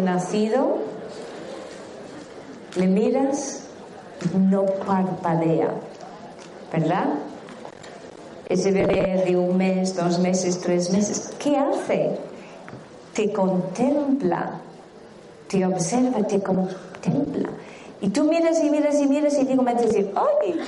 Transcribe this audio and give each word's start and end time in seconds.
nacido, 0.00 0.78
le 2.76 2.86
miras, 2.86 3.64
no 4.34 4.64
parpadea, 4.64 5.70
¿verdad? 6.72 7.06
Ese 8.48 8.72
bebé 8.72 9.24
de 9.26 9.36
un 9.36 9.56
mes, 9.56 9.94
dos 9.94 10.18
meses, 10.18 10.60
tres 10.60 10.90
meses, 10.90 11.32
¿qué 11.38 11.56
hace? 11.56 12.18
Te 13.14 13.32
contempla, 13.32 14.60
te 15.48 15.64
observa, 15.66 16.26
te 16.26 16.40
contempla. 16.40 17.50
Y 18.00 18.10
tú 18.10 18.24
miras 18.24 18.62
y 18.62 18.70
miras 18.70 19.00
y 19.00 19.06
miras 19.06 19.34
y 19.38 19.44
digo, 19.44 19.62
me 19.62 19.74
decir, 19.74 20.12
¡ay! 20.14 20.60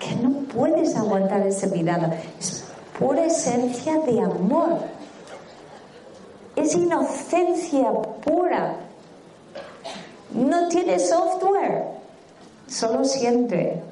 Que 0.00 0.16
no 0.16 0.30
puedes 0.52 0.96
aguantar 0.96 1.46
esa 1.46 1.66
mirada. 1.68 2.18
Es 2.40 2.64
pura 2.98 3.24
esencia 3.26 3.98
de 4.00 4.20
amor. 4.20 4.78
Es 6.56 6.74
inocencia 6.74 7.92
pura. 8.24 8.76
No 10.34 10.68
tiene 10.68 10.98
software, 10.98 11.84
solo 12.66 13.04
siente. 13.04 13.82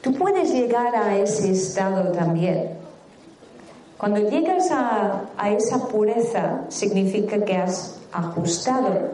Tú 0.00 0.14
puedes 0.14 0.52
llegar 0.52 0.94
a 0.94 1.16
ese 1.16 1.50
estado 1.50 2.12
también. 2.12 2.78
Cuando 3.98 4.30
llegas 4.30 4.70
a, 4.70 5.28
esa 5.50 5.88
pureza, 5.88 6.60
significa 6.68 7.44
que 7.44 7.56
has 7.56 7.98
ajustado 8.12 9.10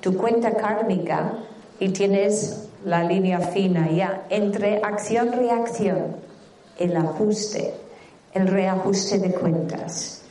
tu 0.00 0.16
cuenta 0.16 0.52
kármica 0.52 1.34
y 1.78 1.90
tienes 1.90 2.68
la 2.84 3.04
línea 3.04 3.40
fina 3.40 3.90
ya 3.90 4.24
entre 4.30 4.80
acción-reacción, 4.82 6.16
el 6.78 6.96
ajuste, 6.96 7.74
el 8.32 8.48
reajuste 8.48 9.18
de 9.18 9.34
cuentas. 9.34 10.21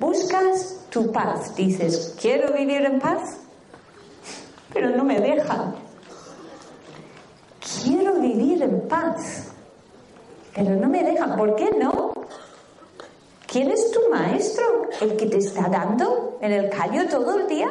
Buscas 0.00 0.86
tu 0.88 1.12
paz, 1.12 1.54
dices, 1.54 2.16
quiero 2.18 2.54
vivir 2.54 2.86
en 2.86 2.98
paz, 2.98 3.36
pero 4.72 4.88
no 4.96 5.04
me 5.04 5.20
dejan. 5.20 5.74
Quiero 7.84 8.14
vivir 8.14 8.62
en 8.62 8.88
paz, 8.88 9.48
pero 10.54 10.74
no 10.74 10.88
me 10.88 11.04
dejan. 11.04 11.36
¿Por 11.36 11.54
qué 11.54 11.70
no? 11.78 12.12
¿Quién 13.46 13.70
es 13.70 13.90
tu 13.92 14.00
maestro? 14.10 14.88
¿El 15.02 15.16
que 15.16 15.26
te 15.26 15.36
está 15.36 15.68
dando 15.68 16.38
en 16.40 16.52
el 16.52 16.70
callo 16.70 17.06
todo 17.06 17.38
el 17.38 17.46
día? 17.46 17.70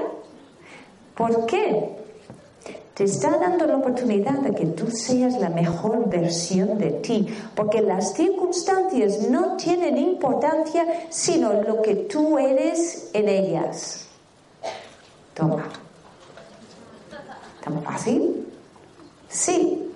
¿Por 1.15 1.47
qué? 1.47 1.98
Te 2.99 3.05
está 3.05 3.37
dando 3.37 3.65
la 3.65 3.77
oportunidad 3.77 4.39
de 4.39 4.53
que 4.53 4.65
tú 4.65 4.91
seas 4.91 5.39
la 5.39 5.49
mejor 5.49 6.09
versión 6.09 6.77
de 6.77 6.91
ti, 6.91 7.29
porque 7.55 7.79
las 7.79 8.13
circunstancias 8.13 9.29
no 9.29 9.55
tienen 9.55 9.97
importancia 9.97 10.85
sino 11.07 11.53
lo 11.53 11.81
que 11.81 11.95
tú 11.95 12.37
eres 12.37 13.09
en 13.13 13.29
ellas. 13.29 14.05
Toma. 15.33 15.69
¿Tan 17.63 17.81
fácil? 17.83 18.45
Sí. 19.29 19.93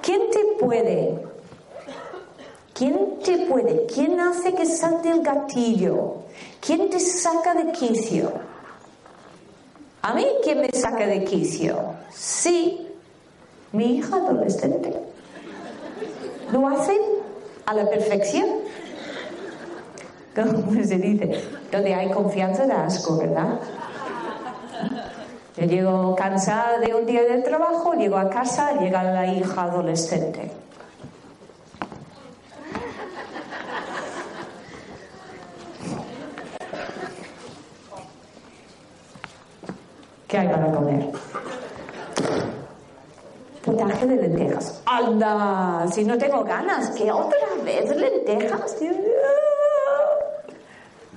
¿Quién 0.00 0.30
te 0.30 0.42
puede? 0.58 1.22
¿Quién 2.72 3.18
te 3.22 3.44
puede? 3.44 3.84
¿Quién 3.94 4.18
hace 4.20 4.54
que 4.54 4.64
salte 4.64 5.10
el 5.10 5.20
gatillo? 5.20 6.14
¿Quién 6.62 6.88
te 6.88 6.98
saca 6.98 7.52
de 7.52 7.72
quicio? 7.72 8.55
¿A 10.06 10.14
mí 10.14 10.24
quién 10.44 10.60
me 10.60 10.70
saca 10.70 11.04
de 11.04 11.24
quicio? 11.24 11.76
Sí, 12.12 12.86
mi 13.72 13.96
hija 13.96 14.14
adolescente. 14.14 14.94
Lo 16.52 16.68
hacen 16.68 17.00
a 17.66 17.74
la 17.74 17.90
perfección. 17.90 18.46
¿Cómo 20.32 20.72
se 20.84 20.98
dice? 20.98 21.42
Donde 21.72 21.92
hay 21.92 22.08
confianza 22.10 22.68
da 22.68 22.84
asco, 22.84 23.16
¿verdad? 23.16 23.58
Yo 25.56 25.64
llego 25.66 26.14
cansada 26.14 26.78
de 26.78 26.94
un 26.94 27.04
día 27.04 27.24
de 27.24 27.38
trabajo, 27.38 27.94
llego 27.94 28.16
a 28.16 28.30
casa, 28.30 28.78
llega 28.78 29.02
la 29.02 29.26
hija 29.26 29.64
adolescente. 29.64 30.52
¿Qué 40.36 40.40
hay 40.40 40.48
para 40.48 40.70
comer? 40.70 41.08
Potaje 43.64 44.06
de 44.06 44.16
lentejas. 44.16 44.82
¡Anda! 44.84 45.86
Si 45.90 46.04
no 46.04 46.18
tengo 46.18 46.44
ganas, 46.44 46.90
¿qué 46.90 47.10
otra 47.10 47.38
vez 47.64 47.96
lentejas? 47.96 48.76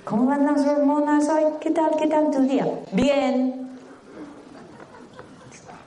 ¿Cómo 0.05 0.25
van 0.25 0.45
las 0.45 0.65
hormonas 0.65 1.27
hoy? 1.27 1.43
¿Qué 1.59 1.71
tal? 1.71 1.97
¿Qué 1.97 2.07
tal 2.07 2.31
tu 2.31 2.43
día? 2.43 2.65
Bien. 2.93 3.77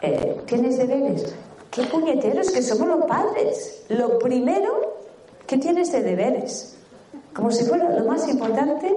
Eh, 0.02 0.42
¿Tienes 0.44 0.76
deberes? 0.76 1.34
¡Qué 1.70 1.84
puñeteros 1.84 2.50
que 2.50 2.60
somos 2.60 2.86
los 2.86 3.06
padres! 3.06 3.86
Lo 3.88 4.18
primero 4.18 4.98
que 5.46 5.56
tienes 5.56 5.90
de 5.90 6.02
deberes. 6.02 6.76
Como 7.32 7.50
si 7.50 7.64
fuera 7.64 7.88
lo 7.98 8.04
más 8.04 8.28
importante. 8.28 8.94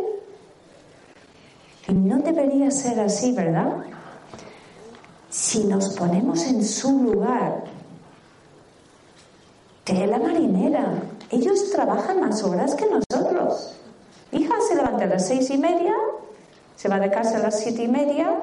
Y 1.87 1.93
no 1.93 2.17
debería 2.17 2.69
ser 2.69 2.99
así, 2.99 3.31
¿verdad? 3.31 3.94
Si 5.35 5.65
nos 5.65 5.89
ponemos 5.89 6.45
en 6.45 6.63
su 6.63 7.03
lugar, 7.03 7.65
la 9.85 10.17
marinera, 10.17 10.93
ellos 11.29 11.71
trabajan 11.71 12.21
más 12.21 12.41
horas 12.41 12.73
que 12.75 12.85
nosotros. 12.85 13.75
Hija 14.31 14.55
se 14.67 14.75
levanta 14.75 15.03
a 15.03 15.07
las 15.07 15.27
seis 15.27 15.49
y 15.49 15.57
media, 15.57 15.93
se 16.77 16.87
va 16.87 16.99
de 16.99 17.11
casa 17.11 17.37
a 17.37 17.41
las 17.41 17.59
siete 17.59 17.83
y 17.83 17.87
media, 17.89 18.33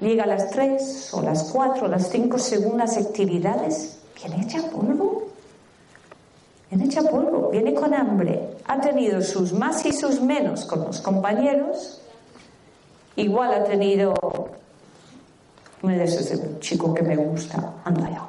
llega 0.00 0.24
a 0.24 0.26
las 0.26 0.50
tres 0.50 1.10
o 1.12 1.20
las 1.20 1.44
cuatro 1.52 1.84
o 1.84 1.88
las 1.88 2.08
cinco 2.08 2.38
según 2.38 2.78
las 2.78 2.96
actividades, 2.96 3.98
viene 4.16 4.42
hecha 4.42 4.62
polvo. 4.70 5.24
Viene 6.70 6.86
hecha 6.86 7.02
polvo, 7.02 7.50
viene 7.50 7.74
con 7.74 7.92
hambre, 7.92 8.56
ha 8.66 8.80
tenido 8.80 9.20
sus 9.20 9.52
más 9.52 9.84
y 9.84 9.92
sus 9.92 10.22
menos 10.22 10.64
con 10.64 10.84
los 10.84 11.00
compañeros, 11.00 12.00
igual 13.16 13.52
ha 13.52 13.64
tenido 13.64 14.47
ese 15.82 16.20
es 16.20 16.30
el 16.32 16.58
chico 16.60 16.92
que 16.92 17.02
me 17.02 17.16
gusta. 17.16 17.74
Anda 17.84 18.10
ya. 18.10 18.28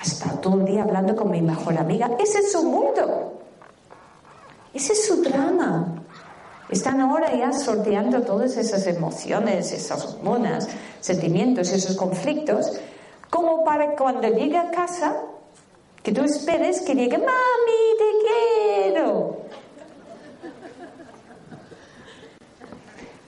Hasta 0.00 0.40
todo 0.40 0.60
el 0.60 0.66
día 0.66 0.82
hablando 0.82 1.14
con 1.14 1.30
mi 1.30 1.40
mejor 1.40 1.76
amiga. 1.78 2.10
Ese 2.18 2.38
es 2.38 2.52
su 2.52 2.64
mundo. 2.64 3.40
Ese 4.74 4.92
es 4.92 5.06
su 5.06 5.22
drama. 5.22 5.94
Están 6.68 7.00
ahora 7.00 7.34
ya 7.34 7.52
sorteando 7.52 8.22
todas 8.22 8.56
esas 8.56 8.86
emociones, 8.86 9.72
esas 9.72 10.04
hormonas, 10.04 10.68
sentimientos, 11.00 11.70
esos 11.72 11.96
conflictos, 11.96 12.78
como 13.28 13.64
para 13.64 13.96
cuando 13.96 14.28
llegue 14.28 14.56
a 14.56 14.70
casa, 14.70 15.16
que 16.02 16.12
tú 16.12 16.22
esperes 16.22 16.80
que 16.82 16.94
llegue, 16.94 17.18
mami, 17.18 17.28
te 17.98 18.92
quiero. 18.92 19.36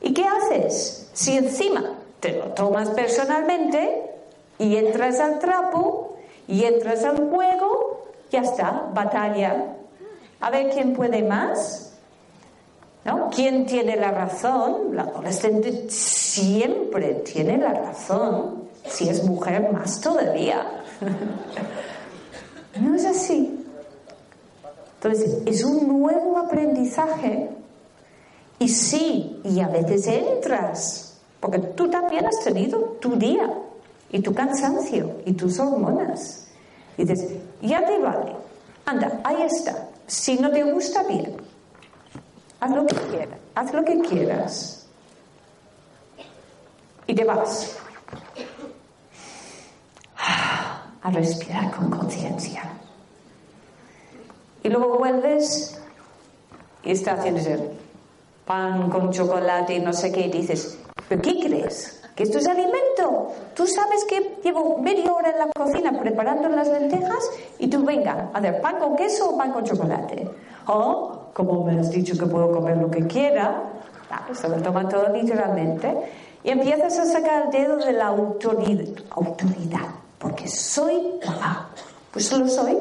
¿Y 0.02 0.14
qué 0.14 0.24
haces? 0.24 1.10
Si 1.12 1.36
encima 1.36 2.01
te 2.22 2.30
lo 2.34 2.44
tomas 2.52 2.88
personalmente 2.90 4.00
y 4.56 4.76
entras 4.76 5.18
al 5.18 5.40
trapo 5.40 6.14
y 6.46 6.62
entras 6.62 7.02
al 7.04 7.28
juego, 7.28 8.04
ya 8.30 8.42
está, 8.42 8.88
batalla. 8.94 9.74
A 10.40 10.50
ver 10.50 10.70
quién 10.70 10.92
puede 10.92 11.24
más. 11.24 11.94
¿No? 13.04 13.28
¿Quién 13.34 13.66
tiene 13.66 13.96
la 13.96 14.12
razón? 14.12 14.94
La 14.94 15.02
adolescente 15.02 15.90
siempre 15.90 17.14
tiene 17.14 17.58
la 17.58 17.74
razón. 17.74 18.68
Si 18.86 19.08
es 19.08 19.24
mujer, 19.24 19.72
más 19.72 20.00
todavía. 20.00 20.84
no 22.80 22.94
es 22.94 23.04
así. 23.04 23.66
Entonces, 24.94 25.38
es 25.44 25.64
un 25.64 25.88
nuevo 25.88 26.38
aprendizaje. 26.38 27.50
Y 28.60 28.68
sí, 28.68 29.40
y 29.42 29.58
a 29.58 29.66
veces 29.66 30.06
entras 30.06 31.11
porque 31.42 31.58
tú 31.58 31.90
también 31.90 32.24
has 32.24 32.38
tenido 32.44 32.78
tu 33.00 33.16
día 33.16 33.52
y 34.10 34.20
tu 34.20 34.32
cansancio 34.32 35.22
y 35.26 35.32
tus 35.32 35.58
hormonas. 35.58 36.46
Y 36.96 37.04
dices, 37.04 37.32
ya 37.60 37.84
te 37.84 37.98
vale. 37.98 38.36
Anda, 38.86 39.20
ahí 39.24 39.42
está. 39.42 39.88
Si 40.06 40.36
no 40.36 40.52
te 40.52 40.62
gusta, 40.62 41.02
bien. 41.02 41.36
Haz 42.60 42.70
lo 42.70 42.86
que 42.86 42.94
quieras. 42.94 43.38
Haz 43.56 43.74
lo 43.74 43.84
que 43.84 43.98
quieras. 44.02 44.86
Y 47.08 47.14
te 47.16 47.24
vas. 47.24 47.76
A 51.02 51.10
respirar 51.10 51.72
con 51.72 51.90
conciencia. 51.90 52.62
Y 54.62 54.68
luego 54.68 54.96
vuelves 54.96 55.76
y 56.84 56.92
estás 56.92 57.18
haciendo 57.18 57.72
pan 58.46 58.88
con 58.88 59.10
chocolate 59.10 59.74
y 59.74 59.80
no 59.80 59.92
sé 59.92 60.12
qué, 60.12 60.26
y 60.26 60.30
dices, 60.30 60.78
¿pero 61.08 61.22
qué 61.22 61.40
crees? 61.40 62.02
¿Que 62.14 62.24
esto 62.24 62.38
es 62.38 62.46
alimento? 62.46 63.32
Tú 63.54 63.66
sabes 63.66 64.04
que 64.04 64.36
llevo 64.44 64.78
media 64.78 65.12
hora 65.12 65.30
en 65.30 65.38
la 65.38 65.46
cocina 65.46 65.98
preparando 65.98 66.48
las 66.48 66.68
lentejas 66.68 67.30
y 67.58 67.68
tú 67.68 67.82
venga, 67.84 68.30
a 68.32 68.40
ver, 68.40 68.60
pan 68.60 68.78
con 68.78 68.96
queso 68.96 69.30
o 69.30 69.38
pan 69.38 69.52
con 69.52 69.64
chocolate. 69.64 70.28
Oh, 70.66 71.28
como 71.32 71.64
me 71.64 71.80
has 71.80 71.90
dicho 71.90 72.16
que 72.18 72.26
puedo 72.26 72.52
comer 72.52 72.76
lo 72.76 72.90
que 72.90 73.06
quiera, 73.06 73.62
se 74.32 74.48
lo 74.48 74.56
toma 74.56 74.88
todo 74.88 75.08
literalmente, 75.08 75.96
y 76.44 76.50
empiezas 76.50 76.98
a 76.98 77.06
sacar 77.06 77.44
el 77.44 77.50
dedo 77.50 77.76
de 77.76 77.92
la 77.92 78.08
autoridad, 78.08 79.02
autoridad 79.10 80.02
porque 80.22 80.46
soy 80.46 81.18
mamá. 81.26 81.68
Pues 82.12 82.32
lo 82.32 82.46
soy. 82.46 82.78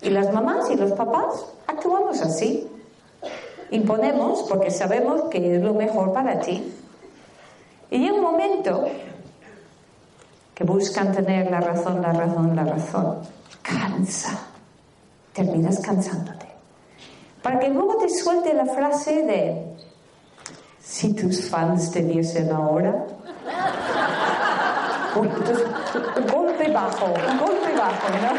Y 0.00 0.10
las 0.10 0.32
mamás 0.32 0.70
y 0.70 0.76
los 0.76 0.92
papás 0.92 1.44
actuamos 1.66 2.22
así. 2.22 2.68
Imponemos 3.70 4.44
porque 4.48 4.70
sabemos 4.70 5.22
que 5.22 5.56
es 5.56 5.62
lo 5.62 5.74
mejor 5.74 6.12
para 6.12 6.38
ti. 6.38 6.72
Y 7.90 7.98
llega 7.98 8.14
un 8.14 8.22
momento 8.22 8.84
que 10.54 10.64
buscan 10.64 11.12
tener 11.12 11.50
la 11.50 11.60
razón, 11.60 12.02
la 12.02 12.12
razón, 12.12 12.56
la 12.56 12.64
razón. 12.64 13.18
Cansa. 13.62 14.38
Terminas 15.32 15.80
cansándote. 15.80 16.46
Para 17.42 17.58
que 17.60 17.68
luego 17.68 17.96
te 17.96 18.08
suelte 18.08 18.54
la 18.54 18.66
frase 18.66 19.22
de, 19.22 19.76
si 20.80 21.14
tus 21.14 21.48
fans 21.48 21.90
te 21.90 22.02
diesen 22.02 22.50
ahora. 22.50 23.06
un 25.14 26.26
golpe 26.26 26.70
bajo, 26.72 27.06
un 27.06 27.38
golpe 27.38 27.76
bajo, 27.76 28.08
¿no? 28.08 28.32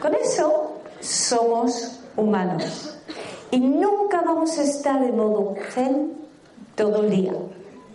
Con 0.00 0.14
eso 0.14 0.80
somos 1.00 2.00
humanos 2.16 2.97
y 3.50 3.60
nunca 3.60 4.22
vamos 4.22 4.58
a 4.58 4.62
estar 4.62 5.02
en 5.02 5.16
modo 5.16 5.54
zen 5.70 6.12
todo 6.74 7.02
el 7.02 7.10
día. 7.10 7.32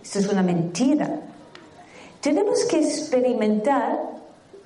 Esto 0.01 0.19
es 0.19 0.27
una 0.29 0.43
mentira. 0.43 1.21
Tenemos 2.21 2.65
que 2.65 2.79
experimentar 2.79 3.99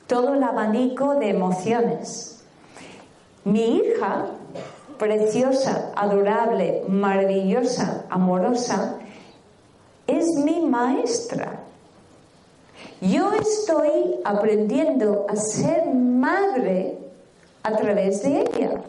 todo 0.08 0.36
el 0.36 0.44
abanico 0.44 1.16
de 1.16 1.30
emociones. 1.30 2.44
Mi 3.44 3.78
hija, 3.78 4.28
preciosa, 4.98 5.92
adorable, 5.96 6.84
maravillosa, 6.88 8.06
amorosa, 8.10 8.96
es 10.08 10.26
mi 10.38 10.62
maestra. 10.62 11.60
Yo 13.02 13.32
estoy 13.34 14.16
aprendiendo 14.24 15.26
a 15.30 15.36
ser 15.36 15.86
madre 15.88 16.98
a 17.64 17.76
través 17.76 18.24
de 18.24 18.42
ella. 18.42 18.82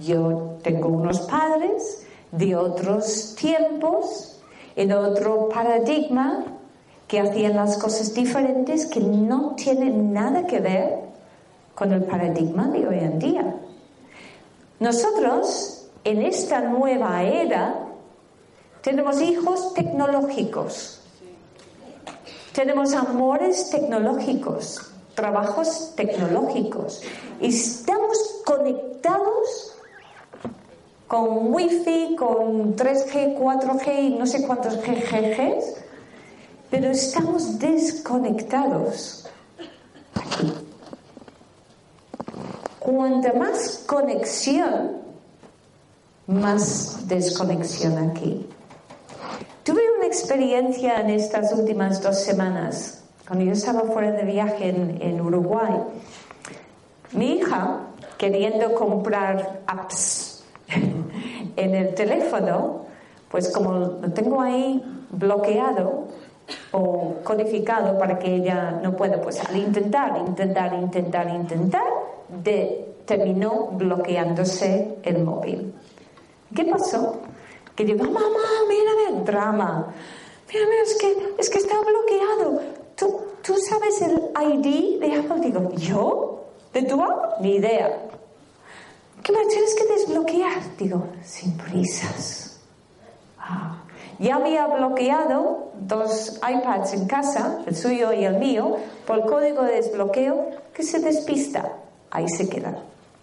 Yo 0.00 0.58
tengo 0.62 0.88
unos 0.88 1.20
padres 1.20 2.06
de 2.30 2.56
otros 2.56 3.34
tiempos, 3.38 4.40
en 4.74 4.92
otro 4.92 5.48
paradigma, 5.48 6.44
que 7.06 7.20
hacían 7.20 7.56
las 7.56 7.76
cosas 7.76 8.14
diferentes 8.14 8.86
que 8.86 9.00
no 9.00 9.54
tienen 9.54 10.14
nada 10.14 10.46
que 10.46 10.60
ver 10.60 10.98
con 11.74 11.92
el 11.92 12.04
paradigma 12.04 12.68
de 12.68 12.88
hoy 12.88 12.98
en 13.00 13.18
día. 13.18 13.56
Nosotros, 14.80 15.88
en 16.04 16.22
esta 16.22 16.60
nueva 16.60 17.22
era, 17.22 17.86
tenemos 18.80 19.20
hijos 19.20 19.74
tecnológicos, 19.74 21.00
tenemos 22.54 22.94
amores 22.94 23.68
tecnológicos, 23.70 24.92
trabajos 25.14 25.92
tecnológicos. 25.94 27.02
Estamos 27.40 28.42
conectados 28.46 29.76
con 31.12 31.52
wifi, 31.52 32.16
con 32.16 32.74
3G, 32.74 33.36
4G 33.38 34.02
y 34.02 34.10
no 34.18 34.26
sé 34.26 34.46
cuántos 34.46 34.78
GGGs, 34.78 35.74
pero 36.70 36.88
estamos 36.88 37.58
desconectados. 37.58 39.28
Cuanta 42.78 43.34
más 43.34 43.82
conexión, 43.84 45.02
más 46.28 47.06
desconexión 47.06 47.98
aquí. 48.08 48.48
Tuve 49.64 49.82
una 49.98 50.06
experiencia 50.06 50.98
en 50.98 51.10
estas 51.10 51.52
últimas 51.52 52.00
dos 52.00 52.20
semanas 52.20 53.02
cuando 53.26 53.44
yo 53.44 53.52
estaba 53.52 53.82
fuera 53.82 54.12
de 54.12 54.24
viaje 54.24 54.70
en, 54.70 55.20
Uruguay, 55.20 55.74
mi 57.12 57.34
hija, 57.34 57.80
queriendo 58.16 58.74
comprar 58.74 59.60
apps 59.66 60.31
en 61.56 61.74
el 61.74 61.94
teléfono, 61.94 62.86
pues 63.30 63.48
como 63.50 63.72
lo 63.72 64.12
tengo 64.12 64.40
ahí 64.40 64.82
bloqueado 65.10 66.08
o 66.72 67.14
codificado 67.22 67.98
para 67.98 68.18
que 68.18 68.34
ella 68.34 68.80
no 68.82 68.96
pueda, 68.96 69.20
pues 69.20 69.40
al 69.44 69.56
intentar, 69.56 70.18
intentar, 70.18 70.74
intentar, 70.74 71.28
intentar, 71.28 71.86
terminó 73.06 73.68
bloqueándose 73.72 74.98
el 75.02 75.24
móvil. 75.24 75.74
¿Qué 76.54 76.64
pasó? 76.64 77.20
Que 77.74 77.84
digo, 77.84 78.04
mamá, 78.04 78.28
mira 78.68 79.16
el 79.16 79.24
drama. 79.24 79.92
Mira, 80.52 80.66
mira, 80.66 80.82
es 80.82 80.94
que, 80.98 81.34
es 81.38 81.50
que 81.50 81.58
está 81.58 81.76
bloqueado. 81.80 82.60
¿tú, 83.42 83.54
sabes 83.68 84.02
el 84.02 84.20
ID 84.40 85.00
de 85.00 85.14
Apple? 85.14 85.40
Digo, 85.40 85.70
¿yo? 85.76 86.44
¿De 86.72 86.82
tu 86.82 87.02
Apple? 87.02 87.36
Ni 87.40 87.56
idea. 87.56 88.10
¿Qué 89.22 89.32
me 89.32 89.46
tienes 89.46 89.74
que 89.74 89.84
desbloquear? 89.86 90.76
Digo, 90.78 91.06
sin 91.22 91.56
prisas. 91.56 92.58
Ah. 93.38 93.78
Ya 94.18 94.36
había 94.36 94.66
bloqueado 94.66 95.72
dos 95.80 96.40
iPads 96.48 96.94
en 96.94 97.06
casa, 97.06 97.58
el 97.66 97.74
suyo 97.74 98.12
y 98.12 98.24
el 98.24 98.38
mío, 98.38 98.76
por 99.06 99.18
el 99.18 99.24
código 99.24 99.62
de 99.62 99.74
desbloqueo 99.74 100.50
que 100.74 100.82
se 100.82 101.00
despista. 101.00 101.72
Ahí 102.10 102.28
se 102.28 102.48
quedan 102.48 102.78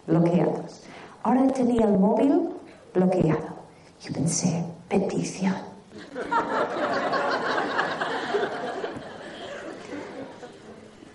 bloqueados. 0.07 0.81
Ahora 1.23 1.47
tenía 1.47 1.85
el 1.85 1.97
móvil 1.97 2.49
bloqueado. 2.93 3.59
Yo 4.01 4.13
pensé, 4.13 4.65
petición. 4.87 5.55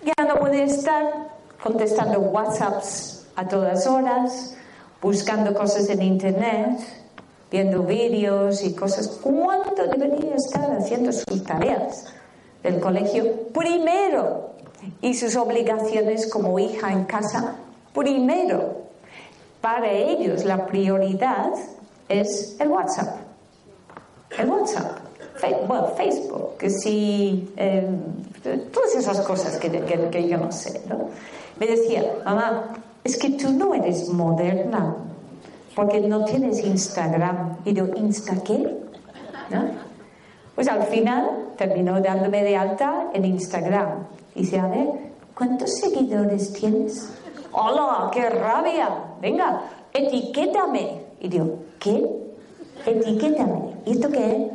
ya 0.03 0.25
no 0.25 0.35
puede 0.35 0.63
estar 0.63 1.29
contestando 1.61 2.19
WhatsApps 2.19 3.27
a 3.35 3.47
todas 3.47 3.85
horas, 3.87 4.55
buscando 5.05 5.53
cosas 5.53 5.87
en 5.89 6.01
Internet, 6.01 6.79
viendo 7.51 7.83
vídeos 7.83 8.63
y 8.63 8.73
cosas. 8.73 9.07
¿Cuánto 9.21 9.85
debería 9.85 10.33
estar 10.33 10.71
haciendo 10.71 11.11
sus 11.11 11.43
tareas 11.43 12.07
del 12.63 12.79
colegio 12.79 13.49
primero? 13.53 14.55
Y 15.01 15.13
sus 15.13 15.35
obligaciones 15.35 16.27
como 16.27 16.57
hija 16.57 16.91
en 16.91 17.05
casa 17.05 17.53
primero. 17.93 18.81
Para 19.61 19.91
ellos 19.91 20.43
la 20.43 20.65
prioridad 20.65 21.53
es 22.09 22.55
el 22.59 22.69
WhatsApp. 22.69 23.17
El 24.39 24.49
WhatsApp 24.49 25.05
bueno, 25.67 25.93
Facebook, 25.95 26.57
que 26.57 26.71
sí, 26.71 27.53
eh, 27.57 27.87
todas 28.73 28.95
esas 28.95 29.21
cosas 29.21 29.57
que, 29.57 29.69
que, 29.69 30.27
yo 30.27 30.37
no 30.37 30.51
sé, 30.51 30.81
¿no? 30.87 31.09
Me 31.59 31.67
decía, 31.67 32.03
mamá, 32.25 32.73
es 33.05 33.17
que 33.17 33.29
tú 33.29 33.51
no 33.51 33.75
eres 33.75 34.09
moderna, 34.09 34.95
porque 35.75 36.01
no 36.01 36.25
tienes 36.25 36.63
Instagram. 36.63 37.57
Y 37.63 37.73
yo, 37.73 37.85
¿Insta 37.95 38.33
qué? 38.43 38.77
Pues 40.55 40.67
al 40.67 40.83
final 40.87 41.51
terminó 41.55 42.01
dándome 42.01 42.43
de 42.43 42.57
alta 42.57 43.11
en 43.13 43.25
Instagram. 43.25 44.07
Y 44.33 44.41
dice, 44.41 44.59
a 44.59 44.67
ver, 44.67 44.87
¿cuántos 45.37 45.75
seguidores 45.75 46.51
tienes? 46.53 47.13
¡Hola! 47.51 48.09
¡Qué 48.11 48.27
rabia! 48.27 48.89
Venga, 49.21 49.61
etiquétame. 49.93 51.03
Y 51.19 51.27
digo, 51.27 51.59
¿qué? 51.79 52.09
Etiquétame. 52.87 53.75
¿Y 53.85 53.91
esto 53.91 54.09
qué 54.09 54.31
es? 54.31 54.51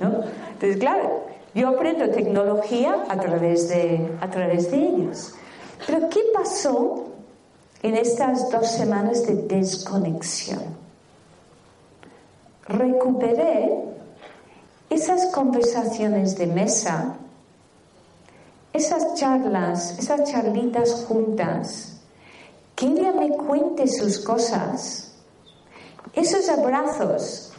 Entonces, 0.00 0.76
claro, 0.78 1.22
yo 1.54 1.68
aprendo 1.68 2.10
tecnología 2.10 3.04
a 3.08 3.16
través, 3.16 3.68
de, 3.68 4.10
a 4.20 4.28
través 4.28 4.72
de 4.72 4.88
ellos. 4.88 5.34
Pero 5.86 6.08
¿qué 6.08 6.20
pasó 6.34 7.11
en 7.82 7.96
estas 7.96 8.50
dos 8.50 8.68
semanas 8.68 9.26
de 9.26 9.34
desconexión? 9.34 10.62
Recuperé 12.68 13.82
esas 14.88 15.26
conversaciones 15.26 16.36
de 16.36 16.46
mesa, 16.46 17.16
esas 18.72 19.14
charlas, 19.14 19.98
esas 19.98 20.30
charlitas 20.30 21.04
juntas, 21.06 22.00
que 22.74 22.86
ella 22.86 23.12
me 23.12 23.30
cuente 23.36 23.86
sus 23.86 24.18
cosas, 24.18 25.12
esos 26.14 26.48
abrazos, 26.48 27.52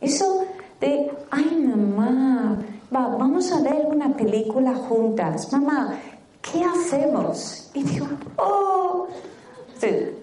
eso 0.00 0.44
de, 0.80 1.10
ay 1.30 1.54
mamá, 1.56 2.58
vamos 2.90 3.50
a 3.52 3.60
ver 3.60 3.86
una 3.86 4.14
película 4.14 4.74
juntas, 4.74 5.52
mamá, 5.52 5.98
¿qué 6.42 6.64
hacemos? 6.64 7.70
Y 7.74 7.82
digo, 7.82 8.06
oh, 8.36 8.73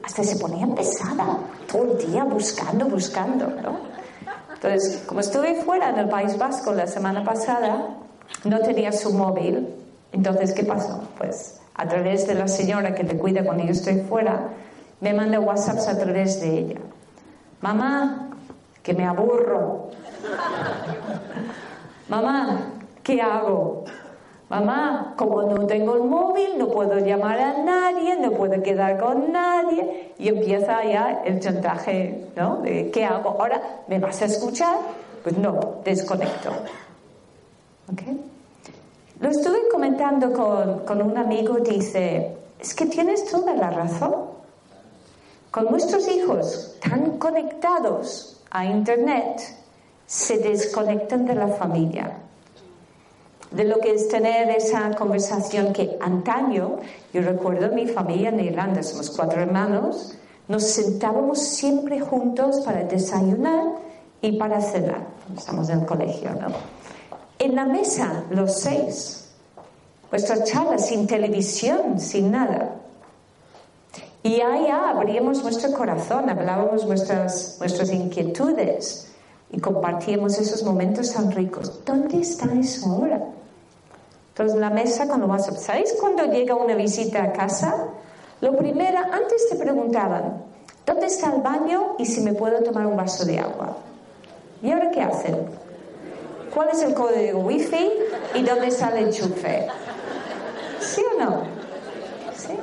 hasta 0.04 0.24
se 0.24 0.38
ponía 0.38 0.68
pesada, 0.76 1.38
todo 1.72 1.92
el 1.92 2.12
día 2.12 2.24
buscando, 2.24 2.86
buscando, 2.86 3.48
¿no? 3.48 3.80
Entonces, 4.54 5.04
como 5.06 5.20
estuve 5.20 5.62
fuera 5.64 5.90
en 5.90 6.00
el 6.00 6.10
País 6.10 6.38
Vasco 6.38 6.72
la 6.74 6.88
semana 6.88 7.24
pasada, 7.24 7.98
no 8.44 8.60
tenía 8.60 8.92
su 8.92 9.14
móvil, 9.14 9.68
entonces, 10.12 10.54
¿qué 10.54 10.64
pasó? 10.64 11.04
Pues 11.18 11.60
a 11.76 11.88
través 11.88 12.28
de 12.28 12.36
la 12.36 12.48
señora 12.48 12.94
que 12.94 13.04
te 13.04 13.18
cuida 13.18 13.44
cuando 13.44 13.64
yo 13.64 13.72
estoy 13.72 14.02
fuera, 14.02 14.50
me 15.00 15.14
manda 15.14 15.40
WhatsApps 15.40 15.88
a 15.88 15.98
través 15.98 16.42
de 16.42 16.60
ella. 16.60 16.80
Mamá, 17.62 18.30
que 18.84 18.94
me 18.94 19.06
aburro. 19.06 19.90
Mamá, 22.10 22.74
¿qué 23.04 23.22
hago? 23.22 23.86
Mamá, 24.52 25.14
como 25.16 25.44
no 25.44 25.66
tengo 25.66 25.96
el 25.96 26.04
móvil, 26.04 26.58
no 26.58 26.68
puedo 26.68 27.00
llamar 27.00 27.40
a 27.40 27.64
nadie, 27.64 28.18
no 28.18 28.32
puedo 28.32 28.62
quedar 28.62 29.00
con 29.00 29.32
nadie. 29.32 30.12
Y 30.20 30.28
empieza 30.28 30.84
ya 30.84 31.22
el 31.24 31.40
chantaje, 31.40 32.28
¿no? 32.36 32.62
¿Qué 32.62 33.06
hago? 33.06 33.30
Ahora, 33.30 33.62
¿me 33.88 33.98
vas 33.98 34.22
a 34.22 34.26
escuchar? 34.26 34.76
Pues 35.24 35.38
no, 35.38 35.76
desconecto. 35.86 36.50
¿Ok? 37.94 38.02
Lo 39.22 39.30
estuve 39.30 39.70
comentando 39.72 40.34
con, 40.34 40.80
con 40.80 41.02
un 41.02 41.18
amigo, 41.18 41.60
dice, 41.60 42.36
es 42.60 42.76
que 42.76 42.88
tienes 42.88 43.32
toda 43.32 43.54
la 43.54 43.70
razón. 43.70 44.14
Con 45.50 45.72
nuestros 45.72 46.10
hijos 46.10 46.76
tan 46.82 47.18
conectados 47.20 48.44
a 48.50 48.66
Internet, 48.66 49.40
se 50.06 50.40
desconectan 50.40 51.26
de 51.26 51.36
la 51.36 51.48
familia 51.48 52.18
de 53.52 53.66
lo 53.66 53.80
que 53.80 53.92
es 53.94 54.08
tener 54.08 54.50
esa 54.50 54.92
conversación 54.96 55.74
que 55.74 55.98
antaño, 56.00 56.78
yo 57.14 57.22
recuerdo 57.22 57.74
mi 57.74 57.86
familia 57.86 58.30
en 58.30 58.40
Irlanda, 58.40 58.82
somos 58.82 59.10
cuatro 59.10 59.42
hermanos, 59.42 60.16
nos 60.48 60.64
sentábamos 60.64 61.40
siempre 61.40 62.00
juntos 62.00 62.62
para 62.62 62.84
desayunar 62.84 63.66
y 64.22 64.34
para 64.38 64.62
cenar. 64.62 65.06
Estamos 65.38 65.70
en 65.70 65.82
el 65.82 65.86
colegio, 65.86 66.32
¿no? 66.32 66.48
En 67.40 67.56
la 67.56 67.66
mesa, 67.66 68.24
los 68.30 68.54
seis. 68.60 69.30
Nuestra 70.12 70.44
charla 70.44 70.78
sin 70.78 71.08
televisión, 71.08 72.00
sin 72.00 72.32
nada. 72.32 72.76
Y 74.24 74.40
allá 74.42 74.90
abríamos 74.90 75.44
nuestro 75.44 75.72
corazón, 75.72 76.30
hablábamos 76.30 76.86
nuestras, 76.86 77.58
nuestras 77.60 77.92
inquietudes 77.92 79.12
y 79.52 79.60
compartíamos 79.60 80.38
esos 80.38 80.64
momentos 80.64 81.14
tan 81.14 81.32
ricos. 81.32 81.84
¿Dónde 81.86 82.20
está 82.20 82.46
eso 82.54 82.90
ahora? 82.90 83.22
Entonces, 84.32 84.58
la 84.58 84.70
mesa 84.70 85.08
cuando 85.08 85.28
vas 85.28 85.48
a... 85.50 85.56
¿Sabéis 85.58 85.94
cuando 86.00 86.26
llega 86.26 86.56
una 86.56 86.76
visita 86.76 87.22
a 87.22 87.34
casa? 87.34 87.88
Lo 88.40 88.56
primero, 88.56 88.98
antes 88.98 89.50
te 89.50 89.56
preguntaban, 89.58 90.44
¿dónde 90.86 91.08
está 91.08 91.34
el 91.34 91.42
baño 91.42 91.96
y 92.00 92.06
si 92.06 92.22
me 92.22 92.34
puedo 92.34 92.64
tomar 92.64 92.88
un 92.88 92.96
vaso 92.96 93.26
de 93.26 93.40
agua? 93.40 93.78
¿Y 94.64 94.72
ahora 94.72 94.90
qué 94.90 95.02
hacen? 95.02 95.38
¿Cuál 96.54 96.70
es 96.70 96.82
el 96.82 96.94
código 96.94 97.40
wifi 97.40 97.92
y 98.36 98.44
dónde 98.44 98.68
está 98.68 98.90
el 98.90 99.08
enchufe? 99.08 99.68
¿Sí 100.80 101.04
o 101.14 101.20
no? 101.24 101.44
¿Sí? 102.36 102.54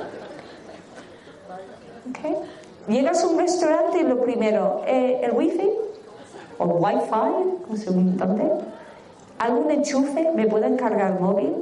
¿Ok? 2.09 2.47
Llegas 2.87 3.23
a 3.23 3.27
un 3.27 3.37
restaurante 3.37 3.99
y 3.99 4.03
lo 4.03 4.19
primero, 4.21 4.81
eh, 4.87 5.21
¿el 5.23 5.31
wifi? 5.33 5.69
¿O 6.57 6.63
el 6.65 6.71
wifi? 6.71 7.91
¿Dónde? 8.17 8.51
Algún 9.39 9.71
enchufe, 9.71 10.31
me 10.35 10.47
pueden 10.47 10.77
cargar 10.77 11.13
el 11.13 11.19
móvil, 11.19 11.53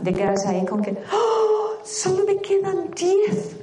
de 0.00 0.12
quedarse 0.12 0.48
ahí 0.48 0.64
con 0.66 0.82
que, 0.82 0.96
¡Oh! 1.12 1.56
Solo 1.84 2.24
me 2.24 2.36
quedan 2.38 2.90
10 2.90 3.56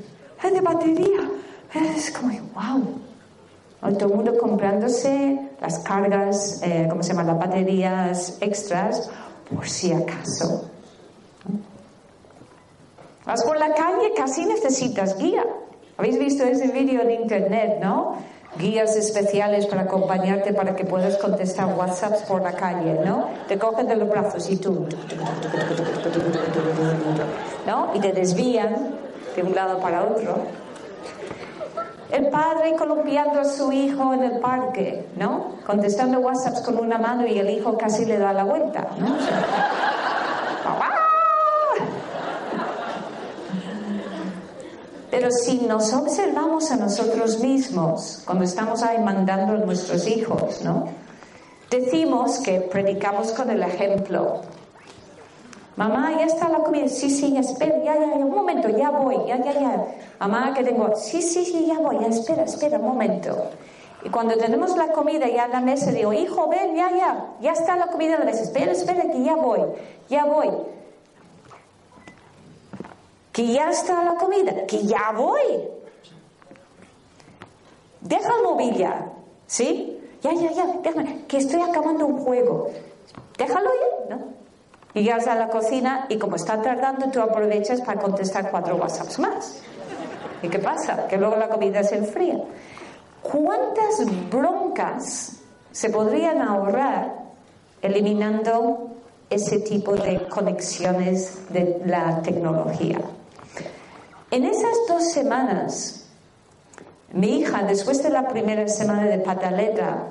de 0.52 0.62
batería. 0.62 1.30
Es 1.74 2.12
como, 2.12 2.32
wow. 2.54 3.94
Todo 3.98 4.10
el 4.10 4.16
mundo 4.16 4.38
comprándose 4.38 5.50
las 5.60 5.80
cargas, 5.80 6.62
eh, 6.64 6.88
¿cómo 6.90 7.04
se 7.04 7.10
llama? 7.10 7.24
Las 7.24 7.40
baterías 7.40 8.38
extras, 8.40 9.10
por 9.50 9.68
si 9.68 9.92
acaso. 9.92 10.70
Vas 13.26 13.44
por 13.44 13.58
la 13.58 13.74
calle, 13.74 14.14
casi 14.16 14.46
necesitas 14.46 15.18
guía. 15.18 15.44
Habéis 15.98 16.18
visto 16.18 16.44
ese 16.44 16.68
vídeo 16.68 17.02
en 17.02 17.12
internet, 17.12 17.80
¿no? 17.82 18.18
Guías 18.58 18.96
especiales 18.96 19.66
para 19.66 19.84
acompañarte 19.84 20.54
para 20.54 20.76
que 20.76 20.86
puedas 20.86 21.18
contestar 21.18 21.74
WhatsApps 21.76 22.24
por 22.24 22.42
la 22.42 22.54
calle, 22.54 23.00
¿no? 23.06 23.30
Te 23.48 23.58
cogen 23.58 23.88
de 23.88 23.96
los 23.96 24.10
brazos 24.10 24.50
y 24.50 24.58
tú, 24.58 24.88
¿no? 27.66 27.92
Y 27.94 28.00
te 28.00 28.12
desvían 28.14 28.96
de 29.36 29.44
un 29.44 29.56
lado 29.56 29.80
para 29.80 30.04
otro. 30.04 30.36
El 32.12 32.28
padre 32.28 32.76
columpiando 32.78 33.40
a 33.40 33.46
su 33.46 33.72
hijo 33.72 34.14
en 34.14 34.24
el 34.24 34.40
parque, 34.40 35.08
¿no? 35.18 35.56
Contestando 35.66 36.20
WhatsApps 36.20 36.62
con 36.62 36.78
una 36.78 37.00
mano 37.00 37.26
y 37.26 37.40
el 37.40 37.50
hijo 37.50 37.76
casi 37.76 38.06
le 38.06 38.20
da 38.20 38.34
la 38.34 38.44
vuelta, 38.44 38.88
¿no? 39.00 39.16
Pero 45.14 45.30
si 45.30 45.60
nos 45.60 45.94
observamos 45.94 46.72
a 46.72 46.76
nosotros 46.76 47.40
mismos 47.40 48.24
cuando 48.26 48.46
estamos 48.46 48.82
ahí 48.82 48.98
mandando 48.98 49.54
a 49.54 49.58
nuestros 49.58 50.08
hijos, 50.08 50.64
¿no? 50.64 50.88
Decimos 51.70 52.40
que 52.40 52.62
predicamos 52.62 53.32
con 53.32 53.52
el 53.52 53.62
ejemplo. 53.62 54.42
Mamá, 55.76 56.14
ya 56.18 56.26
está 56.26 56.50
la 56.50 56.58
comida. 56.64 56.88
Sí, 56.88 57.12
sí, 57.12 57.38
espera, 57.38 57.78
ya, 57.84 57.94
ya, 57.94 58.08
ya, 58.08 58.26
un 58.26 58.32
momento, 58.32 58.70
ya 58.70 58.90
voy, 58.90 59.18
ya, 59.28 59.38
ya, 59.38 59.54
ya. 59.54 59.86
Mamá, 60.20 60.52
que 60.56 60.64
tengo. 60.64 60.96
Sí, 60.96 61.22
sí, 61.22 61.46
sí, 61.46 61.68
ya 61.68 61.78
voy, 61.78 62.00
ya, 62.00 62.08
espera, 62.08 62.46
espera, 62.46 62.80
un 62.80 62.88
momento. 62.88 63.52
Y 64.04 64.10
cuando 64.10 64.36
tenemos 64.36 64.76
la 64.76 64.94
comida 64.94 65.28
ya 65.28 65.46
en 65.46 65.52
la 65.52 65.62
mesa, 65.62 65.92
digo, 65.92 66.12
hijo, 66.12 66.50
ven, 66.50 66.76
ya, 66.76 66.90
ya, 66.90 67.26
ya 67.40 67.52
está 67.52 67.76
la 67.76 67.86
comida 67.86 68.14
en 68.14 68.22
la 68.22 68.26
mesa. 68.26 68.42
Espera, 68.42 68.72
espera, 68.72 69.04
que 69.04 69.24
ya 69.24 69.36
voy, 69.36 69.62
ya 70.10 70.26
voy 70.26 70.50
que 73.34 73.48
ya 73.48 73.72
está 73.72 74.04
la 74.04 74.16
comida, 74.16 74.66
que 74.68 74.84
ya 74.84 75.12
voy. 75.12 75.68
Deja 78.00 78.36
el 78.38 78.44
móvil 78.44 78.76
ya, 78.76 79.12
¿sí? 79.48 80.00
Ya, 80.22 80.34
ya, 80.34 80.52
ya, 80.52 80.68
déjame, 80.82 81.26
que 81.28 81.38
estoy 81.38 81.62
acabando 81.62 82.06
un 82.06 82.20
juego. 82.20 82.70
Déjalo 83.38 83.70
ya, 83.70 84.16
¿no? 84.16 84.24
Y 84.94 85.04
ya 85.04 85.16
a 85.16 85.36
la 85.36 85.50
cocina 85.50 86.06
y 86.08 86.20
como 86.20 86.36
está 86.36 86.62
tardando, 86.62 87.10
tú 87.10 87.20
aprovechas 87.20 87.82
para 87.82 88.00
contestar 88.00 88.52
cuatro 88.52 88.76
WhatsApps 88.76 89.18
más. 89.18 89.62
¿Y 90.44 90.50
qué 90.50 90.60
pasa? 90.60 91.08
Que 91.08 91.18
luego 91.18 91.36
la 91.36 91.50
comida 91.50 91.84
se 91.84 91.98
enfría. 91.98 92.40
¿Cuántas 93.24 94.06
broncas 94.30 95.42
se 95.72 95.90
podrían 95.90 96.42
ahorrar 96.42 97.16
eliminando 97.82 98.92
ese 99.30 99.62
tipo 99.62 99.96
de 99.96 100.28
conexiones 100.28 101.52
de 101.52 101.82
la 101.86 102.22
tecnología? 102.22 103.00
En 104.34 104.46
esas 104.46 104.76
dos 104.88 105.12
semanas, 105.12 106.08
mi 107.12 107.38
hija, 107.38 107.62
después 107.62 108.02
de 108.02 108.10
la 108.10 108.28
primera 108.28 108.68
semana 108.68 109.04
de 109.04 109.20
pataleta, 109.20 110.08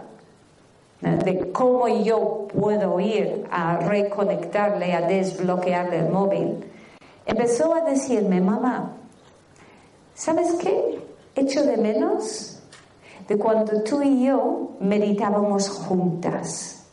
de 1.00 1.50
cómo 1.50 1.88
yo 1.88 2.47
puedo 2.47 3.00
ir 3.00 3.49
a 3.50 3.79
reconectarle, 3.79 4.93
a 4.95 5.09
desbloquearle 5.09 5.99
el 5.99 6.11
móvil, 6.11 6.64
empezó 7.26 7.75
a 7.75 7.81
decirme, 7.81 8.41
mamá, 8.41 8.93
¿sabes 10.14 10.52
qué? 10.52 11.05
Echo 11.35 11.64
de 11.64 11.76
menos 11.76 12.62
de 13.26 13.37
cuando 13.37 13.83
tú 13.83 14.02
y 14.02 14.26
yo 14.26 14.76
meditábamos 14.79 15.69
juntas. 15.69 16.87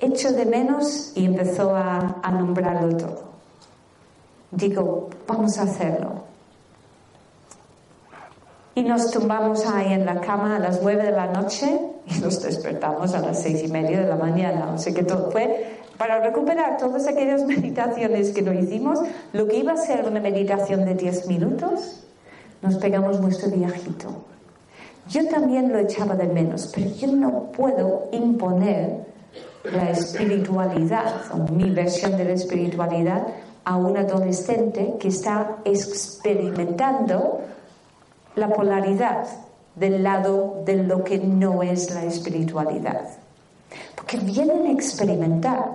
Echo 0.00 0.32
de 0.32 0.46
menos 0.46 1.12
y 1.14 1.26
empezó 1.26 1.76
a, 1.76 2.16
a 2.24 2.32
nombrarlo 2.32 2.96
todo 2.96 3.27
digo, 4.50 5.10
vamos 5.26 5.58
a 5.58 5.62
hacerlo. 5.62 6.28
Y 8.74 8.82
nos 8.82 9.10
tumbamos 9.10 9.66
ahí 9.66 9.92
en 9.92 10.06
la 10.06 10.20
cama 10.20 10.56
a 10.56 10.58
las 10.60 10.80
nueve 10.82 11.02
de 11.02 11.10
la 11.10 11.26
noche 11.26 11.80
y 12.06 12.20
nos 12.20 12.40
despertamos 12.40 13.12
a 13.12 13.20
las 13.20 13.42
seis 13.42 13.62
y 13.64 13.68
media 13.68 14.00
de 14.00 14.06
la 14.06 14.16
mañana. 14.16 14.72
O 14.72 14.78
sea 14.78 14.94
que 14.94 15.02
todo 15.02 15.30
fue 15.32 15.80
para 15.96 16.20
recuperar 16.20 16.76
todas 16.76 17.08
aquellas 17.08 17.42
meditaciones 17.46 18.30
que 18.30 18.42
no 18.42 18.52
hicimos. 18.52 19.00
Lo 19.32 19.48
que 19.48 19.56
iba 19.56 19.72
a 19.72 19.76
ser 19.76 20.04
una 20.04 20.20
meditación 20.20 20.84
de 20.84 20.94
diez 20.94 21.26
minutos, 21.26 22.04
nos 22.62 22.76
pegamos 22.76 23.20
nuestro 23.20 23.50
viajito. 23.50 24.24
Yo 25.08 25.26
también 25.26 25.72
lo 25.72 25.78
echaba 25.78 26.14
de 26.14 26.28
menos, 26.28 26.70
pero 26.74 26.90
yo 26.90 27.08
no 27.08 27.50
puedo 27.50 28.08
imponer 28.12 29.06
la 29.64 29.90
espiritualidad 29.90 31.22
o 31.32 31.52
mi 31.52 31.70
versión 31.70 32.16
de 32.16 32.24
la 32.24 32.32
espiritualidad 32.32 33.26
a 33.68 33.76
un 33.76 33.98
adolescente 33.98 34.94
que 34.98 35.08
está 35.08 35.58
experimentando 35.66 37.40
la 38.34 38.48
polaridad 38.48 39.26
del 39.74 40.02
lado 40.02 40.62
de 40.64 40.76
lo 40.84 41.04
que 41.04 41.18
no 41.18 41.62
es 41.62 41.94
la 41.94 42.02
espiritualidad. 42.04 43.02
Porque 43.94 44.16
vienen 44.16 44.68
a 44.68 44.72
experimentar. 44.72 45.66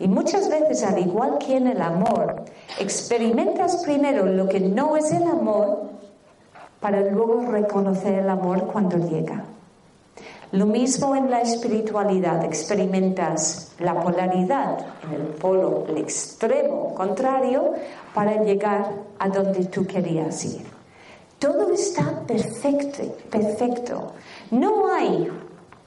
Y 0.00 0.08
muchas 0.08 0.48
veces, 0.48 0.82
al 0.82 0.98
igual 0.98 1.36
que 1.36 1.58
en 1.58 1.66
el 1.66 1.82
amor, 1.82 2.42
experimentas 2.80 3.84
primero 3.84 4.24
lo 4.24 4.48
que 4.48 4.60
no 4.60 4.96
es 4.96 5.12
el 5.12 5.24
amor 5.24 5.90
para 6.80 7.02
luego 7.02 7.42
reconocer 7.50 8.20
el 8.20 8.30
amor 8.30 8.66
cuando 8.72 8.96
llega. 8.96 9.44
Lo 10.52 10.66
mismo 10.66 11.16
en 11.16 11.28
la 11.28 11.40
espiritualidad, 11.40 12.44
experimentas 12.44 13.72
la 13.80 14.00
polaridad 14.00 14.78
en 15.04 15.14
el 15.14 15.26
polo, 15.34 15.84
el 15.88 15.98
extremo 15.98 16.94
contrario, 16.94 17.72
para 18.14 18.42
llegar 18.42 18.92
a 19.18 19.28
donde 19.28 19.64
tú 19.64 19.84
querías 19.86 20.44
ir. 20.44 20.64
Todo 21.40 21.72
está 21.72 22.20
perfecto, 22.26 23.02
perfecto. 23.28 24.12
No 24.52 24.92
hay 24.94 25.28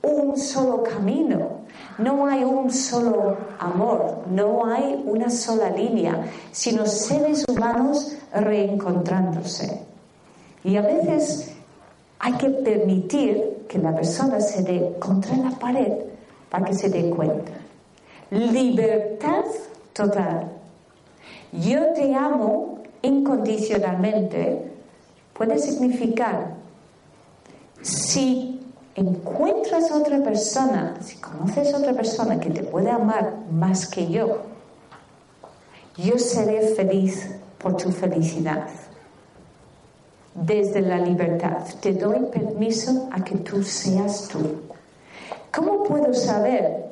un 0.01 0.37
solo 0.37 0.83
camino, 0.83 1.59
no 1.97 2.27
hay 2.27 2.43
un 2.43 2.69
solo 2.69 3.37
amor, 3.59 4.23
no 4.29 4.65
hay 4.65 5.01
una 5.05 5.29
sola 5.29 5.69
línea, 5.69 6.25
sino 6.51 6.85
seres 6.85 7.45
humanos 7.47 8.17
reencontrándose. 8.33 9.83
Y 10.63 10.75
a 10.75 10.81
veces 10.81 11.55
hay 12.19 12.33
que 12.33 12.49
permitir 12.49 13.65
que 13.67 13.79
la 13.79 13.95
persona 13.95 14.41
se 14.41 14.61
dé 14.63 14.95
contra 14.99 15.37
la 15.37 15.51
pared 15.51 15.93
para 16.49 16.65
que 16.65 16.73
se 16.73 16.89
dé 16.89 17.09
cuenta. 17.09 17.53
Libertad 18.29 19.45
total. 19.93 20.51
Yo 21.53 21.93
te 21.93 22.13
amo 22.13 22.79
incondicionalmente 23.01 24.71
puede 25.33 25.57
significar 25.57 26.55
si 27.81 28.59
encuentras 28.93 29.89
otra 29.91 30.21
persona, 30.21 30.95
si 30.99 31.15
conoces 31.17 31.73
otra 31.73 31.93
persona 31.93 32.39
que 32.39 32.49
te 32.49 32.63
puede 32.63 32.91
amar 32.91 33.35
más 33.49 33.87
que 33.87 34.11
yo, 34.11 34.39
yo 35.95 36.17
seré 36.17 36.75
feliz 36.75 37.29
por 37.57 37.77
tu 37.77 37.89
felicidad 37.91 38.67
desde 40.45 40.81
la 40.81 40.97
libertad. 40.97 41.57
Te 41.81 41.93
doy 41.93 42.25
permiso 42.31 43.09
a 43.11 43.23
que 43.23 43.37
tú 43.37 43.63
seas 43.63 44.27
tú. 44.27 44.39
¿Cómo 45.53 45.83
puedo 45.83 46.13
saber 46.13 46.85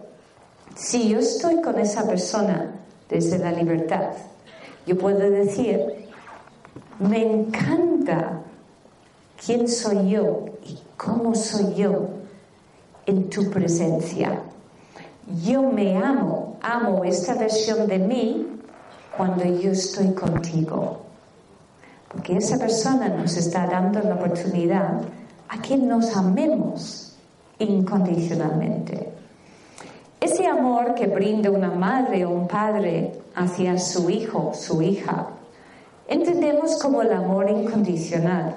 si 0.76 1.10
yo 1.10 1.20
estoy 1.20 1.62
con 1.62 1.80
esa 1.80 2.08
persona 2.08 2.76
desde 3.10 3.38
la 3.38 3.52
libertad? 3.52 4.10
Yo 4.86 4.98
puedo 4.98 5.20
decir, 5.20 5.80
me 7.00 7.22
encanta 7.22 8.42
quién 9.44 9.68
soy 9.68 10.10
yo 10.10 10.46
y 10.66 10.80
cómo 10.98 11.36
soy 11.36 11.76
yo 11.76 12.10
en 13.06 13.30
tu 13.30 13.50
presencia. 13.50 14.42
Yo 15.44 15.62
me 15.62 15.98
amo, 15.98 16.58
amo 16.62 17.04
esta 17.04 17.36
versión 17.36 17.88
de 17.88 18.00
mí 18.00 18.48
cuando 19.16 19.46
yo 19.46 19.72
estoy 19.72 20.12
contigo. 20.14 21.07
Porque 22.10 22.38
esa 22.38 22.58
persona 22.58 23.10
nos 23.10 23.36
está 23.36 23.68
dando 23.68 24.00
la 24.02 24.16
oportunidad 24.16 25.02
a 25.50 25.62
que 25.62 25.78
nos 25.78 26.16
amemos 26.16 27.16
incondicionalmente. 27.60 29.10
Ese 30.20 30.48
amor 30.48 30.96
que 30.96 31.08
brinda 31.08 31.52
una 31.52 31.70
madre 31.70 32.26
o 32.26 32.32
un 32.32 32.48
padre 32.48 33.14
hacia 33.36 33.78
su 33.78 34.10
hijo, 34.10 34.52
su 34.54 34.82
hija, 34.82 35.28
entendemos 36.08 36.78
como 36.82 37.02
el 37.02 37.12
amor 37.12 37.50
incondicional. 37.50 38.56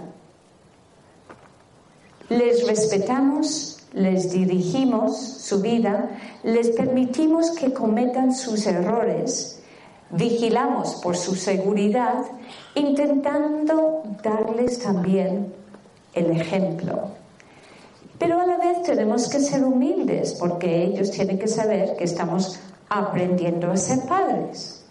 Les 2.28 2.66
respetamos, 2.66 3.84
les 3.92 4.30
dirigimos 4.30 5.18
su 5.18 5.60
vida, 5.60 6.08
les 6.44 6.70
permitimos 6.70 7.50
que 7.50 7.72
cometan 7.72 8.32
sus 8.32 8.66
errores 8.66 9.59
Vigilamos 10.12 10.96
por 10.96 11.16
su 11.16 11.36
seguridad, 11.36 12.24
intentando 12.74 14.02
darles 14.22 14.80
también 14.80 15.54
el 16.12 16.30
ejemplo. 16.32 17.10
Pero 18.18 18.40
a 18.40 18.46
la 18.46 18.58
vez 18.58 18.82
tenemos 18.82 19.28
que 19.28 19.38
ser 19.38 19.64
humildes 19.64 20.34
porque 20.34 20.84
ellos 20.84 21.10
tienen 21.10 21.38
que 21.38 21.46
saber 21.46 21.96
que 21.96 22.04
estamos 22.04 22.58
aprendiendo 22.88 23.70
a 23.70 23.76
ser 23.76 24.00
padres. 24.00 24.84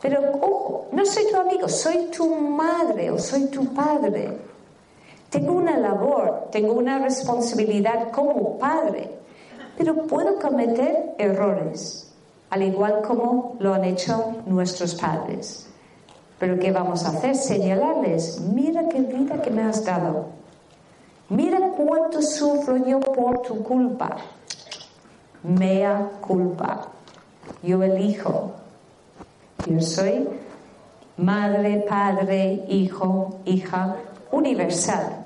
Pero, 0.00 0.20
ojo, 0.40 0.88
no 0.92 1.04
soy 1.04 1.24
tu 1.30 1.36
amigo, 1.36 1.68
soy 1.68 2.08
tu 2.10 2.34
madre 2.34 3.10
o 3.10 3.18
soy 3.18 3.46
tu 3.46 3.72
padre. 3.74 4.38
Tengo 5.28 5.52
una 5.52 5.78
labor, 5.78 6.48
tengo 6.50 6.72
una 6.72 6.98
responsabilidad 6.98 8.10
como 8.10 8.58
padre, 8.58 9.10
pero 9.76 10.06
puedo 10.06 10.38
cometer 10.38 11.14
errores 11.18 12.03
al 12.54 12.62
igual 12.62 13.02
como 13.02 13.56
lo 13.58 13.74
han 13.74 13.82
hecho 13.82 14.36
nuestros 14.46 14.94
padres. 14.94 15.68
Pero 16.38 16.56
¿qué 16.56 16.70
vamos 16.70 17.04
a 17.04 17.08
hacer? 17.08 17.34
Señalarles, 17.34 18.40
mira 18.42 18.88
qué 18.88 19.00
vida 19.00 19.42
que 19.42 19.50
me 19.50 19.62
has 19.62 19.84
dado. 19.84 20.26
Mira 21.30 21.58
cuánto 21.76 22.22
sufro 22.22 22.76
yo 22.76 23.00
por 23.00 23.42
tu 23.42 23.60
culpa. 23.64 24.18
Mea 25.42 26.12
culpa. 26.20 26.86
Yo 27.60 27.82
elijo. 27.82 28.52
Yo 29.66 29.80
soy 29.80 30.28
madre, 31.16 31.84
padre, 31.88 32.64
hijo, 32.68 33.40
hija, 33.46 33.96
universal. 34.30 35.24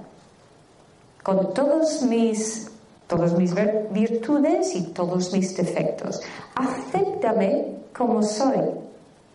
Con 1.23 1.53
todos 1.53 2.01
mis 2.05 2.68
todas 3.09 3.37
mis 3.37 3.53
virtudes 3.91 4.77
y 4.77 4.83
todos 4.93 5.33
mis 5.33 5.57
defectos. 5.57 6.21
Acéptame 6.55 7.79
como 7.97 8.23
soy, 8.23 8.61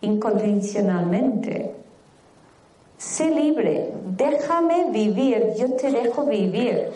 incondicionalmente. 0.00 1.74
Sé 2.96 3.30
libre, 3.30 3.92
déjame 4.16 4.90
vivir, 4.90 5.54
yo 5.58 5.72
te 5.74 5.90
dejo 5.90 6.24
vivir 6.24 6.88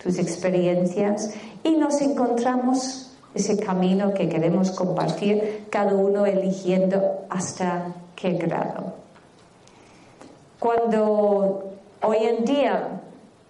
tus 0.00 0.18
experiencias 0.18 1.34
y 1.64 1.72
nos 1.72 2.00
encontramos 2.02 3.10
ese 3.34 3.58
camino 3.58 4.12
que 4.12 4.28
queremos 4.28 4.70
compartir, 4.72 5.64
cada 5.70 5.94
uno 5.94 6.26
eligiendo 6.26 7.24
hasta 7.30 7.86
qué 8.14 8.32
grado. 8.32 8.92
Cuando 10.58 11.72
hoy 12.02 12.18
en 12.18 12.44
día 12.44 13.00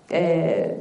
eh, 0.09 0.81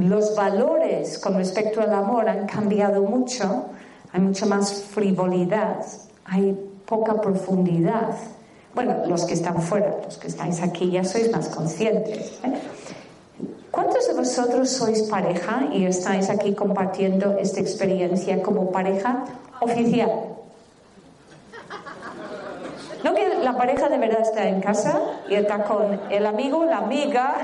los 0.00 0.34
valores 0.34 1.18
con 1.18 1.34
respecto 1.34 1.80
al 1.80 1.92
amor 1.92 2.28
han 2.28 2.46
cambiado 2.46 3.02
mucho, 3.02 3.66
hay 4.12 4.20
mucha 4.20 4.46
más 4.46 4.72
frivolidad, 4.72 5.84
hay 6.24 6.56
poca 6.84 7.20
profundidad. 7.20 8.16
Bueno, 8.74 9.06
los 9.06 9.24
que 9.24 9.34
están 9.34 9.60
fuera, 9.60 9.96
los 10.04 10.18
que 10.18 10.28
estáis 10.28 10.62
aquí 10.62 10.90
ya 10.90 11.04
sois 11.04 11.30
más 11.32 11.48
conscientes. 11.48 12.38
¿eh? 12.44 12.52
¿Cuántos 13.70 14.06
de 14.08 14.14
vosotros 14.14 14.70
sois 14.70 15.02
pareja 15.02 15.68
y 15.72 15.84
estáis 15.84 16.30
aquí 16.30 16.54
compartiendo 16.54 17.36
esta 17.38 17.60
experiencia 17.60 18.42
como 18.42 18.70
pareja 18.70 19.24
oficial? 19.60 20.10
No 23.04 23.14
que 23.14 23.28
la 23.42 23.56
pareja 23.56 23.88
de 23.88 23.98
verdad 23.98 24.22
está 24.22 24.48
en 24.48 24.60
casa 24.60 25.00
y 25.28 25.34
está 25.34 25.62
con 25.64 26.00
el 26.10 26.26
amigo, 26.26 26.64
la 26.64 26.78
amiga. 26.78 27.36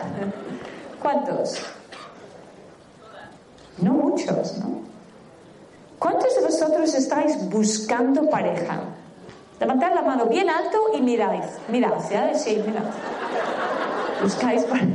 ¿Cuántos? 1.00 1.62
No 3.78 3.92
muchos, 3.92 4.58
¿no? 4.58 4.82
¿Cuántos 5.98 6.34
de 6.34 6.42
vosotros 6.42 6.94
estáis 6.94 7.48
buscando 7.48 8.28
pareja? 8.28 8.80
Levantad 9.60 9.94
la 9.94 10.02
mano 10.02 10.26
bien 10.26 10.50
alto 10.50 10.78
y 10.94 11.00
miráis. 11.00 11.44
Mirad, 11.68 11.92
¿sí? 12.08 12.16
Sí, 12.34 12.62
mirad. 12.66 12.82
Buscáis 14.20 14.64
pareja. 14.64 14.88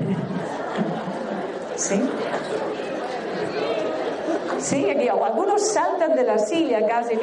¿Sí? 1.78 2.02
Sí, 4.60 4.90
aquí 4.90 5.08
algunos 5.08 5.68
saltan 5.70 6.16
de 6.16 6.24
la 6.24 6.38
silla 6.40 6.86
casi. 6.88 7.14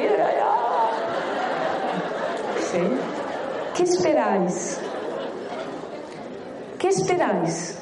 ¿Sí? 2.71 2.79
¿Qué 3.75 3.83
esperáis? 3.83 4.79
¿Qué 6.79 6.87
esperáis? 6.89 7.77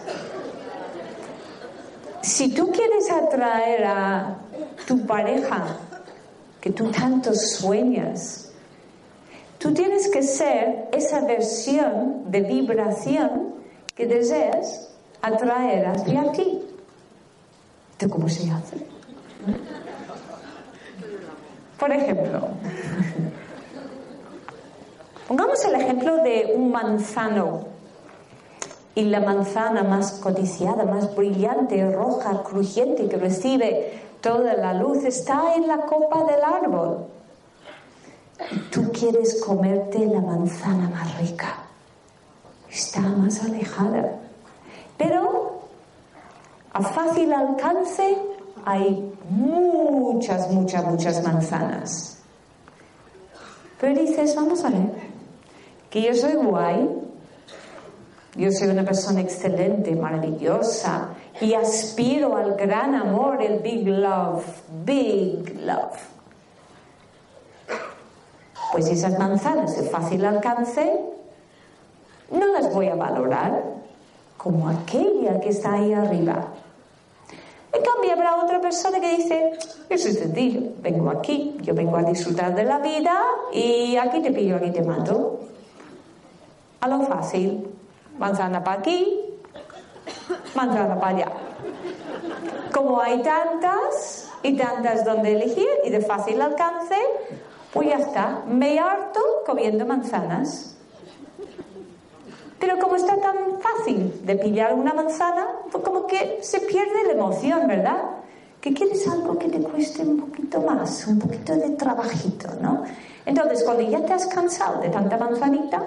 Si 2.24 2.48
tú 2.54 2.72
quieres 2.72 3.12
atraer 3.12 3.84
a 3.84 4.38
tu 4.88 5.06
pareja 5.06 5.66
que 6.62 6.70
tú 6.70 6.90
tanto 6.90 7.34
sueñas, 7.36 8.54
tú 9.60 9.74
tienes 9.74 10.08
que 10.08 10.24
ser 10.24 10.88
esa 10.94 11.20
versión 11.26 12.32
de 12.32 12.40
vibración 12.40 13.56
que 13.94 14.08
deseas 14.08 14.90
atraer 15.22 15.86
hacia 15.88 16.32
ti. 16.32 16.62
¿De 18.00 18.10
cómo 18.10 18.30
se 18.30 18.50
hace? 18.50 18.78
Por 21.78 21.92
ejemplo, 21.92 22.48
pongamos 25.28 25.66
el 25.66 25.76
ejemplo 25.76 26.24
de 26.24 26.54
un 26.56 26.72
manzano 26.72 27.73
y 28.96 29.04
la 29.06 29.20
manzana 29.20 29.84
más 29.84 30.14
codiciada, 30.14 30.86
más 30.86 31.16
brillante, 31.16 31.92
roja, 31.92 32.44
crujiente, 32.44 33.08
que 33.08 33.18
recibe 33.18 34.02
toda 34.22 34.54
la 34.54 34.74
luz, 34.74 35.04
está 35.04 35.56
en 35.56 35.68
la 35.68 35.80
copa 35.86 36.24
del 36.26 36.44
árbol. 36.44 37.06
tú 38.72 38.92
quieres 38.92 39.42
comerte 39.42 40.06
la 40.06 40.22
manzana 40.22 40.90
más 40.90 41.18
rica. 41.20 41.64
Está 42.70 43.02
más 43.02 43.44
alejada. 43.44 44.20
Pero 44.98 45.62
a 46.74 46.82
fácil 46.82 47.32
alcance 47.34 48.18
hay 48.66 49.14
muchas, 49.30 50.50
muchas, 50.52 50.86
muchas 50.86 51.24
manzanas. 51.24 52.18
Pero 53.80 54.00
dices, 54.00 54.36
vamos 54.36 54.64
a 54.64 54.70
ver, 54.70 54.92
que 55.90 56.02
yo 56.02 56.14
soy 56.16 56.34
guay, 56.34 56.90
yo 58.36 58.52
soy 58.52 58.70
una 58.70 58.84
persona 58.84 59.22
excelente, 59.22 59.96
maravillosa, 59.96 61.10
y 61.40 61.54
aspiro 61.54 62.36
al 62.36 62.56
gran 62.56 62.96
amor, 62.96 63.42
el 63.42 63.60
big 63.60 63.88
love, 63.88 64.44
big 64.84 65.60
love. 65.62 65.98
Pues 68.72 68.88
esas 68.88 69.18
manzanas 69.20 69.78
de 69.78 69.84
fácil 69.84 70.26
alcance 70.26 71.00
no 72.32 72.46
las 72.48 72.74
voy 72.74 72.88
a 72.88 72.96
valorar 72.96 73.64
como 74.38 74.68
aquella 74.68 75.40
que 75.40 75.50
está 75.50 75.74
ahí 75.74 75.94
arriba. 75.94 76.48
En 77.72 77.82
cambio, 77.84 78.14
habrá 78.14 78.44
otra 78.44 78.60
persona 78.60 79.00
que 79.00 79.18
dice, 79.18 79.52
yo 79.90 79.98
soy 79.98 80.14
sencillo, 80.14 80.72
vengo 80.82 81.10
aquí, 81.12 81.58
yo 81.62 81.74
vengo 81.74 81.98
a 81.98 82.04
disfrutar 82.04 82.54
de 82.56 82.64
la 82.64 82.80
vida 82.80 83.20
y 83.52 83.96
aquí 83.96 84.22
te 84.22 84.32
pillo, 84.32 84.58
aquí 84.58 84.72
te 84.72 84.82
mato. 84.82 85.40
A 86.82 86.88
lo 86.88 87.02
fácil, 87.02 87.73
manzana 88.18 88.64
para 88.64 88.80
aquí, 88.80 89.20
manzana 90.56 91.00
para 91.00 91.18
allá. 91.18 91.32
Como 92.74 93.02
hay 93.02 93.22
tantas 93.22 94.30
y 94.42 94.58
tantas 94.58 95.06
donde 95.06 95.34
elegir 95.34 95.70
y 95.86 95.90
de 95.90 96.02
fácil 96.02 96.42
alcance, 96.42 96.96
pues 97.72 97.90
ya 97.90 97.98
está, 97.98 98.44
me 98.48 98.80
harto 98.80 99.20
comiendo 99.46 99.86
manzanas. 99.86 100.76
Pero 102.60 102.80
como 102.80 102.96
está 102.96 103.18
tan 103.20 103.60
fácil 103.60 104.26
de 104.26 104.36
pillar 104.36 104.74
una 104.74 104.94
manzana, 104.94 105.48
pues 105.72 105.84
como 105.84 106.08
que 106.08 106.40
se 106.42 106.62
pierde 106.62 107.04
la 107.08 107.14
emoción, 107.14 107.68
¿verdad? 107.68 108.02
Que 108.62 108.74
quieres 108.74 109.06
algo 109.08 109.38
que 109.38 109.50
te 109.50 109.60
cueste 109.60 110.02
un 110.04 110.18
poquito 110.18 110.62
más, 110.62 111.06
un 111.08 111.20
poquito 111.20 111.54
de 111.56 111.72
trabajito, 111.72 112.50
¿no? 112.62 112.84
Entonces, 113.26 113.64
cuando 113.64 113.84
ya 113.84 114.06
te 114.06 114.14
has 114.14 114.28
cansado 114.28 114.80
de 114.80 114.90
tanta 114.90 115.18
manzanita, 115.18 115.84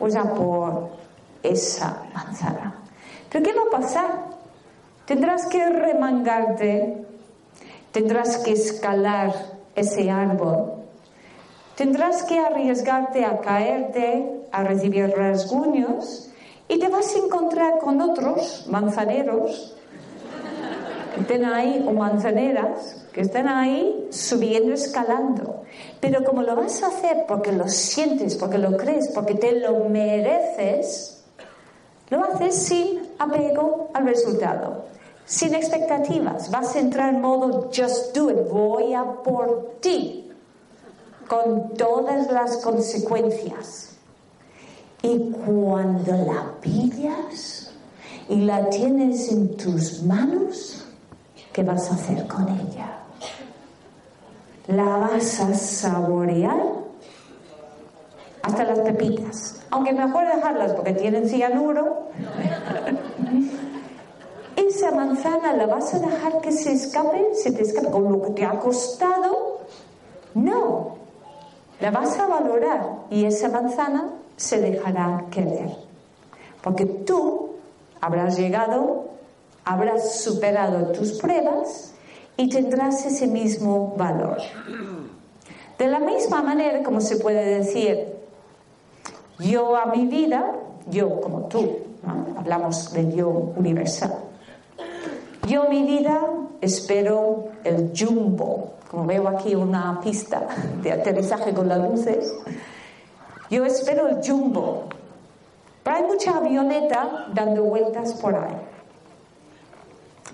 pues 0.00 0.16
a 0.16 0.34
por 0.34 0.88
esa 1.42 2.04
manzana. 2.14 2.74
Pero 3.30 3.44
¿qué 3.44 3.52
va 3.52 3.62
a 3.68 3.80
pasar? 3.80 4.24
Tendrás 5.04 5.46
que 5.46 5.68
remangarte, 5.68 7.04
tendrás 7.92 8.38
que 8.38 8.52
escalar 8.52 9.34
ese 9.74 10.10
árbol, 10.10 10.72
tendrás 11.76 12.22
que 12.22 12.38
arriesgarte 12.38 13.26
a 13.26 13.40
caerte, 13.40 14.46
a 14.50 14.64
recibir 14.64 15.10
rasguños 15.10 16.30
y 16.66 16.78
te 16.78 16.88
vas 16.88 17.14
a 17.14 17.18
encontrar 17.18 17.78
con 17.78 18.00
otros 18.00 18.66
manzaneros 18.68 19.76
estén 21.20 21.44
ahí 21.44 21.84
o 21.86 21.92
manzaneras 21.92 23.06
que 23.12 23.22
estén 23.22 23.48
ahí 23.48 24.08
subiendo, 24.10 24.72
escalando. 24.72 25.62
Pero 26.00 26.24
como 26.24 26.42
lo 26.42 26.56
vas 26.56 26.82
a 26.82 26.88
hacer 26.88 27.24
porque 27.26 27.52
lo 27.52 27.68
sientes, 27.68 28.36
porque 28.36 28.58
lo 28.58 28.76
crees, 28.76 29.08
porque 29.08 29.34
te 29.34 29.60
lo 29.60 29.88
mereces, 29.88 31.22
lo 32.10 32.24
haces 32.24 32.54
sin 32.54 33.00
apego 33.18 33.90
al 33.94 34.04
resultado, 34.06 34.84
sin 35.24 35.54
expectativas. 35.54 36.50
Vas 36.50 36.74
a 36.76 36.80
entrar 36.80 37.14
en 37.14 37.20
modo 37.20 37.70
just 37.74 38.16
do 38.16 38.30
it, 38.30 38.48
voy 38.50 38.94
a 38.94 39.04
por 39.04 39.76
ti, 39.80 40.30
con 41.28 41.74
todas 41.74 42.30
las 42.30 42.56
consecuencias. 42.58 43.90
Y 45.02 45.30
cuando 45.30 46.12
la 46.12 46.54
pillas 46.60 47.72
y 48.28 48.36
la 48.42 48.68
tienes 48.68 49.30
en 49.32 49.56
tus 49.56 50.02
manos, 50.02 50.79
¿qué 51.60 51.66
vas 51.66 51.90
a 51.90 51.94
hacer 51.94 52.26
con 52.26 52.48
ella? 52.48 52.86
La 54.68 54.96
vas 54.96 55.40
a 55.40 55.52
saborear 55.52 56.58
hasta 58.42 58.64
las 58.64 58.78
pepitas. 58.78 59.60
Aunque 59.68 59.92
mejor 59.92 60.26
dejarlas 60.26 60.72
porque 60.72 60.94
tienen 60.94 61.28
cianuro. 61.28 62.08
Esa 64.56 64.90
manzana 64.92 65.52
la 65.52 65.66
vas 65.66 65.92
a 65.92 65.98
dejar 65.98 66.40
que 66.40 66.50
se 66.50 66.72
escape, 66.72 67.34
se 67.34 67.52
te 67.52 67.62
escape 67.62 67.90
con 67.90 68.10
lo 68.10 68.22
que 68.22 68.30
te 68.30 68.46
ha 68.46 68.58
costado. 68.58 69.60
No, 70.32 70.96
la 71.78 71.90
vas 71.90 72.18
a 72.18 72.26
valorar 72.26 73.00
y 73.10 73.26
esa 73.26 73.50
manzana 73.50 74.08
se 74.36 74.60
dejará 74.60 75.26
querer. 75.30 75.76
Porque 76.62 76.86
tú 76.86 77.50
habrás 78.00 78.38
llegado, 78.38 79.10
habrás 79.64 80.20
superado 80.22 80.92
tus 80.92 81.12
pruebas 81.12 81.92
y 82.36 82.48
tendrás 82.48 83.04
ese 83.06 83.26
mismo 83.26 83.94
valor. 83.96 84.38
De 85.78 85.86
la 85.86 85.98
misma 85.98 86.42
manera 86.42 86.82
como 86.82 87.00
se 87.00 87.16
puede 87.16 87.58
decir, 87.58 88.06
yo 89.38 89.76
a 89.76 89.86
mi 89.86 90.06
vida, 90.06 90.52
yo 90.90 91.20
como 91.20 91.46
tú, 91.46 91.78
hablamos 92.36 92.92
del 92.92 93.14
yo 93.14 93.28
universal, 93.56 94.14
yo 95.48 95.68
mi 95.68 95.84
vida 95.84 96.20
espero 96.60 97.48
el 97.64 97.92
jumbo, 97.96 98.74
como 98.90 99.06
veo 99.06 99.28
aquí 99.28 99.54
una 99.54 100.00
pista 100.00 100.46
de 100.82 100.92
aterrizaje 100.92 101.54
con 101.54 101.68
las 101.68 101.78
luces, 101.78 102.34
yo 103.50 103.64
espero 103.64 104.08
el 104.08 104.16
jumbo. 104.22 104.84
Pero 105.82 105.96
hay 105.96 106.02
mucha 106.04 106.36
avioneta 106.36 107.26
dando 107.32 107.64
vueltas 107.64 108.12
por 108.14 108.34
ahí. 108.34 108.54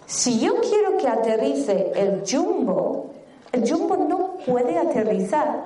Si 0.06 0.38
yo 0.38 0.60
quiero 0.60 0.96
que 0.98 1.08
aterrice 1.08 1.92
el 1.96 2.22
jumbo, 2.24 3.10
el 3.50 3.68
jumbo 3.68 3.96
no 3.96 4.36
puede 4.46 4.78
aterrizar 4.78 5.64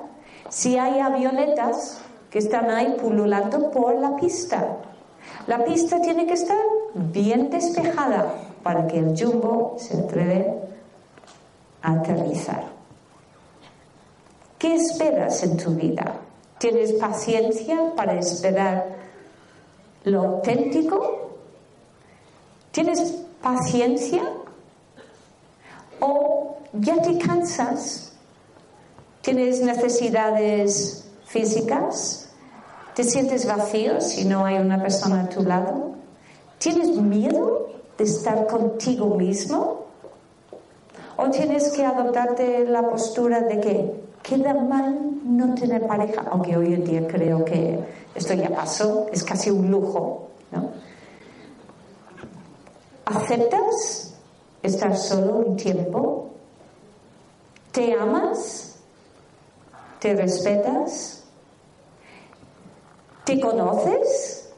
si 0.48 0.79
hay 0.79 0.98
avionetas 0.98 2.00
que 2.31 2.38
están 2.38 2.70
ahí 2.70 2.96
pululando 3.00 3.70
por 3.70 3.94
la 3.96 4.16
pista. 4.16 4.79
La 5.46 5.62
pista 5.64 6.00
tiene 6.00 6.26
que 6.26 6.35
estar 6.35 6.59
bien 6.94 7.50
despejada 7.50 8.33
para 8.62 8.87
que 8.87 8.98
el 8.98 9.14
jumbo 9.14 9.76
se 9.79 9.98
atreve 9.98 10.55
a 11.83 11.92
aterrizar. 11.92 12.64
¿Qué 14.59 14.74
esperas 14.74 15.42
en 15.42 15.57
tu 15.57 15.70
vida? 15.70 16.14
¿Tienes 16.59 16.92
paciencia 16.94 17.92
para 17.94 18.18
esperar 18.18 18.87
lo 20.05 20.20
auténtico? 20.22 21.31
¿Tienes 22.70 23.24
paciencia? 23.42 24.22
¿O 26.00 26.57
ya 26.72 27.00
te 27.03 27.18
cansas? 27.18 28.12
¿Tienes 29.22 29.61
necesidades 29.62 31.05
físicas? 31.26 32.31
¿Te 32.94 33.05
sientes 33.05 33.46
vacío 33.46 34.00
si 34.00 34.24
no 34.24 34.44
hay 34.44 34.59
una 34.59 34.83
persona 34.83 35.22
a 35.22 35.29
tu 35.29 35.42
lado? 35.42 35.92
¿Tienes 36.59 36.96
miedo 36.96 37.68
de 37.96 38.05
estar 38.05 38.46
contigo 38.46 39.16
mismo? 39.16 39.87
¿O 41.16 41.31
tienes 41.31 41.68
que 41.72 41.85
adoptarte 41.85 42.64
la 42.66 42.88
postura 42.88 43.40
de 43.40 43.61
que 43.61 44.00
queda 44.22 44.55
mal 44.55 44.98
no 45.24 45.55
tener 45.55 45.87
pareja, 45.87 46.24
aunque 46.31 46.57
hoy 46.57 46.74
en 46.74 46.85
día 46.85 47.07
creo 47.07 47.44
que 47.44 47.79
esto 48.14 48.35
ya 48.35 48.50
pasó, 48.50 49.07
es 49.12 49.22
casi 49.22 49.50
un 49.50 49.70
lujo. 49.70 50.30
¿Aceptas 53.11 54.14
estar 54.62 54.96
solo 54.96 55.35
un 55.35 55.57
tiempo? 55.57 56.29
¿Te 57.73 57.92
amas? 57.94 58.77
¿Te 59.99 60.14
respetas? 60.14 61.25
¿Te 63.25 63.40
conoces? 63.40 64.53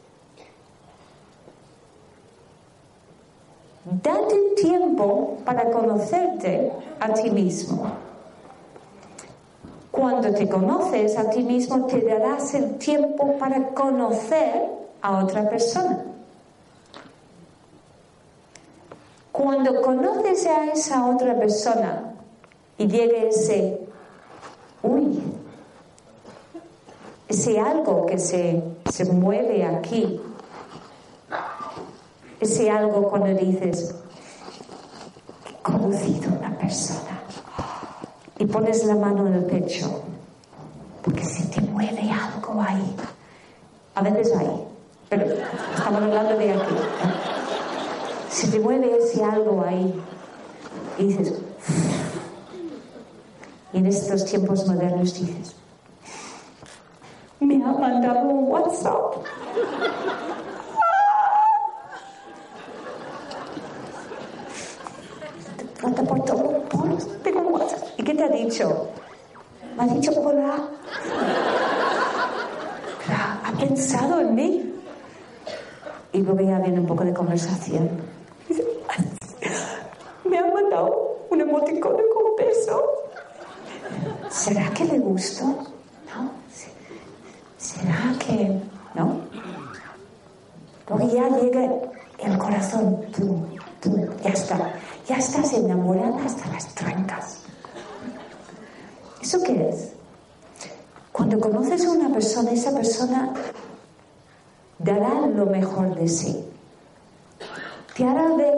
Date 3.85 4.37
tiempo 4.57 5.39
para 5.47 5.71
conocerte 5.71 6.73
a 7.01 7.13
ti 7.15 7.31
mismo. 7.31 7.91
Cuando 9.91 10.31
te 10.33 10.47
conoces 10.47 11.17
a 11.17 11.31
ti 11.31 11.43
mismo, 11.43 11.87
te 11.87 12.03
darás 12.03 12.53
el 12.53 12.77
tiempo 12.77 13.39
para 13.39 13.69
conocer 13.69 14.69
a 15.01 15.25
otra 15.25 15.49
persona. 15.49 16.12
Cuando 19.43 19.83
conoces 19.83 20.47
a 20.47 20.67
esa 20.67 21.05
otra 21.05 21.37
persona 21.37 22.15
y 22.79 22.87
llegue 22.87 23.27
ese, 23.27 23.89
uy, 24.85 25.21
ese 27.27 27.59
algo 27.59 28.07
que 28.07 28.19
se, 28.21 28.63
se 28.89 29.05
mueve 29.07 29.65
aquí, 29.65 30.21
ese 32.39 32.71
algo 32.71 33.09
cuando 33.09 33.35
dices, 33.35 33.97
he 35.51 35.61
conocido 35.61 36.31
a 36.31 36.39
una 36.39 36.59
persona 36.59 37.23
y 38.39 38.47
pones 38.47 38.85
la 38.85 38.95
mano 38.95 39.27
en 39.27 39.35
el 39.35 39.45
pecho, 39.47 40.05
porque 41.03 41.25
se 41.25 41.49
te 41.49 41.61
mueve 41.63 42.09
algo 42.13 42.63
ahí. 42.63 42.95
A 43.97 44.03
veces 44.03 44.37
hay, 44.37 44.69
pero 45.09 45.27
estamos 45.75 46.01
hablando 46.01 46.39
de 46.39 46.53
aquí. 46.53 46.75
Se 48.33 48.49
te 48.49 48.59
mueve 48.59 48.97
ese 48.97 49.23
algo 49.23 49.63
ahí 49.63 49.95
Y 50.99 51.05
dices, 51.09 51.35
y 53.73 53.79
en 53.79 53.87
estos 53.87 54.25
tiempos 54.25 54.67
modernos 54.67 55.15
dices, 55.15 55.55
me 57.41 57.63
ha 57.63 57.73
mandado 57.73 58.29
un 58.29 58.51
WhatsApp. 58.51 59.17
Todo, 66.27 66.63
tengo 67.23 67.41
WhatsApp. 67.41 67.83
¿Y 67.97 68.03
qué 68.05 68.15
te 68.15 68.25
ha 68.25 68.29
dicho? 68.29 68.89
Me 69.77 69.83
ha 69.83 69.87
dicho 69.87 70.13
hola. 70.21 70.69
Ha 73.45 73.53
pensado 73.59 74.21
en 74.21 74.35
mí. 74.35 74.75
Y 76.13 76.19
luego 76.19 76.41
ya 76.41 76.59
viene 76.59 76.81
un 76.81 76.87
poco 76.87 77.05
de 77.05 77.13
conversación. 77.13 77.91
Me 80.25 80.39
ha 80.39 80.47
mandado 80.47 81.27
un 81.31 81.42
emoticono 81.53 81.99
con 82.15 82.37
beso. 82.37 82.83
¿Será 84.31 84.71
que 84.71 84.85
le 84.87 84.99
gusto? 84.99 85.45
¿No? 85.45 86.31
¿Será 87.59 88.15
que.? 88.19 88.59
¿No? 88.95 89.21
Porque 90.87 91.09
ya 91.09 91.29
llega 91.29 91.71
el 92.19 92.39
corazón. 92.39 93.05
ya 94.23 94.31
está. 94.31 94.75
Ya 95.07 95.17
estás 95.17 95.53
enamorada 95.53 96.25
hasta 96.25 96.49
las 96.53 96.75
trancas. 96.75 97.41
¿Eso 99.21 99.43
qué 99.43 99.69
es? 99.69 99.93
Cuando 101.13 101.39
conoces 101.39 101.85
a 101.85 101.91
una 101.91 102.13
persona, 102.13 102.53
esa 102.53 102.73
persona 102.73 103.33
dará 104.79 105.27
lo 105.27 105.47
mejor 105.47 105.95
de 105.95 106.09
sí. 106.09 106.45
Te 107.95 108.05
hará 108.05 108.35
ver 108.37 108.52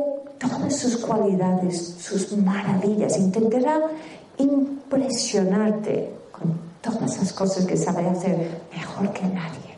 sus 0.70 0.96
cualidades, 0.98 1.96
sus 1.98 2.36
maravillas. 2.36 3.18
Intentará 3.18 3.80
impresionarte 4.38 6.12
con 6.32 6.58
todas 6.80 7.18
las 7.18 7.32
cosas 7.32 7.64
que 7.64 7.76
sabe 7.76 8.08
hacer 8.08 8.62
mejor 8.72 9.12
que 9.12 9.26
nadie. 9.26 9.74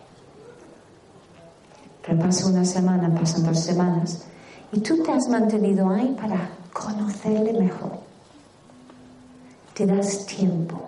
Pero 2.05 2.19
pasa 2.19 2.47
una 2.47 2.65
semana, 2.65 3.13
pasan 3.15 3.45
dos 3.45 3.59
semanas, 3.59 4.25
y 4.73 4.81
tú 4.81 5.03
te 5.03 5.13
has 5.13 5.29
mantenido 5.29 5.89
ahí 5.91 6.17
para 6.21 6.51
conocerle 6.73 7.53
mejor. 7.53 7.99
Te 9.75 9.87
das 9.87 10.25
tiempo. 10.27 10.81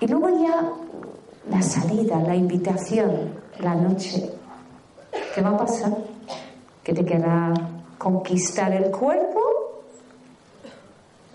Y 0.00 0.06
luego 0.06 0.28
ya 0.40 0.70
la 1.50 1.62
salida, 1.62 2.20
la 2.20 2.36
invitación, 2.36 3.32
la 3.60 3.74
noche. 3.74 4.30
¿Qué 5.34 5.42
va 5.42 5.50
a 5.50 5.56
pasar? 5.58 5.96
¿Que 6.84 6.92
te 6.92 7.04
querrá 7.04 7.52
conquistar 7.98 8.72
el 8.72 8.90
cuerpo 8.90 9.40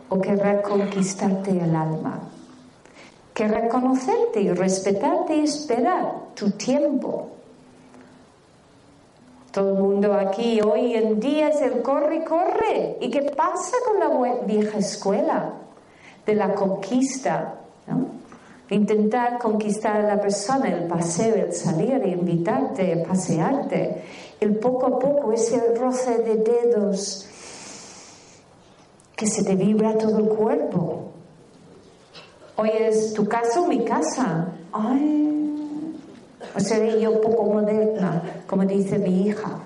o 0.10 0.20
querrá 0.20 0.62
conquistarte 0.62 1.52
el 1.52 1.76
alma? 1.76 2.20
Querrá 3.34 3.68
conocerte 3.68 4.42
y 4.42 4.52
respetarte 4.52 5.36
y 5.36 5.44
esperar 5.44 6.14
tu 6.36 6.52
tiempo. 6.52 7.30
Todo 9.52 9.78
el 9.78 9.84
mundo 9.84 10.14
aquí 10.16 10.62
hoy 10.62 10.96
en 10.96 11.20
día 11.20 11.50
es 11.50 11.62
el 11.62 11.84
corre 11.84 12.24
corre. 12.24 12.98
¿Y 13.02 13.12
qué 13.12 13.22
pasa 13.22 13.78
con 13.86 14.00
la 14.00 14.42
vieja 14.46 14.80
escuela 14.80 15.54
de 16.26 16.34
la 16.34 16.56
conquista? 16.56 17.56
¿no? 17.86 18.08
Intentar 18.70 19.38
conquistar 19.38 19.98
a 19.98 20.16
la 20.16 20.20
persona, 20.20 20.70
el 20.70 20.88
paseo, 20.88 21.36
el 21.36 21.54
salir, 21.54 22.02
invitarte, 22.04 22.98
pasearte, 23.08 24.02
el 24.40 24.56
poco 24.58 24.88
a 24.88 25.00
poco, 25.00 25.32
ese 25.32 25.76
roce 25.76 26.18
de 26.20 26.36
dedos 26.38 27.28
que 29.16 29.28
se 29.28 29.44
te 29.44 29.56
vibra 29.56 29.98
todo 29.98 30.20
el 30.20 30.28
cuerpo. 30.28 31.12
Hoy 32.56 32.70
es 32.80 33.14
tu 33.14 33.28
casa 33.28 33.62
o 33.62 33.68
mi 33.68 33.84
casa. 33.84 34.48
Ay, 34.72 35.96
o 36.56 36.60
seré 36.60 37.00
yo 37.00 37.22
poco 37.22 37.46
moderna, 37.46 38.22
como 38.48 38.66
dice 38.66 39.00
mi 39.00 39.28
hija. 39.28 39.60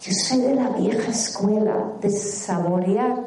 Yo 0.00 0.12
soy 0.12 0.38
de 0.38 0.54
la 0.54 0.70
vieja 0.70 1.10
escuela 1.10 1.92
de 2.00 2.10
saborear 2.10 3.22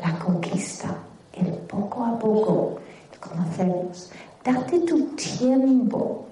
la 0.00 0.18
conquista, 0.18 0.96
el 1.32 1.52
poco 1.52 2.04
a 2.04 2.18
poco, 2.18 2.78
conocernos. 3.20 4.10
Date 4.44 4.80
tu 4.80 5.00
tiempo. 5.14 6.26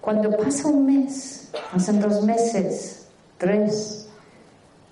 Cuando 0.00 0.36
pasa 0.36 0.68
un 0.68 0.86
mes, 0.86 1.50
pasan 1.72 2.00
dos 2.00 2.22
meses, 2.22 3.08
tres, 3.36 4.08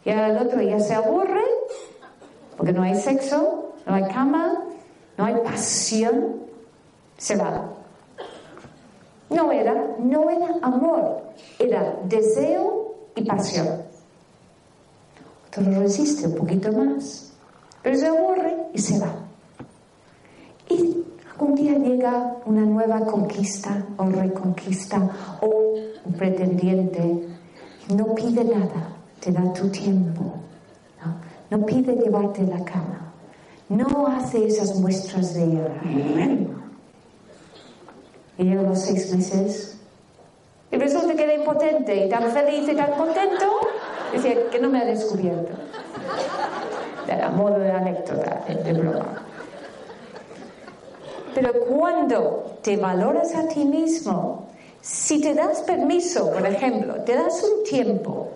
y 0.05 0.11
al 0.11 0.39
otro 0.39 0.61
ya 0.63 0.79
se 0.79 0.95
aburre, 0.95 1.45
porque 2.57 2.73
no 2.73 2.83
hay 2.83 2.95
sexo, 2.95 3.73
no 3.87 3.95
hay 3.95 4.05
cama, 4.05 4.65
no 5.17 5.25
hay 5.25 5.35
pasión, 5.45 6.37
se 7.17 7.37
va. 7.37 7.73
No 9.31 9.51
era, 9.51 9.75
no 9.99 10.31
era 10.31 10.55
amor, 10.63 11.23
era 11.59 11.97
deseo 12.05 12.95
y 13.15 13.25
pasión. 13.25 13.83
Otro 15.49 15.81
resiste 15.81 16.27
un 16.27 16.35
poquito 16.35 16.71
más, 16.73 17.33
pero 17.83 17.97
se 17.97 18.07
aburre 18.07 18.57
y 18.75 18.79
se 18.79 18.99
va. 18.99 19.26
Algún 21.39 21.55
día 21.55 21.75
llega 21.75 22.35
una 22.47 22.63
nueva 22.63 23.01
conquista 23.01 23.85
o 23.99 24.07
reconquista 24.07 25.07
o 25.43 25.75
un 26.07 26.13
pretendiente. 26.15 27.29
No 27.95 28.15
pide 28.15 28.43
nada, 28.43 28.97
te 29.21 29.33
da 29.33 29.53
tu 29.53 29.69
tiempo. 29.69 30.33
No, 31.51 31.67
pide 31.67 31.95
llevarte 31.95 32.43
la 32.43 32.65
cama. 32.65 33.13
No 33.69 34.07
hace 34.07 34.47
esas 34.47 34.77
muestras 34.81 35.35
de... 35.35 35.61
Y 38.39 38.43
llegan 38.43 38.71
los 38.71 38.81
seis 38.81 39.15
meses 39.15 39.79
y 40.73 40.77
resulta 40.79 41.15
que 41.15 41.23
era 41.23 41.35
impotente 41.35 42.07
y 42.07 42.09
tan 42.09 42.31
feliz 42.31 42.67
y 42.67 42.75
tan 42.75 42.93
contento, 42.93 43.61
decía 44.11 44.49
que 44.51 44.59
no 44.59 44.71
me 44.71 44.81
ha 44.81 44.87
descubierto. 44.87 45.53
Era 47.07 47.29
modo 47.29 47.59
de 47.59 47.71
anécdota, 47.71 48.43
de 48.49 48.73
broma. 48.73 49.26
Pero 51.37 51.53
cuando 51.67 52.57
te 52.63 52.79
valoras 52.79 53.35
a 53.35 53.47
ti 53.47 53.67
mismo, 53.67 54.47
si 54.81 55.21
te 55.21 55.35
das 55.35 55.61
permiso, 55.61 56.31
por 56.31 56.47
ejemplo, 56.47 56.95
te 57.05 57.15
das 57.15 57.43
un 57.43 57.63
tiempo, 57.63 58.29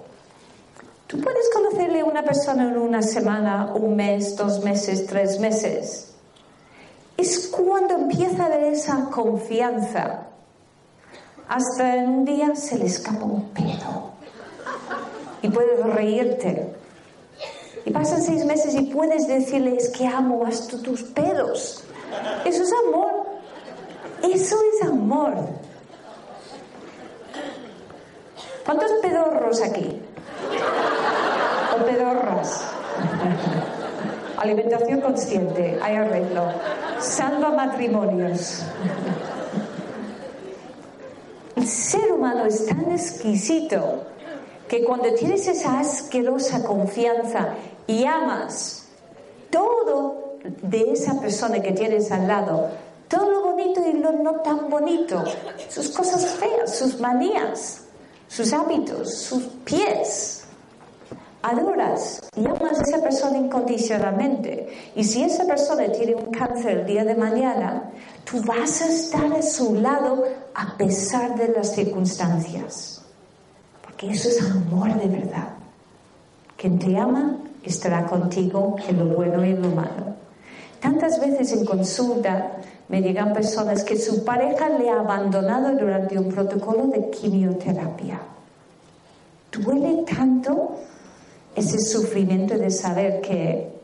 tú 1.06 1.18
puedes 1.18 1.48
conocerle 1.48 2.00
a 2.00 2.04
una 2.04 2.22
persona 2.22 2.64
en 2.64 2.76
una 2.76 3.00
semana, 3.00 3.72
un 3.74 3.96
mes, 3.96 4.36
dos 4.36 4.62
meses, 4.62 5.06
tres 5.06 5.40
meses. 5.40 6.12
Es 7.16 7.48
cuando 7.48 7.94
empieza 7.94 8.42
a 8.42 8.46
haber 8.46 8.64
esa 8.64 9.08
confianza. 9.08 10.26
Hasta 11.48 11.94
un 12.04 12.26
día 12.26 12.54
se 12.54 12.76
le 12.76 12.84
escapa 12.84 13.24
un 13.24 13.48
pedo. 13.48 14.10
Y 15.40 15.48
puedes 15.48 15.82
reírte. 15.86 16.74
Y 17.86 17.92
pasan 17.92 18.20
seis 18.20 18.44
meses 18.44 18.74
y 18.74 18.82
puedes 18.92 19.26
decirle, 19.26 19.76
es 19.76 19.88
que 19.88 20.06
amo 20.06 20.44
hasta 20.44 20.76
tus 20.82 21.02
pedos. 21.02 21.84
Eso 22.44 22.62
es 22.62 22.72
amor. 22.86 23.26
Eso 24.22 24.56
es 24.74 24.88
amor. 24.88 25.34
¿Cuántos 28.64 28.90
pedorros 29.02 29.62
aquí? 29.62 30.00
¿O 31.74 31.84
pedorras? 31.84 32.64
Alimentación 34.36 35.00
consciente, 35.00 35.78
hay 35.82 35.96
arreglo. 35.96 36.44
Salva 36.98 37.50
matrimonios. 37.50 38.62
El 41.56 41.66
ser 41.66 42.12
humano 42.12 42.46
es 42.46 42.66
tan 42.66 42.90
exquisito 42.92 44.04
que 44.68 44.84
cuando 44.84 45.12
tienes 45.14 45.46
esa 45.48 45.80
asquerosa 45.80 46.62
confianza 46.62 47.54
y 47.86 48.04
amas 48.04 48.86
todo 49.50 50.19
de 50.62 50.92
esa 50.92 51.20
persona 51.20 51.60
que 51.60 51.72
tienes 51.72 52.10
al 52.10 52.26
lado, 52.26 52.70
todo 53.08 53.30
lo 53.30 53.42
bonito 53.42 53.80
y 53.86 53.94
lo 53.94 54.12
no 54.12 54.36
tan 54.36 54.70
bonito, 54.70 55.24
sus 55.68 55.88
cosas 55.90 56.24
feas, 56.26 56.76
sus 56.76 57.00
manías, 57.00 57.82
sus 58.28 58.52
hábitos, 58.52 59.14
sus 59.14 59.42
pies. 59.64 60.36
Adoras 61.42 62.20
y 62.36 62.46
amas 62.46 62.78
a 62.78 62.82
esa 62.82 63.02
persona 63.02 63.38
incondicionalmente. 63.38 64.92
Y 64.94 65.02
si 65.02 65.22
esa 65.22 65.46
persona 65.46 65.90
tiene 65.90 66.14
un 66.14 66.30
cáncer 66.30 66.80
el 66.80 66.86
día 66.86 67.02
de 67.02 67.14
mañana, 67.14 67.90
tú 68.30 68.42
vas 68.42 68.82
a 68.82 68.88
estar 68.88 69.32
a 69.32 69.40
su 69.40 69.74
lado 69.76 70.22
a 70.54 70.76
pesar 70.76 71.36
de 71.36 71.48
las 71.48 71.74
circunstancias. 71.74 73.02
Porque 73.82 74.10
eso 74.10 74.28
es 74.28 74.42
amor 74.50 74.94
de 75.00 75.08
verdad. 75.08 75.48
Quien 76.58 76.78
te 76.78 76.96
ama 76.98 77.38
estará 77.64 78.06
contigo 78.06 78.76
en 78.86 78.98
lo 78.98 79.16
bueno 79.16 79.42
y 79.44 79.50
en 79.50 79.62
lo 79.62 79.70
malo. 79.70 80.14
Tantas 80.80 81.20
veces 81.20 81.52
en 81.52 81.64
consulta 81.64 82.52
me 82.88 83.02
llegan 83.02 83.32
personas 83.32 83.84
que 83.84 83.98
su 83.98 84.24
pareja 84.24 84.68
le 84.70 84.90
ha 84.90 85.00
abandonado 85.00 85.76
durante 85.76 86.18
un 86.18 86.28
protocolo 86.28 86.86
de 86.86 87.10
quimioterapia. 87.10 88.18
Duele 89.52 90.04
tanto 90.04 90.76
ese 91.54 91.78
sufrimiento 91.78 92.56
de 92.56 92.70
saber 92.70 93.20
que 93.20 93.78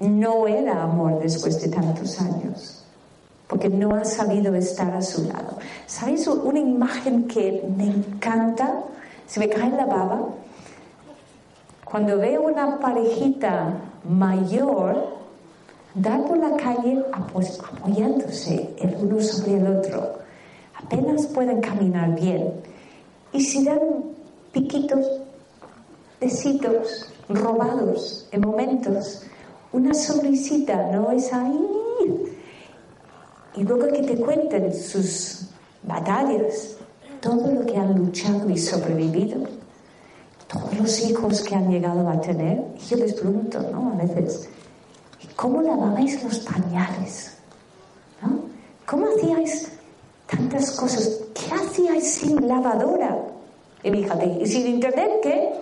no 0.00 0.46
era 0.46 0.82
amor 0.82 1.18
después 1.20 1.60
de 1.62 1.68
tantos 1.68 2.20
años, 2.20 2.84
porque 3.46 3.68
no 3.68 3.94
ha 3.94 4.04
sabido 4.04 4.54
estar 4.54 4.94
a 4.94 5.02
su 5.02 5.24
lado. 5.24 5.58
¿Sabéis 5.86 6.26
una 6.26 6.58
imagen 6.58 7.26
que 7.26 7.64
me 7.76 7.86
encanta? 7.86 8.82
Se 9.26 9.40
me 9.40 9.48
cae 9.48 9.70
la 9.70 9.86
baba. 9.86 10.28
Cuando 11.84 12.18
veo 12.18 12.42
una 12.42 12.78
parejita 12.78 13.74
mayor 14.04 15.17
dar 15.94 16.24
por 16.26 16.38
la 16.38 16.56
calle 16.56 17.04
apoyándose 17.12 18.74
el 18.78 18.96
uno 19.00 19.20
sobre 19.20 19.56
el 19.56 19.66
otro, 19.78 20.18
apenas 20.74 21.26
pueden 21.26 21.60
caminar 21.60 22.14
bien 22.14 22.52
y 23.32 23.40
si 23.40 23.64
dan 23.64 23.78
piquitos, 24.52 25.06
besitos, 26.20 27.12
robados 27.28 28.26
en 28.32 28.40
momentos, 28.40 29.22
una 29.72 29.92
sonrisita, 29.92 30.90
¿no? 30.92 31.10
Es 31.10 31.32
ahí. 31.32 31.58
Y 33.54 33.64
luego 33.64 33.88
que 33.88 34.02
te 34.02 34.16
cuenten 34.16 34.72
sus 34.74 35.48
batallas, 35.82 36.76
todo 37.20 37.52
lo 37.52 37.66
que 37.66 37.76
han 37.76 37.98
luchado 37.98 38.48
y 38.48 38.56
sobrevivido, 38.56 39.40
todos 40.46 40.78
los 40.78 41.10
hijos 41.10 41.42
que 41.42 41.54
han 41.54 41.70
llegado 41.70 42.08
a 42.08 42.20
tener. 42.20 42.64
Y 42.76 42.80
yo 42.86 42.96
les 42.96 43.14
pregunto, 43.14 43.60
¿no? 43.70 43.92
A 43.92 43.96
veces, 43.96 44.48
¿cómo 45.38 45.62
lavabais 45.62 46.20
los 46.24 46.40
pañales? 46.40 47.38
¿No? 48.20 48.40
¿Cómo 48.84 49.06
hacíais 49.06 49.70
tantas 50.26 50.72
cosas? 50.72 51.20
¿Qué 51.32 51.54
hacíais 51.54 52.12
sin 52.14 52.48
lavadora? 52.48 53.16
Y 53.84 53.90
fíjate, 53.92 54.26
¿y 54.40 54.46
sin 54.48 54.66
internet 54.66 55.12
qué? 55.22 55.52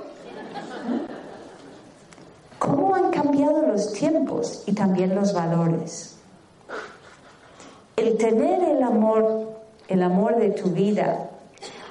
¿Cómo 2.58 2.94
han 2.94 3.10
cambiado 3.10 3.60
los 3.66 3.92
tiempos 3.92 4.62
y 4.66 4.72
también 4.72 5.14
los 5.14 5.34
valores? 5.34 6.16
El 7.96 8.16
tener 8.16 8.64
el 8.64 8.82
amor, 8.82 9.58
el 9.88 10.02
amor 10.02 10.36
de 10.36 10.52
tu 10.52 10.70
vida, 10.70 11.28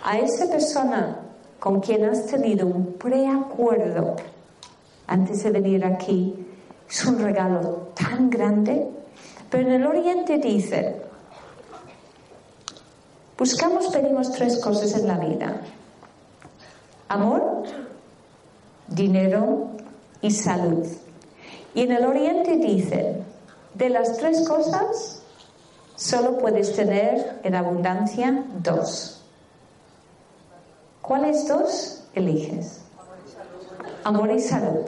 a 0.04 0.18
esa 0.18 0.50
persona 0.50 1.20
con 1.60 1.82
quien 1.82 2.06
has 2.06 2.26
tenido 2.26 2.66
un 2.66 2.94
preacuerdo 2.94 4.16
antes 5.06 5.44
de 5.44 5.52
venir 5.52 5.86
aquí, 5.86 6.45
es 6.90 7.06
un 7.06 7.20
regalo 7.20 7.90
tan 7.96 8.30
grande. 8.30 8.88
Pero 9.50 9.68
en 9.68 9.74
el 9.74 9.88
Oriente 9.88 10.38
dice, 10.38 11.02
buscamos, 13.38 13.88
pedimos 13.88 14.32
tres 14.32 14.60
cosas 14.60 14.96
en 14.96 15.08
la 15.08 15.18
vida. 15.18 15.62
Amor, 17.08 17.64
dinero 18.88 19.68
y 20.22 20.32
salud. 20.32 20.86
Y 21.74 21.82
en 21.82 21.92
el 21.92 22.06
Oriente 22.06 22.58
dicen, 22.58 23.24
de 23.74 23.90
las 23.90 24.18
tres 24.18 24.48
cosas, 24.48 25.22
solo 25.96 26.38
puedes 26.38 26.76
tener 26.76 27.40
en 27.44 27.56
abundancia 27.56 28.46
dos. 28.62 29.22
¿Cuáles 31.02 31.48
dos 31.48 32.04
eliges? 32.16 32.82
Amor 34.04 34.32
y 34.32 34.40
salud. 34.40 34.86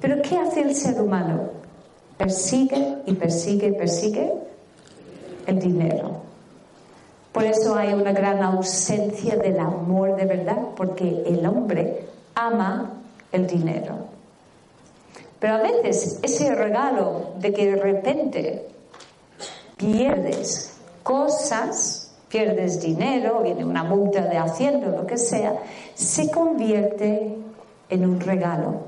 Pero 0.00 0.22
¿qué 0.22 0.36
hace 0.36 0.62
el 0.62 0.74
ser 0.74 1.00
humano? 1.00 1.50
Persigue 2.16 2.98
y 3.06 3.14
persigue 3.14 3.68
y 3.68 3.72
persigue 3.72 4.32
el 5.46 5.58
dinero. 5.58 6.22
Por 7.32 7.44
eso 7.44 7.76
hay 7.76 7.92
una 7.92 8.12
gran 8.12 8.42
ausencia 8.42 9.36
del 9.36 9.58
amor 9.60 10.16
de 10.16 10.24
verdad, 10.24 10.58
porque 10.76 11.22
el 11.26 11.46
hombre 11.46 12.06
ama 12.34 12.92
el 13.32 13.46
dinero. 13.46 13.96
Pero 15.38 15.54
a 15.54 15.58
veces 15.58 16.18
ese 16.22 16.54
regalo 16.54 17.34
de 17.38 17.52
que 17.52 17.70
de 17.70 17.76
repente 17.76 18.68
pierdes 19.76 20.76
cosas, 21.02 22.12
pierdes 22.28 22.80
dinero, 22.80 23.42
viene 23.42 23.64
una 23.64 23.84
multa 23.84 24.22
de 24.22 24.36
hacienda, 24.36 24.88
lo 24.88 25.06
que 25.06 25.16
sea, 25.16 25.54
se 25.94 26.30
convierte 26.30 27.36
en 27.88 28.04
un 28.04 28.20
regalo. 28.20 28.87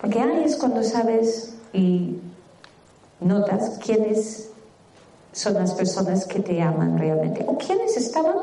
Porque 0.00 0.20
ahí 0.20 0.44
es 0.44 0.56
cuando 0.56 0.82
sabes 0.82 1.54
y 1.72 2.18
notas 3.20 3.78
quiénes 3.84 4.50
son 5.32 5.54
las 5.54 5.72
personas 5.74 6.24
que 6.26 6.40
te 6.40 6.60
aman 6.62 6.98
realmente 6.98 7.44
o 7.46 7.56
quiénes 7.58 7.96
estaban 7.96 8.36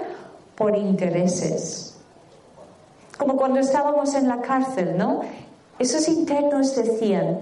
por 0.56 0.76
intereses. 0.76 1.96
Como 3.18 3.38
cuando 3.38 3.60
estábamos 3.60 4.14
en 4.16 4.28
la 4.28 4.42
cárcel, 4.42 4.98
¿no? 4.98 5.22
Esos 5.80 6.08
internos 6.08 6.76
decían, 6.76 7.40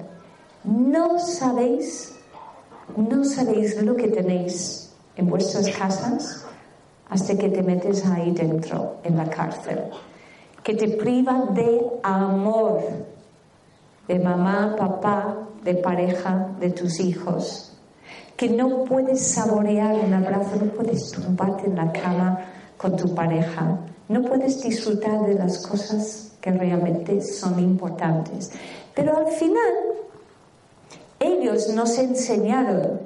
no 0.64 1.20
sabéis, 1.20 2.14
no 2.96 3.24
sabéis 3.24 3.82
lo 3.82 3.96
que 3.96 4.08
tenéis 4.08 4.92
en 5.16 5.30
vuestras 5.30 5.70
casas 5.70 6.46
hasta 7.10 7.38
que 7.38 7.50
te 7.50 7.62
metes 7.62 8.06
ahí 8.06 8.32
dentro, 8.32 8.96
en 9.04 9.18
la 9.18 9.30
cárcel, 9.30 9.84
que 10.64 10.74
te 10.74 10.88
priva 10.88 11.46
de 11.52 11.82
amor, 12.02 12.82
de 14.08 14.20
mamá, 14.20 14.76
papá, 14.78 15.38
de 15.64 15.76
pareja, 15.76 16.50
de 16.60 16.72
tus 16.72 17.00
hijos, 17.00 17.78
que 18.36 18.50
no 18.50 18.84
puedes 18.84 19.26
saborear 19.26 19.96
un 19.96 20.14
abrazo, 20.14 20.58
no 20.62 20.72
puedes 20.72 21.12
tumbarte 21.12 21.68
en 21.68 21.76
la 21.76 21.92
cama 21.92 22.40
con 22.78 22.96
tu 22.96 23.14
pareja, 23.16 23.78
no 24.10 24.22
puedes 24.24 24.62
disfrutar 24.62 25.26
de 25.26 25.36
las 25.36 25.66
cosas 25.66 26.34
que 26.42 26.52
realmente 26.52 27.22
son 27.22 27.60
importantes. 27.60 28.52
Pero 28.94 29.18
al 29.18 29.28
final, 29.28 29.74
ellos 31.20 31.70
nos 31.70 31.98
enseñaron 31.98 33.00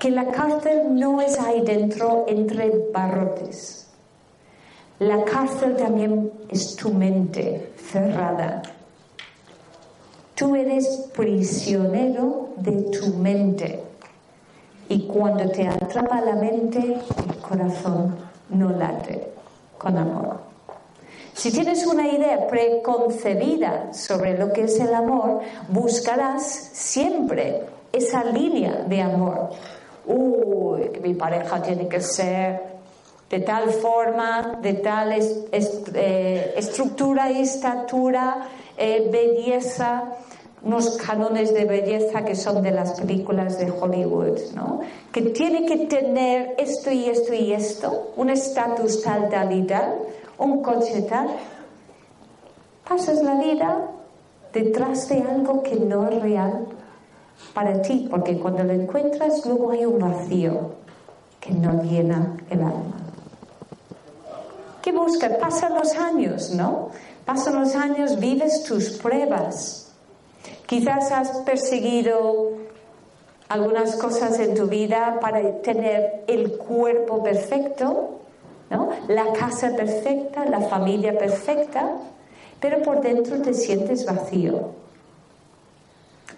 que 0.00 0.10
la 0.10 0.26
cárcel 0.26 0.94
no 0.94 1.20
es 1.20 1.38
ahí 1.38 1.60
dentro 1.60 2.24
entre 2.26 2.90
barrotes. 2.92 3.88
La 4.98 5.24
cárcel 5.24 5.76
también 5.76 6.32
es 6.48 6.74
tu 6.74 6.92
mente 6.92 7.72
cerrada. 7.76 8.62
Tú 10.40 10.56
eres 10.56 10.86
prisionero 11.14 12.48
de 12.56 12.72
tu 12.84 13.08
mente. 13.08 13.78
Y 14.88 15.06
cuando 15.06 15.50
te 15.50 15.68
atrapa 15.68 16.22
la 16.22 16.34
mente, 16.34 16.78
el 16.78 17.36
corazón 17.42 18.16
no 18.48 18.70
late 18.70 19.34
con 19.76 19.98
amor. 19.98 20.40
Si 21.34 21.52
tienes 21.52 21.86
una 21.86 22.08
idea 22.08 22.46
preconcebida 22.48 23.92
sobre 23.92 24.38
lo 24.38 24.50
que 24.50 24.62
es 24.62 24.80
el 24.80 24.94
amor, 24.94 25.42
buscarás 25.68 26.42
siempre 26.72 27.66
esa 27.92 28.24
línea 28.24 28.84
de 28.88 29.02
amor. 29.02 29.50
Uy, 30.06 30.90
mi 31.02 31.12
pareja 31.12 31.60
tiene 31.60 31.86
que 31.86 32.00
ser 32.00 32.62
de 33.28 33.40
tal 33.40 33.68
forma, 33.68 34.58
de 34.62 34.72
tal 34.72 35.12
eh, 35.12 36.54
estructura 36.56 37.30
y 37.30 37.42
estatura, 37.42 38.48
eh, 38.78 39.06
belleza, 39.12 40.16
unos 40.62 40.96
canones 40.98 41.54
de 41.54 41.64
belleza 41.64 42.24
que 42.24 42.34
son 42.34 42.62
de 42.62 42.70
las 42.70 43.00
películas 43.00 43.58
de 43.58 43.70
Hollywood, 43.70 44.38
¿no? 44.54 44.80
Que 45.10 45.22
tiene 45.22 45.64
que 45.66 45.86
tener 45.86 46.54
esto 46.58 46.90
y 46.90 47.06
esto 47.08 47.32
y 47.32 47.52
esto, 47.52 48.12
un 48.16 48.30
estatus 48.30 49.02
tal, 49.02 49.28
tal 49.28 49.52
y 49.52 49.62
tal 49.62 49.94
un 50.40 50.62
coche 50.62 51.02
tal, 51.02 51.28
pasas 52.88 53.22
la 53.22 53.34
vida 53.34 53.88
detrás 54.52 55.08
de 55.08 55.22
algo 55.22 55.62
que 55.62 55.76
no 55.76 56.08
es 56.08 56.22
real 56.22 56.66
para 57.54 57.82
ti, 57.82 58.08
porque 58.10 58.38
cuando 58.38 58.64
lo 58.64 58.72
encuentras 58.72 59.44
luego 59.44 59.70
hay 59.70 59.84
un 59.84 59.98
vacío 59.98 60.72
que 61.40 61.52
no 61.52 61.82
llena 61.82 62.36
el 62.48 62.60
alma. 62.60 62.96
¿Qué 64.82 64.92
buscas? 64.92 65.32
Pasan 65.36 65.74
los 65.74 65.94
años, 65.94 66.54
¿no? 66.54 66.88
Pasan 67.26 67.60
los 67.60 67.74
años, 67.74 68.18
vives 68.18 68.64
tus 68.64 68.90
pruebas. 68.98 69.79
Quizás 70.70 71.10
has 71.10 71.30
perseguido 71.38 72.52
algunas 73.48 73.96
cosas 73.96 74.38
en 74.38 74.54
tu 74.54 74.68
vida 74.68 75.18
para 75.20 75.60
tener 75.62 76.22
el 76.28 76.58
cuerpo 76.58 77.24
perfecto, 77.24 78.20
la 79.08 79.32
casa 79.32 79.74
perfecta, 79.74 80.44
la 80.44 80.60
familia 80.60 81.18
perfecta, 81.18 81.90
pero 82.60 82.82
por 82.82 83.00
dentro 83.00 83.42
te 83.42 83.52
sientes 83.52 84.06
vacío. 84.06 84.68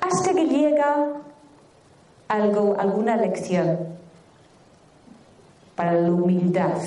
Hasta 0.01 0.33
que 0.33 0.47
llega 0.47 1.09
algo, 2.28 2.74
alguna 2.78 3.18
lección 3.18 3.80
para 5.76 5.93
la 5.93 6.11
humildad. 6.11 6.80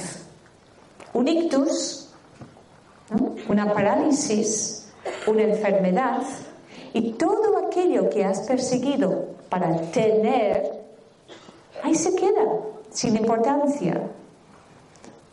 Un 1.13 1.27
ictus, 1.27 2.09
una 3.47 3.71
parálisis, 3.71 4.91
una 5.27 5.43
enfermedad 5.43 6.23
y 6.95 7.11
todo 7.11 7.57
aquello 7.57 8.09
que 8.09 8.23
has 8.23 8.39
perseguido 8.47 9.25
para 9.49 9.75
tener, 9.91 10.85
ahí 11.83 11.93
se 11.93 12.15
queda, 12.15 12.45
sin 12.89 13.17
importancia. 13.17 14.01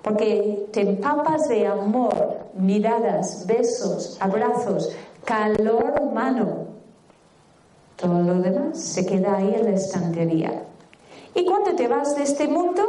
porque 0.02 0.66
te 0.72 0.80
empapas 0.80 1.46
de 1.46 1.64
amor, 1.64 2.38
miradas, 2.54 3.46
besos, 3.46 4.16
abrazos, 4.18 4.90
calor 5.24 5.94
humano. 6.02 6.66
Todo 7.94 8.20
lo 8.20 8.34
demás 8.40 8.80
se 8.80 9.06
queda 9.06 9.36
ahí 9.36 9.54
en 9.54 9.64
la 9.66 9.70
estantería. 9.70 10.64
Y 11.36 11.44
cuando 11.44 11.76
te 11.76 11.86
vas 11.86 12.16
de 12.16 12.24
este 12.24 12.48
mundo, 12.48 12.82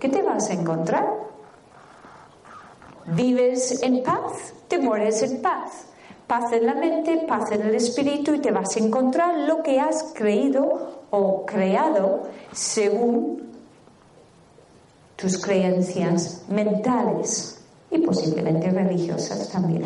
¿qué 0.00 0.08
te 0.08 0.22
vas 0.22 0.50
a 0.50 0.54
encontrar? 0.54 1.08
Vives 3.06 3.80
en 3.84 4.02
paz, 4.02 4.52
te 4.66 4.80
mueres 4.80 5.22
en 5.22 5.40
paz. 5.40 5.86
Paz 6.26 6.52
en 6.52 6.66
la 6.66 6.74
mente, 6.74 7.24
paz 7.28 7.52
en 7.52 7.62
el 7.62 7.74
espíritu 7.74 8.34
y 8.34 8.40
te 8.40 8.50
vas 8.50 8.76
a 8.76 8.80
encontrar 8.80 9.38
lo 9.46 9.62
que 9.62 9.78
has 9.78 10.12
creído 10.14 11.04
o 11.10 11.46
creado 11.46 12.22
según 12.52 13.46
tus 15.14 15.38
creencias 15.38 16.44
mentales 16.48 17.64
y 17.90 17.98
posiblemente 17.98 18.70
religiosas 18.70 19.48
también. 19.50 19.84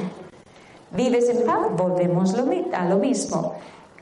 Vives 0.93 1.29
en 1.29 1.45
paz, 1.45 1.69
volvemos 1.77 2.35
a 2.35 2.85
lo 2.87 2.97
mismo. 2.97 3.55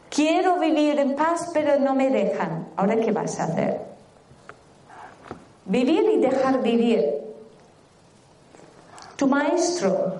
Quiero 0.09 0.59
vivir 0.59 0.99
en 0.99 1.16
paz, 1.16 1.51
pero 1.53 1.78
no 1.78 1.95
me 1.95 2.09
dejan. 2.09 2.68
Ahora, 2.76 2.97
¿qué 2.97 3.12
vas 3.12 3.39
a 3.41 3.45
hacer? 3.45 3.80
Vivir 5.66 6.05
y 6.14 6.18
dejar 6.18 6.62
vivir. 6.62 7.05
Tu 9.16 9.26
maestro, 9.26 10.14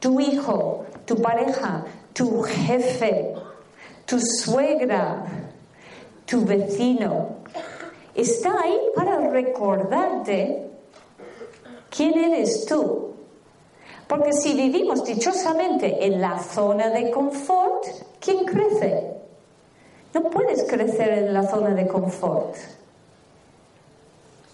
tu 0.00 0.18
hijo, 0.18 0.86
tu 1.08 1.16
pareja, 1.16 1.84
tu 2.12 2.42
jefe, 2.42 3.34
tu 4.04 4.20
suegra, 4.20 5.24
tu 6.26 6.44
vecino, 6.44 7.28
está 8.14 8.60
ahí 8.62 8.78
para 8.94 9.16
recordarte 9.30 10.68
quién 11.88 12.12
eres 12.18 12.66
tú. 12.66 13.14
Porque 14.06 14.34
si 14.34 14.54
vivimos 14.54 15.02
dichosamente 15.04 16.04
en 16.04 16.20
la 16.20 16.38
zona 16.38 16.90
de 16.90 17.10
confort, 17.10 17.86
¿quién 18.20 18.44
crece? 18.44 19.14
No 20.12 20.24
puedes 20.24 20.64
crecer 20.64 21.10
en 21.10 21.32
la 21.32 21.48
zona 21.48 21.70
de 21.70 21.86
confort. 21.86 22.54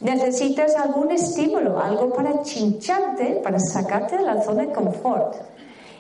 Necesitas 0.00 0.76
algún 0.76 1.10
estímulo, 1.10 1.80
algo 1.80 2.12
para 2.12 2.42
chincharte, 2.42 3.40
para 3.42 3.58
sacarte 3.58 4.18
de 4.18 4.24
la 4.24 4.40
zona 4.42 4.66
de 4.66 4.72
confort. 4.72 5.34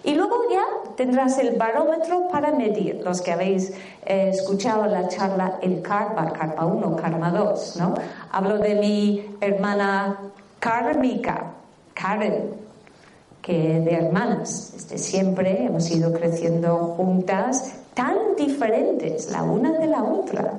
Y 0.04 0.14
luego 0.14 0.36
ya 0.50 0.92
tendrás 0.96 1.38
el 1.38 1.56
barómetro 1.56 2.28
para 2.28 2.52
medir. 2.52 3.00
Los 3.02 3.22
que 3.22 3.32
habéis 3.32 3.70
eh, 4.04 4.28
escuchado 4.28 4.84
la 4.86 5.08
charla 5.08 5.58
El 5.62 5.80
Karma, 5.80 6.30
Karma 6.30 6.66
1, 6.66 6.96
Karma 6.96 7.30
2, 7.30 7.76
¿no? 7.78 7.94
Hablo 8.30 8.58
de 8.58 8.74
mi 8.74 9.36
hermana 9.40 10.18
kármica, 10.58 11.52
Karen, 11.94 12.50
que 13.40 13.80
de 13.80 13.94
hermanas. 13.94 14.72
Desde 14.74 14.98
siempre 14.98 15.64
hemos 15.64 15.90
ido 15.90 16.12
creciendo 16.12 16.94
juntas, 16.98 17.76
tan 17.94 18.36
diferentes 18.36 19.30
la 19.30 19.42
una 19.42 19.72
de 19.72 19.86
la 19.86 20.02
otra. 20.02 20.52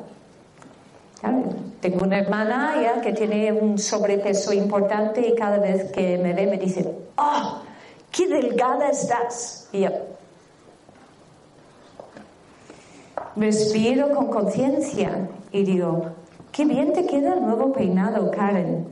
Tengo 1.81 2.03
una 2.03 2.17
hermana 2.17 2.75
ya 2.81 2.99
que 2.99 3.13
tiene 3.13 3.51
un 3.51 3.77
sobrepeso 3.77 4.53
importante 4.53 5.27
y 5.27 5.35
cada 5.35 5.59
vez 5.59 5.91
que 5.91 6.17
me 6.17 6.33
ve 6.33 6.47
me 6.47 6.57
dice, 6.57 6.91
¡Oh! 7.17 7.61
Qué 8.15 8.27
delgada 8.27 8.89
estás. 8.89 9.67
Y 9.73 9.81
yo, 9.81 9.89
respiro 13.35 14.15
con 14.15 14.27
conciencia 14.27 15.27
y 15.51 15.63
digo, 15.63 16.11
qué 16.51 16.65
bien 16.65 16.93
te 16.93 17.05
queda 17.05 17.33
el 17.33 17.41
nuevo 17.41 17.73
peinado, 17.73 18.31
Karen. 18.31 18.87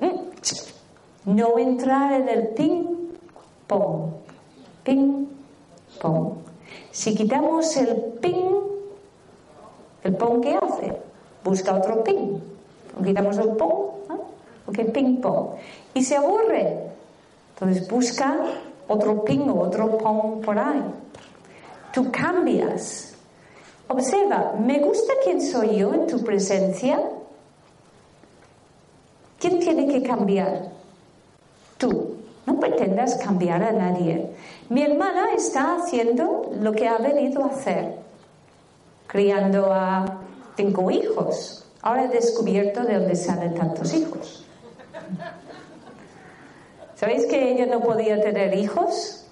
Mm, 0.00 1.36
no 1.36 1.58
entrar 1.58 2.12
en 2.20 2.28
el 2.28 2.48
ping 2.48 2.84
pong, 3.68 4.10
ping 4.82 5.26
pong. 6.00 6.34
Si 6.90 7.14
quitamos 7.14 7.76
el 7.76 7.96
ping, 8.20 8.60
el 10.02 10.16
pong 10.16 10.40
¿qué 10.40 10.56
hace? 10.56 10.92
Busca 11.44 11.76
otro 11.76 12.02
ping. 12.02 12.38
quitamos 13.04 13.38
el 13.38 13.50
pong, 13.50 13.92
porque 14.66 14.84
ping 14.86 15.20
pong. 15.20 15.50
Y 15.94 16.02
se 16.02 16.16
aburre, 16.16 16.92
entonces 17.62 17.88
busca 17.88 18.36
otro 18.88 19.24
ping 19.24 19.48
o 19.48 19.60
otro 19.60 19.96
pong 19.98 20.44
por 20.44 20.58
ahí. 20.58 20.82
Tú 21.92 22.10
cambias. 22.10 23.14
Observa, 23.86 24.54
¿me 24.58 24.80
gusta 24.80 25.12
quién 25.22 25.40
soy 25.40 25.76
yo 25.76 25.94
en 25.94 26.08
tu 26.08 26.24
presencia? 26.24 27.00
¿Quién 29.38 29.60
tiene 29.60 29.86
que 29.86 30.02
cambiar? 30.02 30.70
Tú. 31.78 32.16
No 32.44 32.58
pretendas 32.58 33.14
cambiar 33.18 33.62
a 33.62 33.70
nadie. 33.70 34.32
Mi 34.68 34.82
hermana 34.82 35.32
está 35.36 35.76
haciendo 35.76 36.50
lo 36.60 36.72
que 36.72 36.88
ha 36.88 36.98
venido 36.98 37.44
a 37.44 37.48
hacer, 37.48 37.94
criando 39.06 39.72
a 39.72 40.04
cinco 40.56 40.90
hijos. 40.90 41.64
Ahora 41.82 42.06
he 42.06 42.08
descubierto 42.08 42.82
de 42.82 42.98
dónde 42.98 43.14
salen 43.14 43.54
tantos 43.54 43.94
hijos. 43.94 44.44
¿Sabéis 47.02 47.26
que 47.26 47.50
ella 47.50 47.66
no 47.66 47.80
podía 47.80 48.20
tener 48.20 48.54
hijos? 48.56 49.24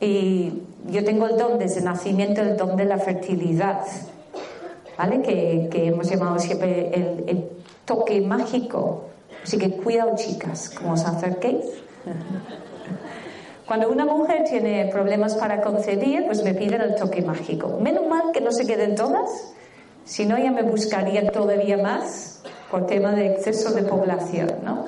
Y 0.00 0.62
yo 0.86 1.04
tengo 1.04 1.26
el 1.26 1.36
don 1.36 1.58
desde 1.58 1.82
nacimiento, 1.82 2.40
el 2.40 2.56
don 2.56 2.74
de 2.74 2.86
la 2.86 2.96
fertilidad, 2.96 3.82
¿vale? 4.96 5.20
Que, 5.20 5.68
hemos 5.88 6.08
llamado 6.08 6.38
siempre 6.38 6.88
el, 6.94 7.50
toque 7.84 8.22
mágico. 8.22 9.04
Así 9.44 9.58
que 9.58 9.72
cuidado, 9.72 10.16
chicas, 10.16 10.70
como 10.70 10.94
os 10.94 11.04
acerquéis. 11.04 11.66
Cuando 13.66 13.90
una 13.90 14.06
mujer 14.06 14.44
tiene 14.48 14.86
problemas 14.90 15.34
para 15.34 15.60
concebir, 15.60 16.24
pues 16.24 16.42
me 16.42 16.54
piden 16.54 16.80
el 16.80 16.94
toque 16.94 17.20
mágico. 17.20 17.78
Menos 17.78 18.06
mal 18.06 18.32
que 18.32 18.40
no 18.40 18.52
se 18.52 18.66
queden 18.66 18.94
todas, 18.94 19.52
si 20.06 20.24
no 20.24 20.38
ya 20.38 20.50
me 20.50 20.62
buscarían 20.62 21.30
todavía 21.30 21.76
más 21.76 22.42
por 22.70 22.86
tema 22.86 23.12
de 23.12 23.34
exceso 23.34 23.74
de 23.74 23.82
población, 23.82 24.50
¿no? 24.64 24.86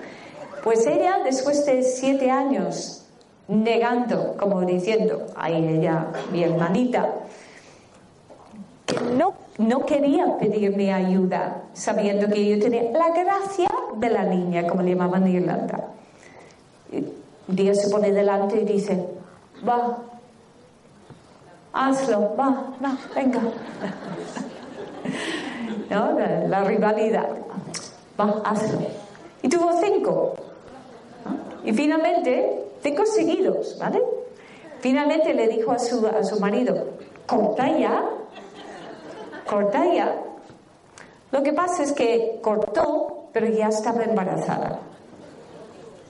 Pues 0.62 0.86
ella, 0.86 1.20
después 1.24 1.64
de 1.64 1.82
siete 1.82 2.30
años 2.30 3.06
negando, 3.48 4.36
como 4.38 4.60
diciendo, 4.62 5.26
ahí 5.34 5.66
ella, 5.66 6.08
mi 6.30 6.44
hermanita, 6.44 7.08
no, 9.16 9.34
no 9.58 9.86
quería 9.86 10.36
pedirme 10.38 10.92
ayuda, 10.92 11.62
sabiendo 11.72 12.28
que 12.28 12.46
yo 12.46 12.62
tenía 12.62 12.82
la 12.92 13.08
gracia 13.08 13.68
de 13.96 14.10
la 14.10 14.24
niña, 14.24 14.66
como 14.66 14.82
le 14.82 14.90
llamaban 14.90 15.26
en 15.26 15.36
Irlanda. 15.36 15.88
Día 17.48 17.74
se 17.74 17.90
pone 17.90 18.12
delante 18.12 18.60
y 18.60 18.64
dice, 18.64 19.06
va, 19.68 19.98
hazlo, 21.72 22.34
va, 22.38 22.72
va, 22.84 22.98
venga. 23.14 23.40
¿No? 25.90 26.18
La, 26.18 26.46
la 26.46 26.64
rivalidad, 26.64 27.28
va, 28.18 28.40
hazlo. 28.44 28.78
Y 29.42 29.48
tuvo 29.48 29.72
cinco. 29.80 30.34
Y 31.64 31.72
finalmente, 31.72 32.66
cinco 32.82 33.04
seguidos, 33.06 33.76
¿vale? 33.78 34.00
Finalmente 34.80 35.34
le 35.34 35.48
dijo 35.48 35.72
a 35.72 35.78
su, 35.78 36.06
a 36.06 36.24
su 36.24 36.40
marido, 36.40 36.74
corta 37.26 37.68
ya, 37.76 38.02
corta 39.46 39.84
ya. 39.92 40.16
Lo 41.32 41.42
que 41.42 41.52
pasa 41.52 41.82
es 41.82 41.92
que 41.92 42.40
cortó, 42.42 43.28
pero 43.32 43.46
ya 43.46 43.68
estaba 43.68 44.02
embarazada. 44.02 44.80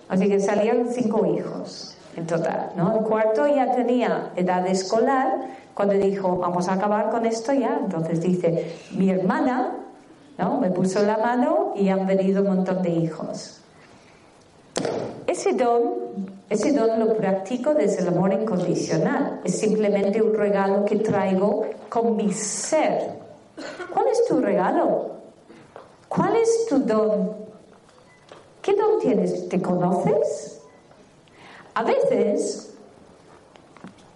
Así 0.09 0.29
que 0.29 0.41
salieron 0.41 0.89
cinco 0.89 1.27
hijos 1.27 1.97
en 2.17 2.27
total, 2.27 2.71
¿no? 2.77 2.99
El 2.99 3.05
cuarto 3.05 3.47
ya 3.47 3.71
tenía 3.73 4.33
edad 4.37 4.67
escolar 4.67 5.41
cuando 5.75 5.95
dijo, 5.95 6.37
vamos 6.37 6.69
a 6.69 6.75
acabar 6.75 7.11
con 7.11 7.27
esto 7.27 7.53
ya. 7.53 7.79
Entonces 7.81 8.21
dice, 8.21 8.77
mi 8.93 9.11
hermana, 9.11 9.77
¿no? 10.39 10.59
Me 10.59 10.71
puso 10.71 11.03
la 11.03 11.19
mano 11.19 11.73
y 11.77 11.89
han 11.89 12.07
venido 12.07 12.43
un 12.43 12.49
montón 12.49 12.83
de 12.83 12.91
hijos. 12.91 13.60
Ese 15.27 15.53
don, 15.53 15.95
ese 16.49 16.73
don 16.73 16.99
lo 16.99 17.17
practico 17.17 17.73
desde 17.73 18.03
el 18.03 18.09
amor 18.09 18.33
incondicional. 18.33 19.41
Es 19.45 19.59
simplemente 19.59 20.21
un 20.21 20.35
regalo 20.35 20.85
que 20.85 20.97
traigo 20.97 21.67
con 21.89 22.17
mi 22.17 22.33
ser. 22.33 23.19
¿Cuál 23.93 24.09
es 24.09 24.25
tu 24.27 24.41
regalo? 24.41 25.11
¿Cuál 26.09 26.37
es 26.37 26.67
tu 26.69 26.81
don? 26.81 27.37
¿Qué 28.61 28.75
don 28.75 28.99
tienes? 28.99 29.49
¿Te 29.49 29.63
conoces? 29.63 30.61
A 31.75 31.85
veces, 31.85 32.75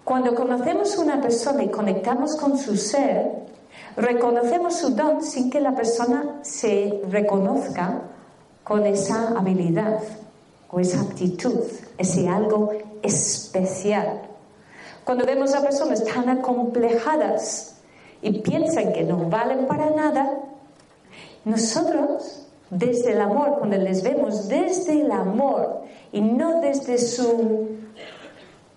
cuando 0.02 0.34
conocemos 0.34 0.98
a 0.98 1.00
una 1.00 1.20
persona 1.20 1.62
y 1.62 1.68
conectamos 1.68 2.34
con 2.36 2.58
su 2.58 2.76
ser, 2.76 3.30
reconocemos 3.96 4.76
su 4.76 4.90
don 4.90 5.22
sin 5.22 5.48
que 5.48 5.60
la 5.60 5.74
persona 5.74 6.40
se 6.42 7.00
reconozca 7.08 8.02
con 8.64 8.84
esa 8.86 9.28
habilidad 9.28 10.00
o 10.74 10.80
esa 10.80 11.00
actitud, 11.02 11.60
ese 11.96 12.28
algo 12.28 12.72
especial. 13.02 14.22
Cuando 15.04 15.24
vemos 15.24 15.54
a 15.54 15.62
personas 15.62 16.02
tan 16.04 16.28
acomplejadas 16.28 17.76
y 18.20 18.40
piensan 18.40 18.92
que 18.92 19.04
no 19.04 19.28
valen 19.28 19.66
para 19.66 19.90
nada, 19.90 20.40
nosotros 21.44 22.46
desde 22.70 23.12
el 23.12 23.20
amor, 23.20 23.58
cuando 23.58 23.76
les 23.76 24.02
vemos 24.02 24.48
desde 24.48 25.02
el 25.02 25.12
amor 25.12 25.82
y 26.10 26.20
no 26.20 26.60
desde 26.60 26.98
su, 26.98 27.68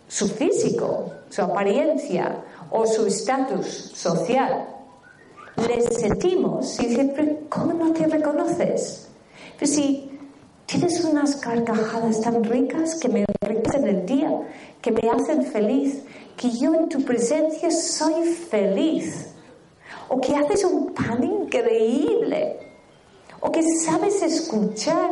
su 0.07 0.27
físico, 0.27 1.11
su 1.29 1.41
apariencia 1.41 2.43
o 2.69 2.85
su 2.85 3.07
estatus 3.07 3.65
social. 3.95 4.67
Les 5.67 5.85
sentimos 5.99 6.79
y 6.79 6.87
dicen, 6.87 7.47
¿cómo 7.49 7.73
no 7.73 7.91
te 7.91 8.05
reconoces? 8.05 9.07
Pero 9.57 9.71
si 9.71 10.06
tienes 10.67 11.03
unas 11.05 11.37
carcajadas 11.37 12.21
tan 12.21 12.43
ricas 12.43 12.95
que 12.95 13.07
me 13.07 13.25
enriquecen 13.41 13.87
el 13.87 14.05
día, 14.05 14.29
que 14.81 14.91
me 14.91 15.09
hacen 15.09 15.45
feliz, 15.45 16.03
que 16.35 16.51
yo 16.51 16.75
en 16.75 16.89
tu 16.89 17.03
presencia 17.03 17.71
soy 17.71 18.25
feliz, 18.25 19.29
o 20.09 20.19
que 20.19 20.35
haces 20.35 20.65
un 20.65 20.93
pan 20.93 21.23
increíble, 21.23 22.59
o 23.39 23.49
que 23.49 23.63
sabes 23.85 24.21
escuchar, 24.21 25.09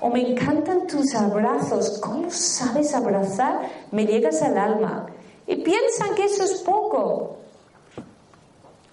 o 0.00 0.08
me 0.08 0.32
encantan 0.32 0.86
tus 0.86 1.14
abrazos, 1.14 2.00
¿cómo 2.00 2.30
sabes 2.30 2.94
abrazar? 2.94 3.60
Me 3.92 4.06
llegas 4.06 4.42
al 4.42 4.58
alma. 4.58 5.06
Y 5.46 5.56
piensan 5.56 6.14
que 6.14 6.24
eso 6.24 6.44
es 6.44 6.54
poco. 6.62 7.36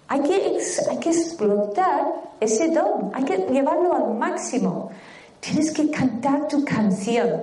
Hay 0.08 0.20
que, 0.20 0.60
hay 0.90 0.98
que 0.98 1.10
explotar 1.10 2.34
ese 2.38 2.68
don, 2.68 3.10
hay 3.14 3.24
que 3.24 3.38
llevarlo 3.50 3.94
al 3.94 4.14
máximo. 4.14 4.90
Tienes 5.40 5.72
que 5.72 5.90
cantar 5.90 6.48
tu 6.48 6.64
canción. 6.64 7.42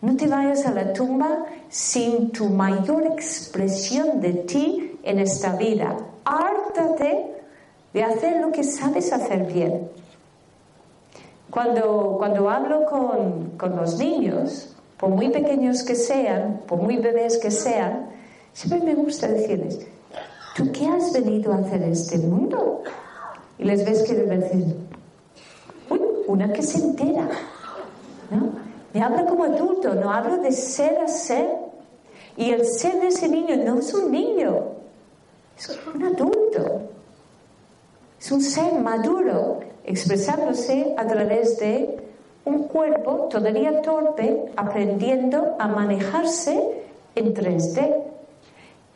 No 0.00 0.16
te 0.16 0.26
vayas 0.26 0.66
a 0.66 0.72
la 0.72 0.92
tumba 0.92 1.44
sin 1.68 2.30
tu 2.30 2.48
mayor 2.48 3.06
expresión 3.06 4.20
de 4.20 4.32
ti 4.32 4.98
en 5.02 5.18
esta 5.18 5.56
vida. 5.56 5.96
Hártate 6.24 7.26
de 7.92 8.02
hacer 8.02 8.40
lo 8.40 8.50
que 8.50 8.64
sabes 8.64 9.12
hacer 9.12 9.52
bien. 9.52 9.88
Cuando, 11.50 12.16
cuando 12.18 12.50
hablo 12.50 12.84
con, 12.86 13.50
con 13.56 13.76
los 13.76 13.98
niños, 13.98 14.74
por 14.98 15.10
muy 15.10 15.28
pequeños 15.28 15.82
que 15.82 15.94
sean, 15.94 16.60
por 16.66 16.80
muy 16.80 16.96
bebés 16.96 17.38
que 17.38 17.50
sean, 17.50 18.08
siempre 18.52 18.80
me 18.80 18.94
gusta 18.94 19.28
decirles, 19.28 19.86
¿tú 20.56 20.72
qué 20.72 20.86
has 20.86 21.12
venido 21.12 21.52
a 21.52 21.58
hacer 21.58 21.82
en 21.82 21.92
este 21.92 22.18
mundo? 22.18 22.82
Y 23.58 23.64
les 23.64 23.84
ves 23.84 24.02
que 24.02 24.14
deben 24.14 24.40
decir, 24.40 24.76
una 26.26 26.52
que 26.52 26.62
se 26.62 26.78
entera. 26.78 27.28
¿no? 28.30 28.52
Me 28.92 29.02
hablo 29.02 29.26
como 29.26 29.44
adulto, 29.44 29.94
no 29.94 30.10
hablo 30.10 30.38
de 30.38 30.52
ser 30.52 30.98
a 30.98 31.08
ser. 31.08 31.48
Y 32.36 32.50
el 32.50 32.66
ser 32.66 33.00
de 33.00 33.08
ese 33.08 33.28
niño 33.28 33.56
no 33.64 33.78
es 33.78 33.92
un 33.94 34.10
niño, 34.10 34.62
es 35.56 35.80
un 35.94 36.02
adulto. 36.02 36.82
Es 38.20 38.32
un 38.32 38.40
ser 38.40 38.72
maduro 38.74 39.60
expresándose 39.84 40.94
a 40.96 41.06
través 41.06 41.58
de 41.58 42.04
un 42.44 42.64
cuerpo 42.64 43.28
todavía 43.30 43.82
torpe 43.82 44.46
aprendiendo 44.56 45.56
a 45.58 45.68
manejarse 45.68 46.84
en 47.14 47.34
3D. 47.34 47.94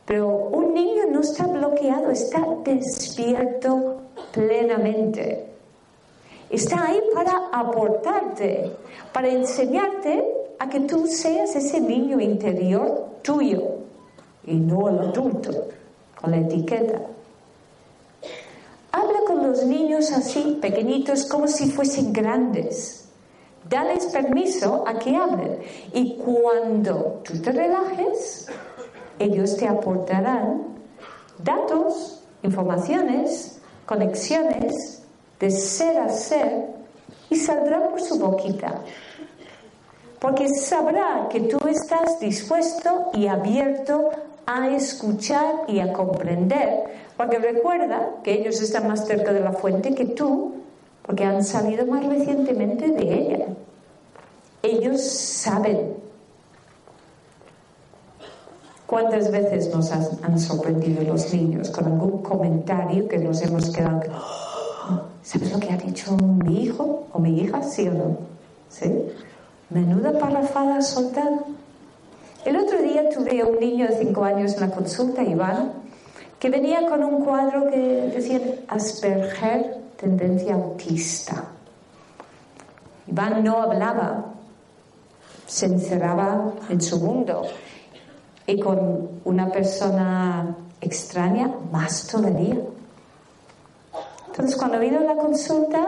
Pero 0.04 0.28
un 0.28 0.74
niño 0.74 1.04
no 1.10 1.20
está 1.20 1.46
bloqueado, 1.46 2.10
está 2.10 2.42
despierto 2.64 4.02
plenamente. 4.32 5.46
Está 6.50 6.86
ahí 6.86 7.00
para 7.14 7.48
aportarte, 7.52 8.72
para 9.12 9.28
enseñarte 9.28 10.24
a 10.58 10.68
que 10.68 10.80
tú 10.80 11.06
seas 11.06 11.54
ese 11.54 11.80
niño 11.80 12.20
interior 12.20 13.06
tuyo 13.22 13.62
y 14.44 14.54
no 14.54 14.88
el 14.88 14.98
adulto 14.98 15.68
con 16.18 16.30
la 16.30 16.38
etiqueta. 16.38 17.02
Habla 18.92 19.20
con 19.26 19.46
los 19.46 19.64
niños 19.64 20.10
así, 20.10 20.58
pequeñitos, 20.60 21.26
como 21.26 21.46
si 21.46 21.70
fuesen 21.70 22.14
grandes. 22.14 23.08
Dales 23.68 24.06
permiso 24.06 24.84
a 24.88 24.98
que 24.98 25.14
hablen. 25.14 25.58
Y 25.92 26.16
cuando 26.16 27.20
tú 27.22 27.38
te 27.42 27.52
relajes, 27.52 28.46
ellos 29.18 29.56
te 29.58 29.68
aportarán 29.68 30.78
datos, 31.44 32.24
informaciones, 32.42 33.60
conexiones 33.84 34.97
de 35.38 35.50
ser 35.50 35.98
a 35.98 36.08
ser 36.08 36.66
y 37.30 37.36
saldrán 37.36 37.90
por 37.90 38.00
su 38.00 38.18
boquita. 38.18 38.82
Porque 40.18 40.48
sabrá 40.48 41.28
que 41.30 41.40
tú 41.40 41.58
estás 41.68 42.18
dispuesto 42.18 43.10
y 43.14 43.26
abierto 43.28 44.10
a 44.46 44.68
escuchar 44.68 45.64
y 45.68 45.78
a 45.80 45.92
comprender 45.92 46.98
porque 47.18 47.40
recuerda 47.40 48.10
que 48.22 48.32
ellos 48.32 48.62
están 48.62 48.86
más 48.86 49.04
cerca 49.04 49.32
de 49.32 49.40
la 49.40 49.52
fuente 49.52 49.92
que 49.92 50.04
tú, 50.04 50.54
porque 51.02 51.24
han 51.24 51.42
salido 51.42 51.84
más 51.84 52.06
recientemente 52.06 52.86
de 52.86 53.02
ella. 53.02 53.46
Ellos 54.62 55.02
saben. 55.02 55.96
¿Cuántas 58.86 59.32
veces 59.32 59.74
nos 59.74 59.90
han, 59.90 60.38
sorprendido 60.38 61.02
los 61.02 61.34
niños 61.34 61.70
con 61.70 61.86
algún 61.86 62.22
comentario 62.22 63.08
que 63.08 63.18
nos 63.18 63.42
hemos 63.42 63.68
quedado? 63.70 64.02
¿Sabes 65.22 65.52
lo 65.52 65.60
que 65.60 65.70
ha 65.70 65.76
dicho 65.76 66.16
mi 66.16 66.62
hijo 66.62 67.06
o 67.12 67.18
mi 67.18 67.40
hija? 67.40 67.62
¿Sí 67.62 67.88
o 67.88 67.92
no? 67.92 68.18
¿Sí? 68.68 68.90
Menuda 69.70 70.18
parrafada 70.18 70.80
soltada. 70.80 71.40
El 72.44 72.56
otro 72.56 72.80
día 72.80 73.10
tuve 73.10 73.44
un 73.44 73.58
niño 73.58 73.88
de 73.88 73.98
cinco 73.98 74.24
años 74.24 74.54
en 74.54 74.60
la 74.60 74.70
consulta, 74.70 75.22
Iván, 75.22 75.72
que 76.38 76.48
venía 76.48 76.86
con 76.88 77.02
un 77.04 77.24
cuadro 77.24 77.70
que 77.70 78.10
decía 78.14 78.40
Asperger, 78.68 79.76
tendencia 79.98 80.54
autista. 80.54 81.44
Iván 83.06 83.42
no 83.42 83.60
hablaba, 83.62 84.32
se 85.46 85.66
encerraba 85.66 86.52
en 86.68 86.80
su 86.80 86.98
mundo 87.00 87.42
y 88.46 88.60
con 88.60 89.20
una 89.24 89.50
persona 89.50 90.56
extraña 90.80 91.50
más 91.72 92.06
todavía. 92.06 92.56
Entonces 94.38 94.56
cuando 94.56 94.78
vino 94.78 95.00
la 95.00 95.16
consulta 95.16 95.84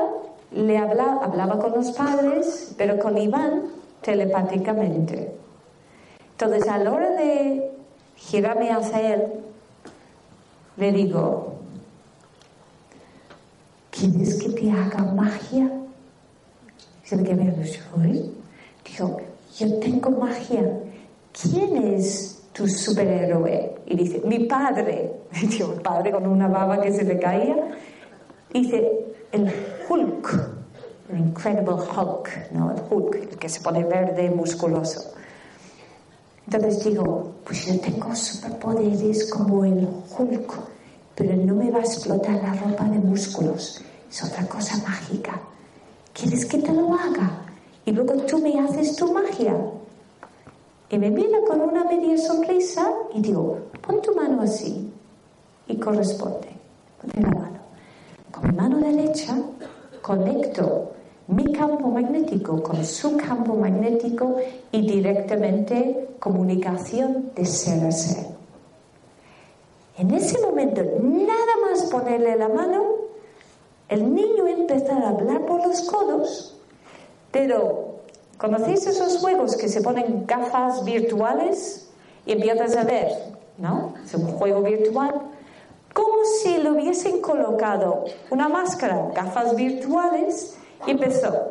le 0.50 0.76
hablaba, 0.76 1.24
hablaba 1.24 1.56
con 1.60 1.70
los 1.70 1.92
padres, 1.92 2.74
pero 2.76 2.98
con 2.98 3.16
Iván 3.16 3.66
telepáticamente. 4.02 5.32
Entonces 6.32 6.68
a 6.68 6.78
la 6.78 6.90
hora 6.90 7.10
de 7.10 7.70
girarme 8.16 8.72
hacia 8.72 9.14
él, 9.14 9.22
le 10.78 10.90
digo, 10.90 11.52
¿quieres 13.92 14.42
que 14.42 14.48
te 14.48 14.68
haga 14.72 15.04
magia? 15.14 15.70
Se 17.04 17.16
me 17.16 17.22
queda 17.22 17.44
Digo, 18.84 19.20
yo 19.58 19.78
tengo 19.78 20.10
magia. 20.10 20.76
¿Quién 21.40 21.76
es 21.94 22.42
tu 22.52 22.66
superhéroe? 22.66 23.76
Y 23.86 23.96
dice, 23.96 24.20
mi 24.24 24.40
padre. 24.40 25.12
Digo, 25.40 25.72
el 25.74 25.80
padre 25.82 26.10
con 26.10 26.26
una 26.26 26.48
baba 26.48 26.80
que 26.80 26.92
se 26.92 27.04
le 27.04 27.16
caía. 27.16 27.56
Dice, 28.52 29.14
el 29.32 29.52
Hulk, 29.88 30.50
el 31.10 31.18
Incredible 31.18 31.74
Hulk, 31.74 32.50
¿no? 32.52 32.72
El 32.72 32.82
Hulk, 32.90 33.14
el 33.14 33.38
que 33.38 33.48
se 33.48 33.60
pone 33.60 33.84
verde, 33.84 34.30
musculoso. 34.30 35.12
Entonces 36.46 36.84
digo, 36.84 37.32
pues 37.44 37.66
yo 37.66 37.80
tengo 37.80 38.14
superpoderes 38.14 39.30
como 39.30 39.64
el 39.64 39.86
Hulk, 40.18 40.52
pero 41.14 41.36
no 41.36 41.54
me 41.54 41.70
va 41.70 41.78
a 41.78 41.82
explotar 41.82 42.42
la 42.42 42.54
ropa 42.54 42.84
de 42.84 42.98
músculos. 42.98 43.82
Es 44.10 44.24
otra 44.24 44.44
cosa 44.46 44.76
mágica. 44.78 45.40
¿Quieres 46.12 46.44
que 46.44 46.58
te 46.58 46.72
lo 46.72 46.92
haga? 46.92 47.46
Y 47.84 47.92
luego 47.92 48.14
tú 48.24 48.38
me 48.38 48.58
haces 48.58 48.96
tu 48.96 49.12
magia. 49.12 49.54
Y 50.90 50.98
me 50.98 51.10
mira 51.10 51.38
con 51.46 51.60
una 51.60 51.84
media 51.84 52.18
sonrisa 52.18 52.92
y 53.14 53.20
digo, 53.20 53.58
pon 53.80 54.02
tu 54.02 54.12
mano 54.14 54.42
así. 54.42 54.92
Y 55.68 55.76
corresponde. 55.76 56.48
Pon 57.00 57.22
la 57.22 57.30
mano. 57.30 57.49
Con 58.40 58.56
mano 58.56 58.78
derecha 58.78 59.36
conecto 60.00 60.92
mi 61.28 61.52
campo 61.52 61.88
magnético 61.88 62.60
con 62.62 62.84
su 62.84 63.16
campo 63.16 63.54
magnético 63.54 64.36
y 64.72 64.80
directamente 64.80 66.08
comunicación 66.18 67.30
de 67.36 67.44
ser 67.44 67.84
a 67.86 67.92
ser. 67.92 68.26
En 69.98 70.10
ese 70.12 70.40
momento, 70.40 70.82
nada 71.02 71.54
más 71.68 71.84
ponerle 71.84 72.34
la 72.36 72.48
mano, 72.48 72.84
el 73.88 74.12
niño 74.14 74.46
empezar 74.46 75.02
a 75.02 75.10
hablar 75.10 75.44
por 75.46 75.66
los 75.66 75.82
codos, 75.82 76.56
pero 77.30 78.00
¿conocéis 78.38 78.86
esos 78.86 79.18
juegos 79.18 79.56
que 79.56 79.68
se 79.68 79.82
ponen 79.82 80.24
gafas 80.26 80.84
virtuales 80.84 81.90
y 82.26 82.32
empiezas 82.32 82.76
a 82.76 82.84
ver? 82.84 83.08
¿No? 83.58 83.94
Es 84.04 84.14
un 84.14 84.26
juego 84.32 84.62
virtual. 84.62 85.20
Como 85.92 86.24
si 86.24 86.58
le 86.58 86.70
hubiesen 86.70 87.20
colocado 87.20 88.04
una 88.30 88.48
máscara, 88.48 89.10
gafas 89.14 89.54
virtuales, 89.56 90.56
y 90.86 90.92
empezó, 90.92 91.50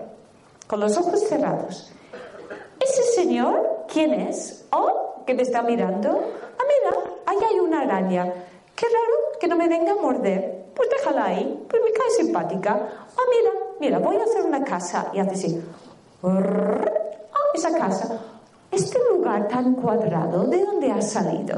con 0.67 0.79
los 0.79 0.97
ojos 0.97 1.19
cerrados. 1.27 1.91
¿Ese 2.79 3.03
señor 3.13 3.85
quién 3.87 4.13
es? 4.13 4.65
¿Oh? 4.71 5.09
que 5.29 5.35
me 5.35 5.43
está 5.43 5.61
mirando. 5.61 6.09
Ah, 6.09 6.63
mira, 6.67 6.97
ahí 7.27 7.37
hay 7.51 7.59
una 7.59 7.81
araña. 7.81 8.33
Qué 8.75 8.87
raro 8.87 9.37
que 9.39 9.47
no 9.47 9.55
me 9.55 9.67
venga 9.67 9.91
a 9.91 9.95
morder. 9.95 10.71
Pues 10.73 10.89
déjala 10.89 11.25
ahí, 11.25 11.65
pues 11.69 11.83
me 11.83 11.91
cae 11.91 12.09
simpática. 12.09 12.71
Ah, 13.15 13.21
mira, 13.29 13.51
mira, 13.79 13.99
voy 13.99 14.15
a 14.15 14.23
hacer 14.23 14.41
una 14.41 14.63
casa. 14.63 15.11
Y 15.13 15.19
hace 15.19 15.31
así. 15.33 15.63
Ah, 16.23 17.51
esa 17.53 17.77
casa, 17.77 18.19
este 18.71 18.97
lugar 19.13 19.47
tan 19.47 19.75
cuadrado, 19.75 20.45
¿de 20.45 20.65
dónde 20.65 20.91
ha 20.91 21.01
salido? 21.03 21.55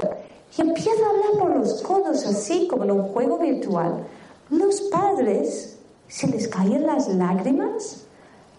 Y 0.57 0.61
empieza 0.61 1.05
a 1.05 1.09
hablar 1.09 1.31
por 1.39 1.55
los 1.57 1.81
codos 1.81 2.25
así, 2.25 2.67
como 2.67 2.83
en 2.83 2.91
un 2.91 3.03
juego 3.03 3.37
virtual. 3.37 4.05
Los 4.49 4.81
padres 4.81 5.77
se 6.07 6.27
les 6.27 6.47
caen 6.47 6.85
las 6.85 7.07
lágrimas, 7.07 8.05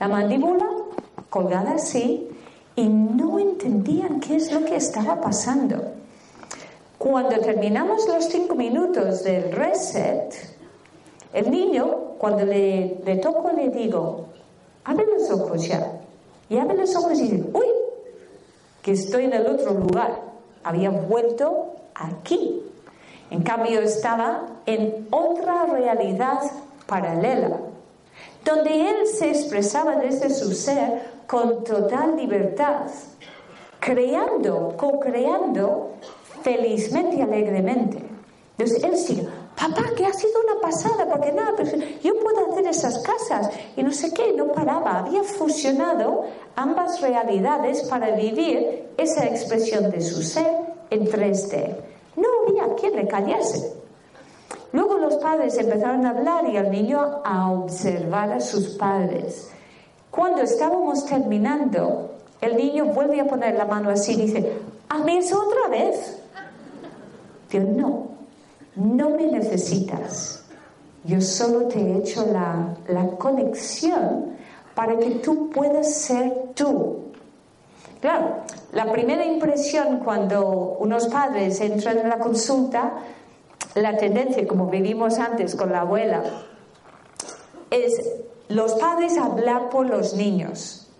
la 0.00 0.08
mandíbula 0.08 0.66
colgada 1.28 1.72
así, 1.72 2.28
y 2.76 2.88
no 2.88 3.38
entendían 3.38 4.20
qué 4.20 4.36
es 4.36 4.50
lo 4.52 4.64
que 4.64 4.76
estaba 4.76 5.20
pasando. 5.20 5.76
Cuando 6.96 7.38
terminamos 7.40 8.06
los 8.08 8.24
cinco 8.26 8.54
minutos 8.54 9.22
del 9.24 9.52
reset, 9.52 10.34
el 11.34 11.50
niño, 11.50 12.14
cuando 12.18 12.44
le, 12.44 13.00
le 13.04 13.16
toco, 13.16 13.50
le 13.52 13.68
digo, 13.68 14.26
abre 14.84 15.06
los 15.06 15.30
ojos 15.30 15.66
ya. 15.66 16.00
Y 16.48 16.58
abre 16.58 16.76
los 16.76 16.94
ojos 16.96 17.18
y 17.18 17.22
dice, 17.22 17.44
uy, 17.52 17.66
que 18.82 18.92
estoy 18.92 19.24
en 19.24 19.34
el 19.34 19.46
otro 19.46 19.74
lugar. 19.74 20.20
Había 20.64 20.90
vuelto 20.90 21.72
aquí. 21.94 22.62
En 23.30 23.42
cambio, 23.42 23.80
estaba 23.80 24.46
en 24.66 25.08
otra 25.10 25.64
realidad 25.66 26.40
paralela, 26.86 27.56
donde 28.44 28.90
él 28.90 29.06
se 29.06 29.30
expresaba 29.30 29.96
desde 29.96 30.28
su 30.30 30.52
ser 30.52 31.02
con 31.26 31.64
total 31.64 32.16
libertad, 32.16 32.82
creando, 33.80 34.74
co-creando 34.76 35.92
felizmente 36.42 37.16
y 37.16 37.22
alegremente. 37.22 37.98
Entonces 38.58 38.84
él 38.84 38.96
sigue, 38.96 39.28
papá, 39.56 39.94
que 39.96 40.04
ha 40.04 40.12
sido 40.12 40.32
una 40.44 40.60
pasada, 40.60 41.08
porque 41.08 41.32
nada, 41.32 41.54
pero 41.56 41.70
yo 42.02 42.20
puedo 42.20 42.50
hacer 42.50 42.66
esas 42.66 42.98
casas 42.98 43.48
y 43.76 43.82
no 43.82 43.92
sé 43.92 44.12
qué, 44.12 44.32
no 44.34 44.48
paraba, 44.48 44.98
había 44.98 45.22
fusionado 45.22 46.24
ambas 46.54 47.00
realidades 47.00 47.82
para 47.84 48.10
vivir 48.10 48.90
esa 48.98 49.24
expresión 49.24 49.90
de 49.90 50.00
su 50.02 50.22
ser 50.22 50.61
en 50.92 51.06
3D. 51.06 51.76
No 52.16 52.28
había 52.46 52.74
quien 52.74 52.96
le 52.96 53.06
callase. 53.06 53.72
Luego 54.72 54.98
los 54.98 55.16
padres 55.16 55.56
empezaron 55.58 56.04
a 56.06 56.10
hablar 56.10 56.48
y 56.48 56.56
al 56.56 56.70
niño 56.70 57.00
a 57.24 57.50
observar 57.50 58.32
a 58.32 58.40
sus 58.40 58.68
padres. 58.70 59.50
Cuando 60.10 60.42
estábamos 60.42 61.04
terminando, 61.06 62.10
el 62.40 62.56
niño 62.56 62.86
vuelve 62.86 63.20
a 63.20 63.26
poner 63.26 63.54
la 63.54 63.64
mano 63.64 63.90
así 63.90 64.12
y 64.12 64.22
dice, 64.22 64.52
a 64.88 64.98
mí 64.98 65.18
otra 65.18 65.68
vez. 65.70 66.18
Dios, 67.50 67.64
no, 67.64 68.08
no 68.76 69.10
me 69.10 69.26
necesitas. 69.26 70.44
Yo 71.04 71.20
solo 71.20 71.68
te 71.68 71.78
he 71.80 71.98
hecho 71.98 72.26
la, 72.26 72.74
la 72.88 73.06
conexión 73.16 74.36
para 74.74 74.98
que 74.98 75.10
tú 75.16 75.50
puedas 75.50 75.94
ser 75.94 76.52
tú. 76.54 77.01
Claro, 78.02 78.38
la 78.72 78.90
primera 78.90 79.24
impresión 79.24 80.00
cuando 80.00 80.76
unos 80.80 81.06
padres 81.06 81.60
entran 81.60 81.98
en 81.98 82.08
la 82.08 82.18
consulta, 82.18 82.94
la 83.76 83.96
tendencia, 83.96 84.44
como 84.44 84.66
vivimos 84.66 85.20
antes 85.20 85.54
con 85.54 85.70
la 85.70 85.82
abuela, 85.82 86.20
es 87.70 87.92
los 88.48 88.74
padres 88.74 89.16
hablar 89.16 89.70
por 89.70 89.88
los 89.88 90.14
niños, 90.14 90.90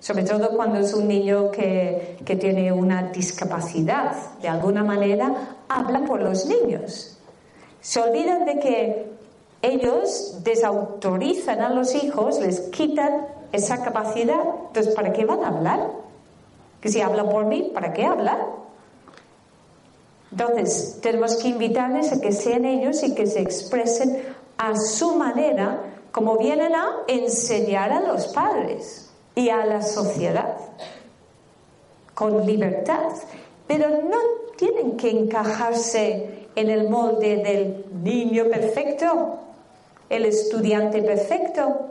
sobre 0.00 0.24
todo 0.24 0.56
cuando 0.56 0.78
es 0.78 0.94
un 0.94 1.06
niño 1.06 1.50
que, 1.50 2.16
que 2.24 2.36
tiene 2.36 2.72
una 2.72 3.12
discapacidad, 3.12 4.16
de 4.40 4.48
alguna 4.48 4.82
manera 4.82 5.58
hablan 5.68 6.06
por 6.06 6.22
los 6.22 6.46
niños. 6.46 7.18
Se 7.82 8.00
olvidan 8.00 8.46
de 8.46 8.58
que 8.58 9.12
ellos 9.60 10.38
desautorizan 10.42 11.60
a 11.60 11.68
los 11.68 11.94
hijos, 11.94 12.40
les 12.40 12.60
quitan 12.70 13.26
esa 13.52 13.82
capacidad. 13.84 14.40
Entonces, 14.68 14.94
¿para 14.94 15.12
qué 15.12 15.26
van 15.26 15.44
a 15.44 15.48
hablar? 15.48 16.05
Que 16.80 16.88
si 16.88 17.00
hablan 17.00 17.28
por 17.28 17.46
mí, 17.46 17.70
¿para 17.74 17.92
qué 17.92 18.04
hablar? 18.04 18.46
Entonces, 20.30 20.98
tenemos 21.00 21.36
que 21.36 21.48
invitarles 21.48 22.12
a 22.12 22.20
que 22.20 22.32
sean 22.32 22.64
ellos 22.64 23.02
y 23.02 23.14
que 23.14 23.26
se 23.26 23.40
expresen 23.40 24.22
a 24.58 24.76
su 24.76 25.16
manera, 25.16 25.80
como 26.12 26.36
vienen 26.36 26.74
a 26.74 27.02
enseñar 27.08 27.92
a 27.92 28.00
los 28.00 28.28
padres 28.28 29.10
y 29.34 29.50
a 29.50 29.64
la 29.64 29.82
sociedad, 29.82 30.56
con 32.14 32.44
libertad. 32.46 33.12
Pero 33.66 33.88
no 33.88 34.18
tienen 34.56 34.96
que 34.96 35.10
encajarse 35.10 36.48
en 36.54 36.70
el 36.70 36.88
molde 36.88 37.36
del 37.36 37.84
niño 38.02 38.46
perfecto, 38.46 39.38
el 40.08 40.24
estudiante 40.24 41.02
perfecto. 41.02 41.86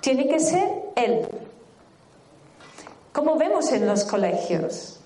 Tiene 0.00 0.28
que 0.28 0.40
ser 0.40 0.68
él. 0.96 1.28
Como 3.18 3.34
vemos 3.34 3.72
en 3.72 3.84
los 3.84 4.04
colegios, 4.04 5.00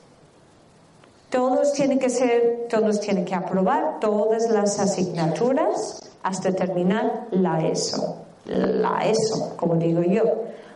todos 1.31 1.73
tienen 1.73 1.99
que 1.99 2.11
ser, 2.11 2.67
todos 2.69 3.01
tienen 3.01 3.25
que 3.25 3.35
aprobar 3.35 4.01
todas 4.01 4.51
las 4.51 4.79
asignaturas 4.79 5.99
hasta 6.23 6.53
terminar 6.53 7.29
la 7.31 7.67
ESO. 7.67 8.19
La 8.45 8.99
ESO, 9.07 9.57
como 9.57 9.77
digo 9.77 10.03
yo. 10.03 10.25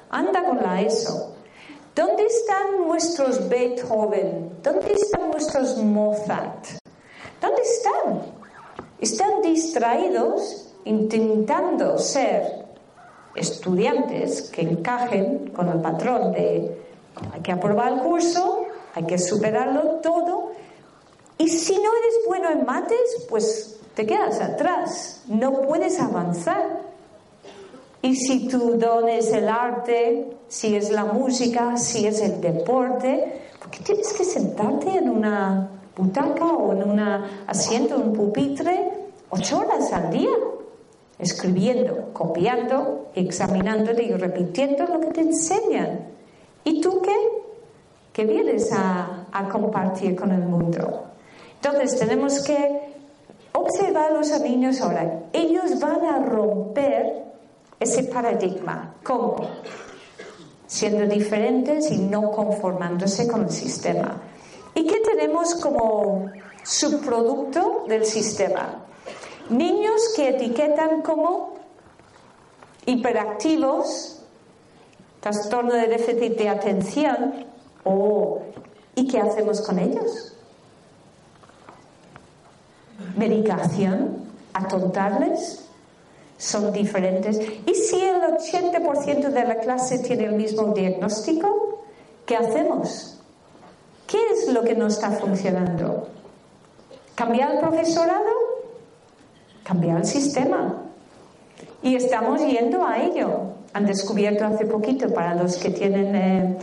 Anda 0.08 0.46
con 0.46 0.62
la 0.62 0.80
ESO. 0.80 1.34
¿Dónde 1.94 2.24
están 2.24 2.88
nuestros 2.88 3.46
Beethoven? 3.50 4.52
¿Dónde 4.62 4.94
están 4.94 5.30
nuestros 5.30 5.76
Mozart? 5.76 6.64
¿Dónde 7.38 7.60
están? 7.60 8.22
Están 8.98 9.42
distraídos 9.42 10.72
intentando 10.86 11.98
ser 11.98 12.64
estudiantes 13.34 14.50
que 14.50 14.62
encajen 14.62 15.50
con 15.50 15.68
el 15.68 15.82
patrón 15.82 16.32
de 16.32 16.85
hay 17.32 17.40
que 17.40 17.52
aprobar 17.52 17.92
el 17.92 18.00
curso, 18.00 18.66
hay 18.94 19.04
que 19.04 19.18
superarlo 19.18 20.00
todo 20.02 20.52
y 21.38 21.48
si 21.48 21.74
no 21.74 21.80
eres 21.80 22.14
bueno 22.26 22.50
en 22.50 22.64
mates, 22.64 23.26
pues 23.28 23.78
te 23.94 24.06
quedas 24.06 24.40
atrás, 24.40 25.22
no 25.26 25.62
puedes 25.62 26.00
avanzar. 26.00 26.80
Y 28.00 28.16
si 28.16 28.48
tu 28.48 28.78
don 28.78 29.08
es 29.08 29.32
el 29.32 29.48
arte, 29.48 30.36
si 30.48 30.76
es 30.76 30.90
la 30.90 31.04
música, 31.04 31.76
si 31.76 32.06
es 32.06 32.20
el 32.20 32.40
deporte, 32.40 33.42
porque 33.60 33.80
tienes 33.80 34.12
que 34.12 34.24
sentarte 34.24 34.96
en 34.96 35.10
una 35.10 35.68
butaca 35.96 36.46
o 36.46 36.72
en 36.72 36.88
un 36.88 37.00
asiento, 37.46 37.96
en 37.96 38.02
un 38.02 38.12
pupitre, 38.12 38.92
ocho 39.30 39.58
horas 39.58 39.92
al 39.92 40.10
día, 40.10 40.30
escribiendo, 41.18 42.12
copiando, 42.12 43.10
examinándote 43.14 44.04
y 44.04 44.12
repitiendo 44.12 44.86
lo 44.86 45.00
que 45.00 45.08
te 45.08 45.20
enseñan. 45.22 46.15
¿Y 46.66 46.80
tú 46.80 47.00
qué? 47.00 47.16
Que 48.12 48.24
vienes 48.24 48.72
a, 48.72 49.26
a 49.30 49.48
compartir 49.48 50.16
con 50.16 50.32
el 50.32 50.40
mundo. 50.40 51.04
Entonces 51.62 51.96
tenemos 51.96 52.42
que 52.42 52.96
observar 53.52 54.10
a 54.10 54.14
los 54.14 54.40
niños 54.40 54.80
ahora. 54.80 55.20
Ellos 55.32 55.78
van 55.78 56.04
a 56.04 56.18
romper 56.18 57.22
ese 57.78 58.02
paradigma. 58.04 58.96
¿Cómo? 59.04 59.36
Siendo 60.66 61.06
diferentes 61.06 61.88
y 61.92 61.98
no 61.98 62.32
conformándose 62.32 63.28
con 63.28 63.44
el 63.44 63.50
sistema. 63.50 64.20
¿Y 64.74 64.88
qué 64.88 65.00
tenemos 65.02 65.54
como 65.54 66.32
subproducto 66.64 67.84
del 67.86 68.04
sistema? 68.04 68.86
Niños 69.50 70.12
que 70.16 70.30
etiquetan 70.30 71.02
como 71.02 71.54
hiperactivos, 72.86 74.15
trastorno 75.26 75.74
de 75.74 75.88
déficit 75.88 76.38
de 76.38 76.48
atención, 76.48 77.46
o 77.82 78.42
¿y 78.94 79.08
qué 79.08 79.18
hacemos 79.18 79.60
con 79.60 79.80
ellos? 79.80 80.32
Medicación, 83.16 84.18
atontarles, 84.52 85.64
son 86.38 86.72
diferentes. 86.72 87.40
¿Y 87.66 87.74
si 87.74 88.00
el 88.00 88.22
80% 88.22 89.30
de 89.30 89.44
la 89.44 89.56
clase 89.56 89.98
tiene 89.98 90.26
el 90.26 90.34
mismo 90.34 90.72
diagnóstico? 90.72 91.82
¿Qué 92.24 92.36
hacemos? 92.36 93.18
¿Qué 94.06 94.18
es 94.30 94.52
lo 94.52 94.62
que 94.62 94.76
no 94.76 94.86
está 94.86 95.10
funcionando? 95.10 96.06
¿Cambiar 97.16 97.50
el 97.50 97.58
profesorado? 97.58 98.30
Cambiar 99.64 99.98
el 99.98 100.06
sistema. 100.06 100.84
Y 101.82 101.96
estamos 101.96 102.40
yendo 102.46 102.86
a 102.86 103.02
ello. 103.02 103.55
Han 103.76 103.84
descubierto 103.84 104.46
hace 104.46 104.64
poquito 104.64 105.12
para 105.12 105.34
los 105.34 105.58
que 105.58 105.68
tienen 105.68 106.16
eh, 106.16 106.56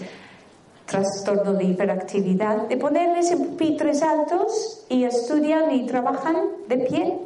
trastorno 0.87 1.53
de 1.53 1.65
hiperactividad 1.65 2.67
de 2.67 2.75
ponerles 2.75 3.29
en 3.29 3.49
pupitres 3.49 4.01
altos 4.01 4.83
y 4.89 5.03
estudian 5.03 5.71
y 5.71 5.85
trabajan 5.85 6.35
de 6.67 6.77
pie. 6.77 7.19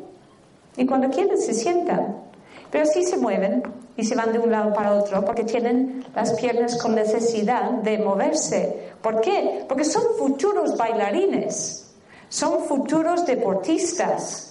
Y 0.76 0.86
cuando 0.86 1.10
quieren 1.10 1.38
se 1.38 1.54
sientan. 1.54 2.18
Pero 2.70 2.86
sí 2.86 3.06
se 3.06 3.16
mueven 3.16 3.64
y 3.96 4.04
se 4.04 4.14
van 4.14 4.34
de 4.34 4.40
un 4.40 4.52
lado 4.52 4.74
para 4.74 4.94
otro 4.94 5.24
porque 5.24 5.46
tienen 5.46 6.04
las 6.14 6.34
piernas 6.34 6.78
con 6.82 6.94
necesidad 6.94 7.72
de 7.72 8.00
moverse. 8.00 8.90
¿Por 9.02 9.22
qué? 9.22 9.64
Porque 9.70 9.86
son 9.86 10.04
futuros 10.20 10.76
bailarines, 10.76 11.94
son 12.28 12.66
futuros 12.66 13.26
deportistas, 13.26 14.47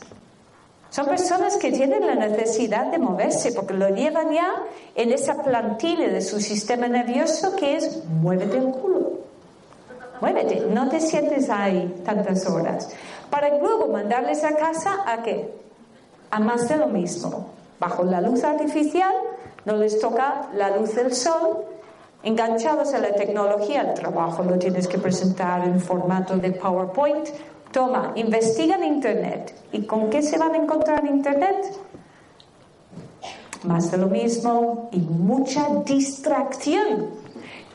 Son 0.96 1.04
personas 1.04 1.58
que 1.58 1.70
tienen 1.72 2.06
la 2.06 2.14
necesidad 2.14 2.86
de 2.86 2.98
moverse 2.98 3.52
porque 3.52 3.74
lo 3.74 3.90
llevan 3.90 4.32
ya 4.32 4.50
en 4.94 5.12
esa 5.12 5.42
plantilla 5.42 6.08
de 6.08 6.22
su 6.22 6.40
sistema 6.40 6.88
nervioso 6.88 7.54
que 7.54 7.76
es 7.76 8.02
muévete 8.06 8.56
el 8.56 8.70
culo. 8.70 9.10
Muévete, 10.22 10.62
no 10.70 10.88
te 10.88 11.00
sientes 11.00 11.50
ahí 11.50 12.00
tantas 12.02 12.46
horas. 12.46 12.88
Para 13.28 13.58
luego 13.58 13.88
mandarles 13.88 14.42
a 14.42 14.56
casa 14.56 15.04
a 15.06 15.22
qué? 15.22 15.52
A 16.30 16.40
más 16.40 16.66
de 16.66 16.78
lo 16.78 16.86
mismo. 16.86 17.50
Bajo 17.78 18.02
la 18.02 18.22
luz 18.22 18.42
artificial 18.42 19.12
no 19.66 19.76
les 19.76 20.00
toca 20.00 20.48
la 20.54 20.78
luz 20.78 20.94
del 20.94 21.12
sol. 21.12 21.62
Enganchados 22.22 22.94
a 22.94 23.00
la 23.00 23.12
tecnología, 23.12 23.82
el 23.82 23.92
trabajo 23.92 24.42
lo 24.42 24.58
tienes 24.58 24.88
que 24.88 24.96
presentar 24.96 25.62
en 25.68 25.78
formato 25.78 26.38
de 26.38 26.52
PowerPoint, 26.52 27.28
Toma, 27.76 28.12
investigan 28.16 28.82
Internet. 28.82 29.54
¿Y 29.70 29.82
con 29.82 30.08
qué 30.08 30.22
se 30.22 30.38
van 30.38 30.54
a 30.54 30.56
encontrar 30.56 31.04
en 31.04 31.16
Internet? 31.16 31.76
Más 33.64 33.90
de 33.90 33.98
lo 33.98 34.06
mismo 34.06 34.88
y 34.92 35.00
mucha 35.00 35.68
distracción. 35.84 37.10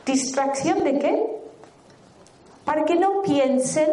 ¿Distracción 0.04 0.82
de 0.82 0.98
qué? 0.98 1.26
Para 2.64 2.84
que 2.84 2.96
no 2.96 3.22
piensen 3.22 3.90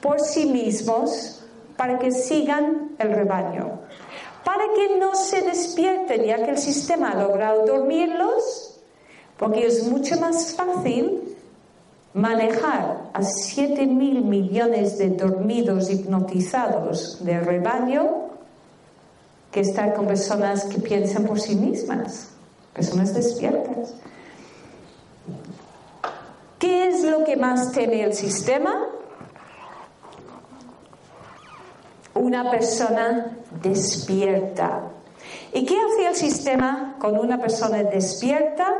por 0.00 0.18
sí 0.18 0.46
mismos, 0.46 1.44
para 1.76 2.00
que 2.00 2.10
sigan 2.10 2.96
el 2.98 3.12
rebaño. 3.12 3.78
Para 4.44 4.64
que 4.74 4.96
no 4.98 5.14
se 5.14 5.42
despierten 5.42 6.24
ya 6.24 6.44
que 6.44 6.50
el 6.50 6.58
sistema 6.58 7.12
ha 7.12 7.22
logrado 7.22 7.64
dormirlos, 7.64 8.80
porque 9.36 9.68
es 9.68 9.86
mucho 9.86 10.18
más 10.18 10.56
fácil 10.56 11.37
manejar 12.14 13.10
a 13.12 13.22
7 13.22 13.86
mil 13.86 14.24
millones 14.24 14.98
de 14.98 15.10
dormidos 15.10 15.90
hipnotizados 15.90 17.24
de 17.24 17.40
rebaño 17.40 18.28
que 19.52 19.60
estar 19.60 19.94
con 19.94 20.06
personas 20.06 20.64
que 20.64 20.78
piensan 20.78 21.24
por 21.24 21.40
sí 21.40 21.54
mismas, 21.54 22.30
personas 22.74 23.14
despiertas. 23.14 23.94
¿Qué 26.58 26.88
es 26.88 27.04
lo 27.04 27.24
que 27.24 27.36
más 27.36 27.72
teme 27.72 28.02
el 28.02 28.14
sistema? 28.14 28.86
Una 32.14 32.50
persona 32.50 33.38
despierta. 33.62 34.90
¿Y 35.52 35.64
qué 35.64 35.76
hace 35.76 36.08
el 36.08 36.14
sistema 36.16 36.96
con 36.98 37.16
una 37.16 37.40
persona 37.40 37.84
despierta? 37.84 38.74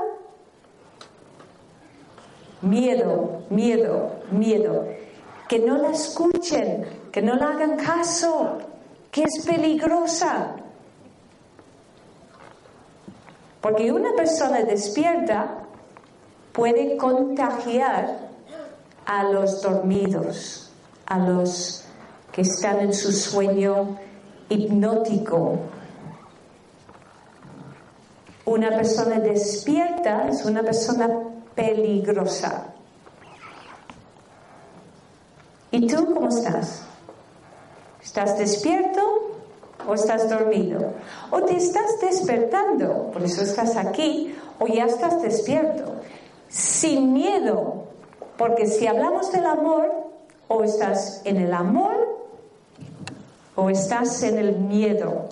Miedo, 2.62 3.42
miedo, 3.50 4.20
miedo. 4.30 4.86
Que 5.48 5.61
no 5.61 5.78
la 5.78 5.90
escuchen, 5.90 6.84
que 7.12 7.22
no 7.22 7.34
la 7.36 7.50
hagan 7.50 7.76
caso, 7.76 8.59
que 9.11 9.22
es 9.22 9.46
peligrosa. 9.46 10.56
Porque 13.61 13.90
una 13.92 14.12
persona 14.14 14.62
despierta 14.62 15.64
puede 16.52 16.96
contagiar 16.96 18.28
a 19.06 19.24
los 19.24 19.62
dormidos, 19.62 20.70
a 21.06 21.18
los 21.18 21.84
que 22.32 22.42
están 22.42 22.80
en 22.80 22.92
su 22.92 23.12
sueño 23.12 23.96
hipnótico. 24.48 25.59
Una 28.44 28.70
persona 28.70 29.18
despierta 29.18 30.28
es 30.28 30.44
una 30.44 30.62
persona 30.62 31.09
peligrosa. 31.59 32.66
¿Y 35.72 35.88
tú 35.88 36.14
cómo 36.14 36.28
estás? 36.28 36.84
¿Estás 38.00 38.38
despierto 38.38 39.00
o 39.86 39.94
estás 39.94 40.30
dormido? 40.30 40.92
¿O 41.32 41.42
te 41.42 41.56
estás 41.56 42.00
despertando? 42.00 43.11
Por 43.12 43.24
eso 43.24 43.42
estás 43.42 43.76
aquí. 43.76 44.36
¿O 44.61 44.68
ya 44.68 44.86
estás 44.86 45.20
despierto? 45.20 45.96
Sin 46.48 47.12
miedo. 47.12 47.84
Porque 48.36 48.66
si 48.66 48.86
hablamos 48.86 49.32
del 49.32 49.44
amor, 49.44 49.90
o 50.46 50.62
estás 50.62 51.20
en 51.24 51.36
el 51.36 51.52
amor 51.52 52.18
o 53.54 53.68
estás 53.68 54.22
en 54.22 54.38
el 54.38 54.56
miedo. 54.56 55.28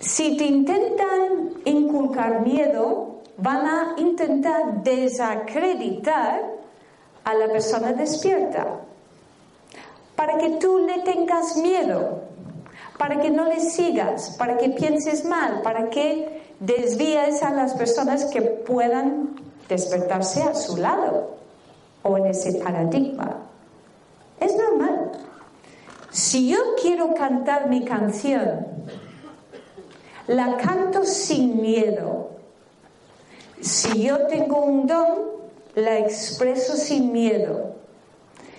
Si 0.00 0.36
te 0.36 0.44
intentan 0.44 1.52
inculcar 1.64 2.40
miedo, 2.44 3.15
van 3.38 3.66
a 3.66 3.94
intentar 3.98 4.82
desacreditar 4.82 6.40
a 7.24 7.34
la 7.34 7.48
persona 7.48 7.92
despierta 7.92 8.80
para 10.14 10.38
que 10.38 10.50
tú 10.50 10.78
le 10.78 11.02
tengas 11.02 11.56
miedo, 11.56 12.22
para 12.98 13.20
que 13.20 13.30
no 13.30 13.44
le 13.44 13.60
sigas, 13.60 14.36
para 14.38 14.56
que 14.56 14.70
pienses 14.70 15.24
mal, 15.24 15.60
para 15.62 15.90
que 15.90 16.42
desvíes 16.60 17.42
a 17.42 17.50
las 17.50 17.74
personas 17.74 18.24
que 18.26 18.40
puedan 18.40 19.36
despertarse 19.68 20.42
a 20.42 20.54
su 20.54 20.78
lado 20.78 21.36
o 22.02 22.16
en 22.16 22.26
ese 22.26 22.54
paradigma. 22.54 23.42
Es 24.40 24.56
normal. 24.56 25.12
Si 26.10 26.48
yo 26.48 26.58
quiero 26.80 27.14
cantar 27.14 27.68
mi 27.68 27.84
canción, 27.84 28.66
la 30.26 30.56
canto 30.56 31.04
sin 31.04 31.60
miedo, 31.60 32.35
si 33.60 34.02
yo 34.02 34.26
tengo 34.26 34.60
un 34.60 34.86
don, 34.86 35.36
la 35.74 35.98
expreso 35.98 36.76
sin 36.76 37.12
miedo. 37.12 37.74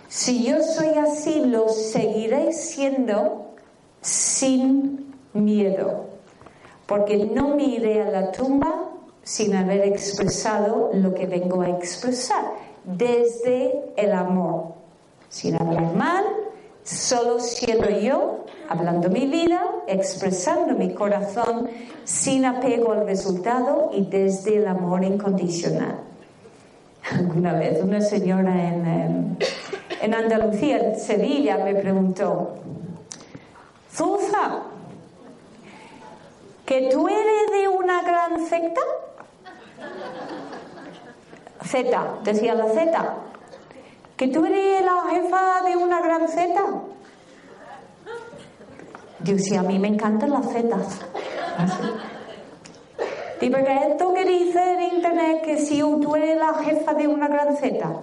Si 0.07 0.43
yo 0.43 0.61
soy 0.61 0.97
así, 0.97 1.41
lo 1.45 1.69
seguiré 1.69 2.53
siendo 2.53 3.51
sin 4.01 5.13
miedo. 5.33 6.05
Porque 6.85 7.17
no 7.17 7.55
me 7.55 7.65
iré 7.65 8.01
a 8.01 8.09
la 8.09 8.31
tumba 8.31 8.89
sin 9.23 9.55
haber 9.55 9.81
expresado 9.81 10.91
lo 10.93 11.13
que 11.13 11.25
vengo 11.25 11.61
a 11.61 11.69
expresar, 11.69 12.45
desde 12.85 13.91
el 13.97 14.13
amor, 14.13 14.75
sin 15.27 15.55
hablar 15.61 15.93
mal, 15.95 16.23
solo 16.88 17.39
siendo 17.41 17.89
yo 17.89 18.45
hablando 18.69 19.09
mi 19.09 19.27
vida, 19.27 19.61
expresando 19.88 20.73
mi 20.73 20.93
corazón 20.93 21.69
sin 22.05 22.45
apego 22.45 22.93
al 22.93 23.05
resultado 23.05 23.91
y 23.93 24.05
desde 24.05 24.57
el 24.57 24.67
amor 24.67 25.03
incondicional. 25.03 25.99
Una 27.35 27.53
vez 27.53 27.81
una 27.83 28.01
señora 28.01 28.51
en, 28.51 28.85
em, 28.85 29.35
en 30.01 30.13
Andalucía, 30.13 30.77
en 30.79 30.99
Sevilla, 30.99 31.57
me 31.57 31.75
preguntó, 31.75 32.55
Zuza, 33.91 34.63
¿que 36.65 36.89
tú 36.89 37.07
eres 37.07 37.51
de 37.51 37.67
una 37.67 38.01
gran 38.01 38.45
secta? 38.47 38.81
Z, 41.65 42.07
decía 42.23 42.55
la 42.55 42.67
Z. 42.67 43.15
¿Que 44.18 44.28
tú 44.28 44.45
eres 44.45 44.84
la 44.84 45.03
jefa 45.11 45.61
de 45.63 45.78
una 45.78 46.01
gran 46.01 46.28
Z? 46.28 46.53
Digo, 49.20 49.39
sí, 49.39 49.55
a 49.55 49.61
mí 49.61 49.78
me 49.78 49.88
encantan 49.88 50.32
las 50.32 50.51
zetas. 50.51 50.99
¿Y 53.39 53.49
porque 53.51 53.80
esto 53.91 54.13
que 54.13 54.26
dice 54.26 54.59
en 54.74 54.95
internet 54.95 55.41
que 55.43 55.57
si 55.57 55.80
tú 55.80 56.15
eres 56.15 56.38
la 56.38 56.55
jefa 56.55 56.93
de 56.95 57.07
una 57.07 57.28
gran 57.28 57.55
zeta. 57.57 58.01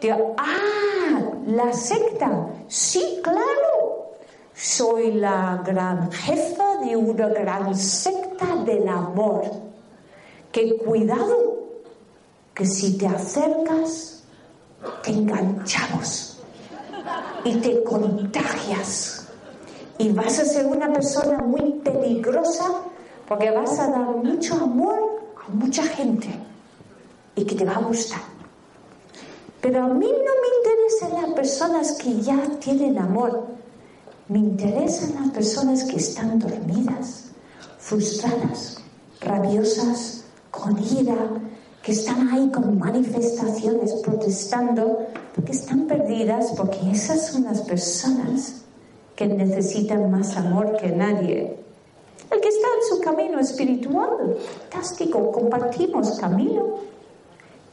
Digo, 0.00 0.34
ah, 0.36 1.20
la 1.46 1.72
secta. 1.72 2.48
Sí, 2.68 3.20
claro. 3.22 4.12
Soy 4.52 5.12
la 5.12 5.62
gran 5.64 6.12
jefa 6.12 6.76
de 6.84 6.96
una 6.96 7.28
gran 7.28 7.74
secta 7.74 8.56
del 8.64 8.86
amor. 8.88 9.44
Que 10.52 10.76
cuidado, 10.76 11.64
que 12.52 12.66
si 12.66 12.98
te 12.98 13.06
acercas, 13.06 14.13
te 15.02 15.10
enganchamos 15.10 16.38
y 17.44 17.56
te 17.56 17.82
contagias 17.84 19.26
y 19.98 20.10
vas 20.12 20.38
a 20.40 20.44
ser 20.44 20.66
una 20.66 20.92
persona 20.92 21.38
muy 21.38 21.74
peligrosa 21.84 22.64
porque 23.28 23.50
vas 23.50 23.78
a 23.78 23.90
dar 23.90 24.16
mucho 24.16 24.54
amor 24.54 25.22
a 25.46 25.52
mucha 25.52 25.82
gente 25.82 26.28
y 27.36 27.44
que 27.44 27.54
te 27.54 27.64
va 27.64 27.74
a 27.74 27.80
gustar. 27.80 28.20
Pero 29.60 29.84
a 29.84 29.88
mí 29.88 30.06
no 30.06 30.32
me 30.42 30.72
interesan 30.72 31.22
las 31.22 31.34
personas 31.34 31.92
que 31.92 32.20
ya 32.20 32.38
tienen 32.60 32.98
amor, 32.98 33.46
me 34.28 34.38
interesan 34.38 35.14
las 35.14 35.30
personas 35.30 35.84
que 35.84 35.96
están 35.96 36.38
dormidas, 36.38 37.30
frustradas, 37.78 38.78
rabiosas, 39.20 40.24
con 40.50 40.78
ira, 40.78 41.16
que 41.84 41.92
están 41.92 42.28
ahí 42.30 42.50
con 42.50 42.78
manifestaciones 42.78 43.92
protestando, 44.02 45.06
porque 45.34 45.52
están 45.52 45.86
perdidas, 45.86 46.52
porque 46.56 46.78
esas 46.90 47.26
son 47.26 47.44
las 47.44 47.60
personas 47.60 48.64
que 49.14 49.26
necesitan 49.26 50.10
más 50.10 50.34
amor 50.38 50.76
que 50.78 50.90
nadie. 50.90 51.58
El 52.30 52.40
que 52.40 52.48
está 52.48 52.66
en 52.66 52.88
su 52.88 53.00
camino 53.02 53.38
espiritual, 53.38 54.38
fantástico, 54.70 55.30
compartimos 55.30 56.18
camino. 56.18 56.78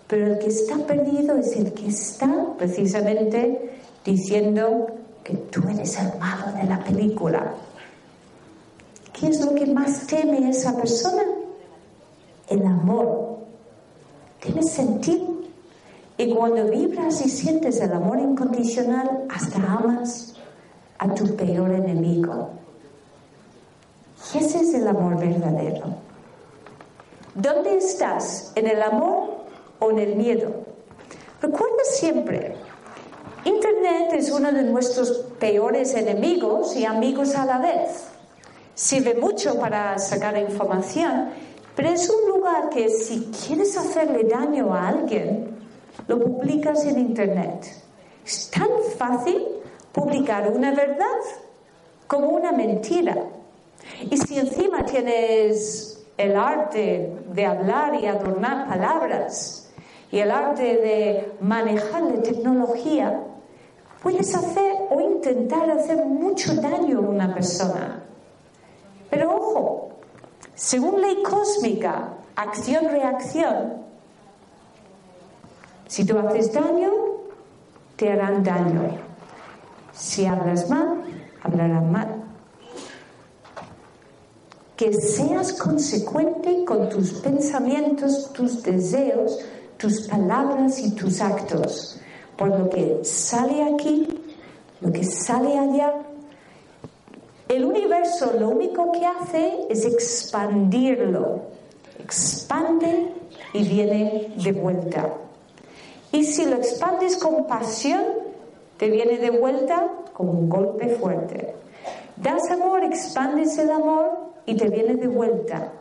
Pero 0.07 0.27
el 0.27 0.39
que 0.39 0.47
está 0.47 0.77
perdido 0.79 1.37
es 1.37 1.55
el 1.55 1.71
que 1.71 1.87
está 1.87 2.29
precisamente 2.57 3.79
diciendo 4.03 4.87
que 5.23 5.37
tú 5.37 5.61
eres 5.69 5.97
el 5.97 6.19
malo 6.19 6.51
de 6.57 6.65
la 6.65 6.83
película. 6.83 7.53
¿Qué 9.13 9.27
es 9.27 9.39
lo 9.39 9.55
que 9.55 9.67
más 9.67 10.05
teme 10.05 10.49
esa 10.49 10.75
persona? 10.75 11.23
El 12.49 12.65
amor. 12.65 13.30
Tienes 14.41 14.71
sentir. 14.71 15.21
Y 16.17 16.33
cuando 16.33 16.69
vibras 16.69 17.25
y 17.25 17.29
sientes 17.29 17.79
el 17.79 17.93
amor 17.93 18.19
incondicional, 18.19 19.25
hasta 19.29 19.57
amas 19.57 20.35
a 20.97 21.13
tu 21.13 21.35
peor 21.35 21.71
enemigo. 21.71 22.49
Y 24.33 24.37
ese 24.39 24.59
es 24.59 24.73
el 24.73 24.87
amor 24.87 25.17
verdadero. 25.17 25.95
¿Dónde 27.33 27.77
estás? 27.77 28.51
¿En 28.55 28.67
el 28.67 28.81
amor 28.81 29.45
o 29.79 29.91
en 29.91 29.99
el 29.99 30.15
miedo? 30.15 30.51
Recuerda 31.41 31.83
siempre, 31.85 32.55
Internet 33.45 34.13
es 34.13 34.29
uno 34.29 34.51
de 34.51 34.63
nuestros 34.63 35.09
peores 35.39 35.95
enemigos 35.95 36.75
y 36.75 36.85
amigos 36.85 37.35
a 37.35 37.45
la 37.45 37.57
vez. 37.57 38.05
Sirve 38.75 39.15
mucho 39.15 39.59
para 39.59 39.97
sacar 39.97 40.37
información, 40.37 41.29
pero 41.75 41.89
es 41.89 42.09
un 42.09 42.29
lugar 42.29 42.69
que 42.69 42.89
si 42.89 43.31
quieres 43.45 43.77
hacerle 43.77 44.23
daño 44.23 44.73
a 44.73 44.89
alguien, 44.89 45.55
lo 46.07 46.19
publicas 46.19 46.85
en 46.85 46.99
Internet. 46.99 47.65
Es 48.25 48.49
tan 48.51 48.69
fácil 48.97 49.45
publicar 49.91 50.51
una 50.51 50.71
verdad 50.71 51.05
como 52.07 52.27
una 52.29 52.51
mentira. 52.51 53.15
Y 54.09 54.17
si 54.17 54.39
encima 54.39 54.85
tienes 54.85 56.03
el 56.17 56.35
arte 56.35 57.13
de 57.33 57.45
hablar 57.45 57.95
y 57.95 58.05
adornar 58.05 58.67
palabras 58.67 59.71
y 60.11 60.19
el 60.19 60.29
arte 60.29 60.63
de 60.63 61.31
manejar 61.39 62.03
la 62.03 62.21
tecnología, 62.21 63.23
puedes 64.03 64.35
hacer 64.35 64.73
o 64.89 64.99
intentar 64.99 65.69
hacer 65.71 66.05
mucho 66.05 66.53
daño 66.55 66.97
a 66.97 67.01
una 67.01 67.33
persona. 67.33 68.03
Pero 69.09 69.35
ojo, 69.35 69.80
según 70.61 71.01
ley 71.01 71.23
cósmica, 71.23 72.13
acción-reacción, 72.35 73.81
si 75.87 76.05
tú 76.05 76.19
haces 76.19 76.53
daño, 76.53 76.91
te 77.95 78.11
harán 78.11 78.43
daño. 78.43 78.99
Si 79.91 80.23
hablas 80.27 80.69
mal, 80.69 81.01
hablarán 81.41 81.91
mal. 81.91 82.23
Que 84.75 84.93
seas 84.93 85.53
consecuente 85.53 86.63
con 86.63 86.89
tus 86.89 87.13
pensamientos, 87.13 88.31
tus 88.31 88.61
deseos, 88.61 89.39
tus 89.77 90.07
palabras 90.07 90.77
y 90.77 90.91
tus 90.91 91.21
actos. 91.21 91.99
Por 92.37 92.49
lo 92.49 92.69
que 92.69 92.99
sale 93.03 93.63
aquí, 93.63 94.07
lo 94.79 94.91
que 94.91 95.03
sale 95.03 95.57
allá, 95.57 95.91
el 97.51 97.65
universo 97.65 98.33
lo 98.39 98.49
único 98.49 98.91
que 98.91 99.05
hace 99.05 99.67
es 99.69 99.85
expandirlo. 99.85 101.41
Expande 101.99 103.11
y 103.53 103.63
viene 103.67 104.33
de 104.37 104.51
vuelta. 104.53 105.13
Y 106.11 106.23
si 106.23 106.45
lo 106.45 106.55
expandes 106.55 107.17
con 107.17 107.45
pasión, 107.47 108.03
te 108.77 108.89
viene 108.89 109.17
de 109.17 109.31
vuelta 109.31 109.87
con 110.13 110.29
un 110.29 110.49
golpe 110.49 110.95
fuerte. 110.95 111.53
Das 112.15 112.49
amor, 112.51 112.83
expandes 112.83 113.57
el 113.57 113.71
amor 113.71 114.31
y 114.45 114.55
te 114.55 114.69
viene 114.69 114.95
de 114.95 115.07
vuelta. 115.07 115.73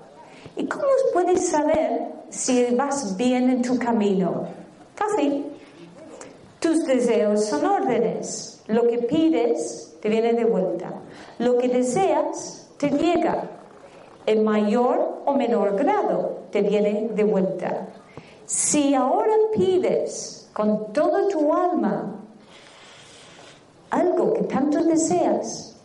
¿Y 0.57 0.66
cómo 0.66 0.85
puedes 1.12 1.49
saber 1.49 2.09
si 2.31 2.75
vas 2.75 3.16
bien 3.16 3.49
en 3.49 3.62
tu 3.62 3.79
camino? 3.79 4.47
Fácil. 4.95 5.47
Tus 6.59 6.85
deseos 6.85 7.47
son 7.47 7.64
órdenes. 7.64 8.62
Lo 8.66 8.87
que 8.87 8.99
pides 8.99 9.89
te 10.01 10.09
viene 10.09 10.32
de 10.32 10.44
vuelta. 10.44 10.92
Lo 11.38 11.59
que 11.59 11.68
deseas 11.68 12.70
te 12.78 12.90
llega. 12.90 13.44
En 14.26 14.44
mayor 14.44 15.22
o 15.24 15.34
menor 15.34 15.76
grado 15.76 16.40
te 16.51 16.62
viene 16.62 17.11
de 17.14 17.24
vuelta. 17.24 17.88
Si 18.46 18.94
ahora 18.94 19.32
pides 19.55 20.48
con 20.53 20.92
toda 20.92 21.28
tu 21.28 21.55
alma 21.55 22.16
algo 23.90 24.34
que 24.34 24.42
tanto 24.42 24.82
deseas 24.84 25.76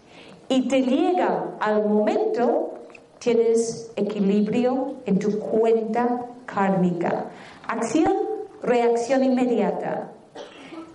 y 0.47 0.67
te 0.67 0.81
llega 0.81 1.55
al 1.59 1.87
momento, 1.87 2.73
tienes 3.19 3.91
equilibrio 3.95 4.95
en 5.05 5.17
tu 5.17 5.39
cuenta 5.39 6.25
kármica. 6.45 7.25
Acción, 7.67 8.13
reacción 8.61 9.23
inmediata. 9.23 10.11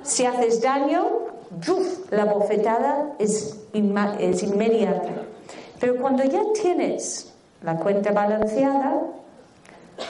Si 0.02 0.24
haces 0.24 0.62
daño, 0.62 1.04
la 2.11 2.24
bofetada 2.26 3.12
es, 3.18 3.57
es 3.72 4.42
inmediata. 4.42 5.11
Pero 5.80 5.96
cuando 5.96 6.22
ya 6.24 6.42
tienes 6.53 7.32
la 7.62 7.76
cuenta 7.76 8.12
balanceada, 8.12 9.03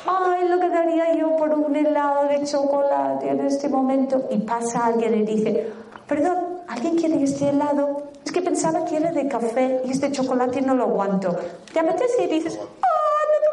ay, 0.06 0.48
lo 0.48 0.60
que 0.60 0.68
daría 0.68 1.14
yo 1.14 1.36
por 1.36 1.50
un 1.50 1.74
helado 1.74 2.28
de 2.28 2.44
chocolate 2.44 3.28
en 3.28 3.40
este 3.40 3.68
momento. 3.68 4.28
Y 4.30 4.38
pasa 4.38 4.86
alguien 4.86 5.14
y 5.14 5.22
dice, 5.24 5.68
perdón, 6.06 6.60
¿alguien 6.68 6.96
quiere 6.96 7.22
este 7.22 7.48
helado? 7.48 8.10
Es 8.24 8.32
que 8.32 8.42
pensaba 8.42 8.84
que 8.84 8.96
era 8.96 9.12
de 9.12 9.28
café 9.28 9.80
y 9.84 9.92
este 9.92 10.12
chocolate 10.12 10.60
no 10.60 10.74
lo 10.74 10.84
aguanto. 10.84 11.36
¿Te 11.72 11.80
apetece? 11.80 12.24
Y 12.24 12.26
dices, 12.26 12.58
¡ah, 12.60 13.20
no, 13.30 13.36
no, 13.44 13.50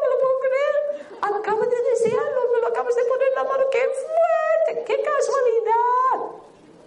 me 0.00 0.08
lo 0.08 0.18
puedo 0.20 0.38
creer! 0.40 1.40
Acabo 1.40 1.60
de 1.60 1.76
desearlo, 1.90 2.40
me 2.54 2.60
lo 2.60 2.68
acabas 2.68 2.94
de 2.94 3.02
poner 3.04 3.28
en 3.28 3.34
la 3.34 3.44
mano, 3.44 3.64
¡qué 3.72 3.78
fuerte! 3.78 4.84
¡Qué 4.86 5.02
casualidad! 5.02 6.44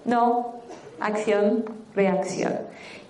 No, 0.08 0.54
acción, 1.00 1.66
reacción. 1.94 2.54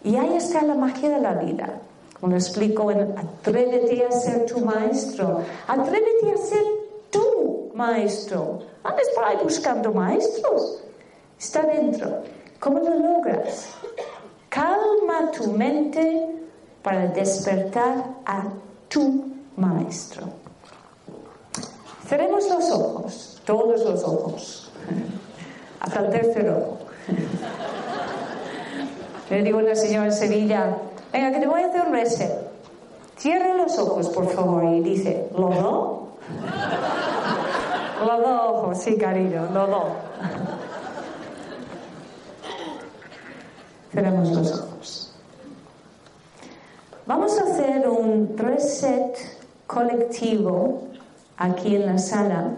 Y 0.03 0.17
ahí 0.17 0.35
está 0.35 0.61
la 0.63 0.75
magia 0.75 1.09
de 1.09 1.21
la 1.21 1.33
vida. 1.33 1.79
Como 2.19 2.35
explico 2.35 2.91
en 2.91 3.15
Atrévete 3.17 4.05
a 4.05 4.11
ser 4.11 4.45
tu 4.45 4.59
maestro. 4.59 5.41
Atrévete 5.67 6.31
a 6.33 6.37
ser 6.37 6.63
tu 7.11 7.71
maestro. 7.73 8.59
Andes 8.83 9.09
por 9.15 9.23
ahí 9.23 9.37
buscando 9.41 9.91
maestros. 9.91 10.83
Está 11.39 11.61
dentro. 11.61 12.23
¿Cómo 12.59 12.79
lo 12.79 12.95
logras? 12.95 13.69
Calma 14.49 15.31
tu 15.31 15.51
mente 15.51 16.27
para 16.81 17.07
despertar 17.07 18.03
a 18.25 18.43
tu 18.89 19.25
maestro. 19.55 20.23
Cerremos 22.07 22.49
los 22.49 22.71
ojos, 22.71 23.41
todos 23.45 23.83
los 23.83 24.03
ojos, 24.03 24.71
hasta 25.81 25.99
el 25.99 26.09
tercer 26.09 26.49
ojo. 26.49 26.86
Le 29.29 29.43
digo 29.43 29.59
a 29.59 29.63
la 29.63 29.75
señora 29.75 30.05
en 30.05 30.13
Sevilla, 30.13 30.77
venga, 31.11 31.31
que 31.31 31.39
te 31.39 31.47
voy 31.47 31.61
a 31.61 31.67
hacer 31.67 31.81
un 31.87 31.93
reset. 31.93 32.31
Cierre 33.17 33.57
los 33.57 33.77
ojos, 33.77 34.07
por 34.09 34.29
favor. 34.29 34.63
Y 34.63 34.81
dice, 34.81 35.27
¿lo 35.37 35.49
do? 35.49 36.07
Los 38.05 38.19
dos 38.19 38.41
ojos, 38.51 38.77
sí, 38.77 38.95
cariño, 38.95 39.47
los 39.51 39.69
dos. 39.69 39.83
Cerramos 43.91 44.29
los 44.29 44.51
ojos. 44.51 45.15
Vamos 47.07 47.39
a 47.39 47.43
hacer 47.43 47.89
un 47.89 48.37
reset 48.37 49.17
colectivo 49.65 50.89
aquí 51.37 51.75
en 51.75 51.87
la 51.87 51.97
sala 51.97 52.51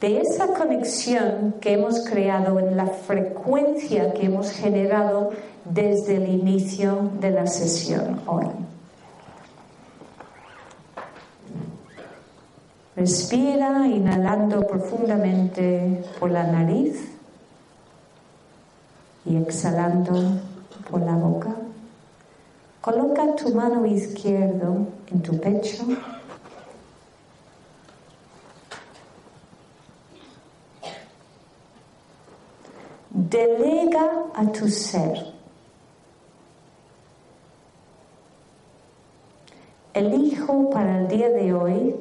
de 0.00 0.20
esa 0.20 0.48
conexión 0.54 1.56
que 1.60 1.72
hemos 1.72 2.04
creado 2.08 2.60
en 2.60 2.76
la 2.76 2.86
frecuencia 2.86 4.12
que 4.12 4.26
hemos 4.26 4.52
generado 4.52 5.30
desde 5.64 6.16
el 6.16 6.28
inicio 6.28 7.10
de 7.20 7.30
la 7.30 7.46
sesión 7.46 8.20
hoy. 8.26 8.46
Respira 12.94 13.86
inhalando 13.86 14.66
profundamente 14.66 16.02
por 16.18 16.30
la 16.30 16.44
nariz 16.44 17.12
y 19.24 19.36
exhalando 19.36 20.40
por 20.90 21.00
la 21.02 21.14
boca. 21.14 21.54
Coloca 22.80 23.36
tu 23.36 23.54
mano 23.54 23.84
izquierda 23.86 24.68
en 25.12 25.22
tu 25.22 25.38
pecho 25.38 25.84
Delega 33.28 34.30
a 34.34 34.46
tu 34.46 34.68
ser. 34.68 35.34
Elijo 39.92 40.70
para 40.70 41.00
el 41.00 41.08
día 41.08 41.28
de 41.28 41.52
hoy 41.52 41.94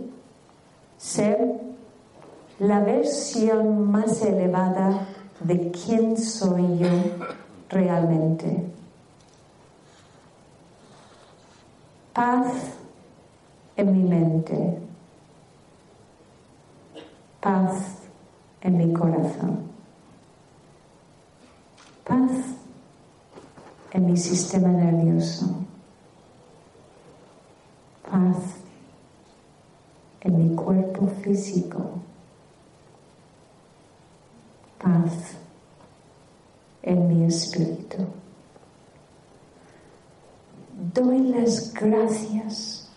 ser 0.97 1.38
la 2.59 2.80
versión 2.80 3.91
más 3.91 4.21
elevada 4.21 5.07
de 5.41 5.69
quién 5.71 6.15
soy 6.15 6.78
yo 6.78 6.88
realmente. 7.67 8.63
Paz 12.13 12.53
en 13.75 13.91
mi 13.91 14.07
mente. 14.07 14.78
Paz 17.41 17.97
en 18.61 18.78
mi 18.78 18.93
corazón. 18.93 19.76
Paz 22.08 22.32
en 23.91 24.05
mi 24.05 24.16
sistema 24.16 24.70
nervioso. 24.70 25.45
Paz 28.10 28.38
en 30.22 30.38
mi 30.38 30.55
cuerpo 30.55 31.08
físico. 31.22 31.99
Paz 34.80 35.36
en 36.82 37.08
mi 37.10 37.26
espíritu. 37.26 37.97
Doy 40.93 41.20
las 41.24 41.74
gracias 41.74 42.88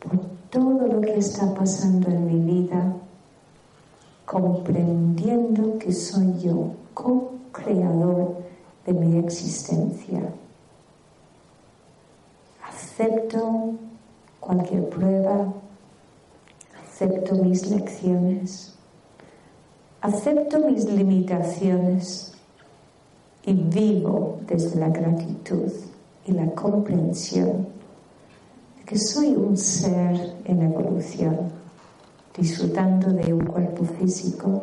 por 0.00 0.18
todo 0.50 0.88
lo 0.88 1.00
que 1.00 1.16
está 1.16 1.54
pasando 1.54 2.08
en 2.08 2.26
mi 2.26 2.60
vida, 2.60 2.96
comprendiendo 4.24 5.78
que 5.78 5.92
soy 5.92 6.40
yo 6.40 6.74
co-creador 7.52 8.36
de 8.86 8.92
mi 8.92 9.18
existencia. 9.18 10.20
Acepto 12.66 13.74
cualquier 14.40 14.88
prueba, 14.88 15.52
acepto 16.82 17.36
mis 17.36 17.66
lecciones, 17.70 18.74
acepto 20.00 20.58
mis 20.60 20.84
limitaciones 20.84 22.34
y 23.44 23.52
vivo 23.52 24.38
desde 24.46 24.80
la 24.80 24.88
gratitud 24.88 25.70
y 26.26 26.32
la 26.32 26.46
comprensión 26.54 27.68
de 28.78 28.84
que 28.84 28.98
soy 28.98 29.34
un 29.34 29.56
ser 29.56 30.36
en 30.44 30.62
evolución, 30.62 31.50
disfrutando 32.36 33.12
de 33.12 33.32
un 33.32 33.44
cuerpo 33.46 33.84
físico, 33.84 34.62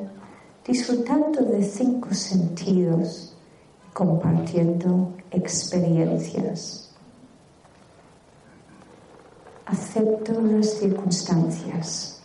disfrutando 0.70 1.42
de 1.42 1.64
cinco 1.64 2.14
sentidos, 2.14 3.36
compartiendo 3.92 5.14
experiencias. 5.32 6.92
Acepto 9.66 10.40
las 10.42 10.70
circunstancias. 10.76 12.22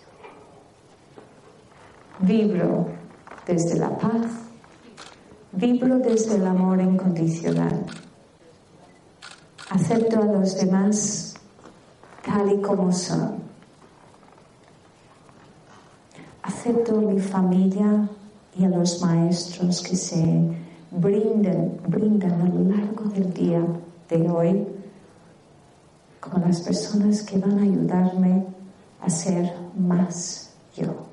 Vibro 2.18 2.88
desde 3.46 3.78
la 3.78 3.96
paz. 3.96 4.26
Vibro 5.52 5.98
desde 6.00 6.34
el 6.36 6.46
amor 6.46 6.82
incondicional. 6.82 7.86
Acepto 9.70 10.20
a 10.20 10.26
los 10.26 10.54
demás 10.56 11.34
tal 12.22 12.52
y 12.52 12.60
como 12.60 12.92
son. 12.92 13.42
Acepto 16.42 17.00
mi 17.00 17.18
familia 17.18 18.06
y 18.56 18.64
a 18.64 18.68
los 18.68 19.02
maestros 19.02 19.82
que 19.82 19.96
se 19.96 20.24
brindan, 20.90 21.78
brindan 21.88 22.40
a 22.40 22.48
lo 22.48 22.64
largo 22.76 23.04
del 23.06 23.32
día 23.32 23.64
de 24.08 24.30
hoy 24.30 24.66
como 26.20 26.38
las 26.46 26.60
personas 26.60 27.22
que 27.22 27.38
van 27.38 27.58
a 27.58 27.62
ayudarme 27.62 28.46
a 29.00 29.10
ser 29.10 29.52
más 29.76 30.54
yo. 30.76 31.06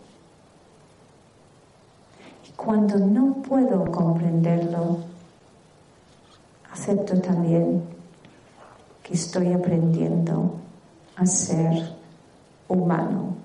Y 2.47 2.51
cuando 2.55 2.97
no 2.97 3.41
puedo 3.41 3.85
comprenderlo, 3.91 4.99
acepto 6.71 7.19
también 7.19 7.83
que 9.03 9.13
estoy 9.15 9.51
aprendiendo 9.51 10.55
a 11.15 11.25
ser 11.25 11.95
humano. 12.67 13.40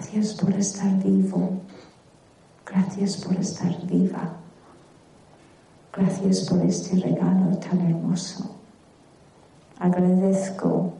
Gracias 0.00 0.32
por 0.32 0.54
estar 0.54 1.04
vivo. 1.04 1.60
Gracias 2.64 3.18
por 3.18 3.36
estar 3.36 3.86
viva. 3.86 4.32
Gracias 5.92 6.48
por 6.48 6.62
este 6.62 6.96
regalo 6.96 7.54
tan 7.58 7.78
hermoso. 7.82 8.50
Agradezco 9.78 10.94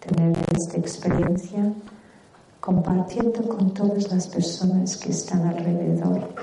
tener 0.00 0.36
esta 0.52 0.78
experiencia 0.78 1.72
compartiendo 2.58 3.48
con 3.48 3.72
todas 3.72 4.10
las 4.10 4.26
personas 4.26 4.96
que 4.96 5.10
están 5.10 5.46
alrededor 5.46 6.34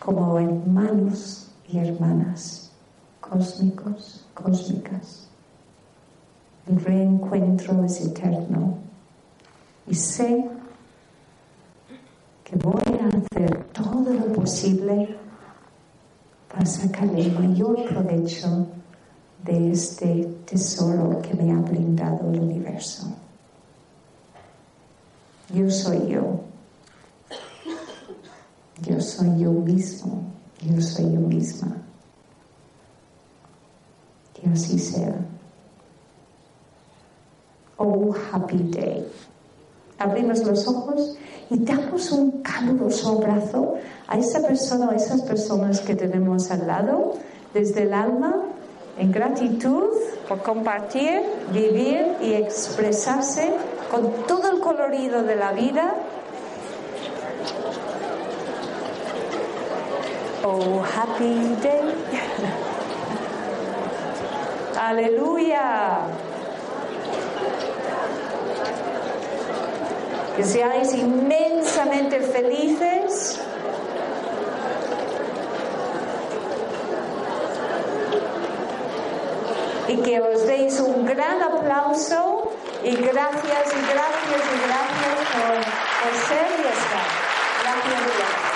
como 0.00 0.36
hermanos 0.36 1.52
y 1.68 1.78
hermanas 1.78 2.72
cósmicos, 3.20 4.26
cósmicas. 4.34 5.28
El 6.66 6.80
reencuentro 6.80 7.84
es 7.84 8.00
eterno 8.00 8.78
y 9.86 9.94
sé 9.94 10.57
que 12.48 12.56
voy 12.56 12.98
a 13.00 13.08
hacer 13.08 13.64
todo 13.72 14.10
lo 14.10 14.32
posible 14.32 15.16
para 16.50 16.64
sacar 16.64 17.08
el 17.14 17.32
mayor 17.32 17.84
provecho 17.88 18.66
de 19.44 19.72
este 19.72 20.24
tesoro 20.46 21.20
que 21.20 21.34
me 21.34 21.52
ha 21.52 21.56
brindado 21.56 22.32
el 22.32 22.40
universo. 22.40 23.06
Yo 25.54 25.70
soy 25.70 26.08
yo. 26.08 26.40
Yo 28.80 29.00
soy 29.00 29.40
yo 29.40 29.52
mismo. 29.52 30.22
Yo 30.62 30.80
soy 30.80 31.04
yo 31.12 31.20
misma. 31.20 31.76
Que 34.32 34.48
así 34.48 34.78
sea. 34.78 35.14
Oh, 37.76 38.14
happy 38.32 38.58
day. 38.70 39.06
Abrimos 39.98 40.44
los 40.44 40.66
ojos 40.66 41.18
y 41.50 41.58
damos 41.58 42.12
un 42.12 42.42
caluroso 42.42 43.18
abrazo 43.18 43.74
a 44.06 44.18
esa 44.18 44.40
persona 44.46 44.88
o 44.88 44.90
a 44.90 44.96
esas 44.96 45.22
personas 45.22 45.80
que 45.80 45.94
tenemos 45.94 46.50
al 46.50 46.66
lado, 46.66 47.14
desde 47.54 47.82
el 47.82 47.94
alma, 47.94 48.44
en 48.98 49.12
gratitud 49.12 49.90
por 50.28 50.42
compartir, 50.42 51.22
vivir 51.52 52.16
y 52.20 52.34
expresarse 52.34 53.52
con 53.90 54.26
todo 54.26 54.50
el 54.50 54.60
colorido 54.60 55.22
de 55.22 55.36
la 55.36 55.52
vida. 55.52 55.94
Oh, 60.44 60.82
happy 60.82 61.56
day. 61.62 61.94
Aleluya. 64.80 66.27
que 70.38 70.44
seáis 70.44 70.94
inmensamente 70.94 72.20
felices. 72.20 73.40
Y 79.88 79.96
que 79.96 80.20
os 80.20 80.46
deis 80.46 80.78
un 80.78 81.04
gran 81.06 81.42
aplauso 81.42 82.52
y 82.84 82.94
gracias 82.94 83.66
y 83.74 83.80
gracias 83.92 84.42
y 84.54 84.58
gracias 84.68 85.18
por, 85.34 85.56
por 86.02 86.12
ser 86.28 86.48
y 86.54 86.66
estar. 86.70 87.08
gracias. 87.64 88.00
gracias. 88.06 88.47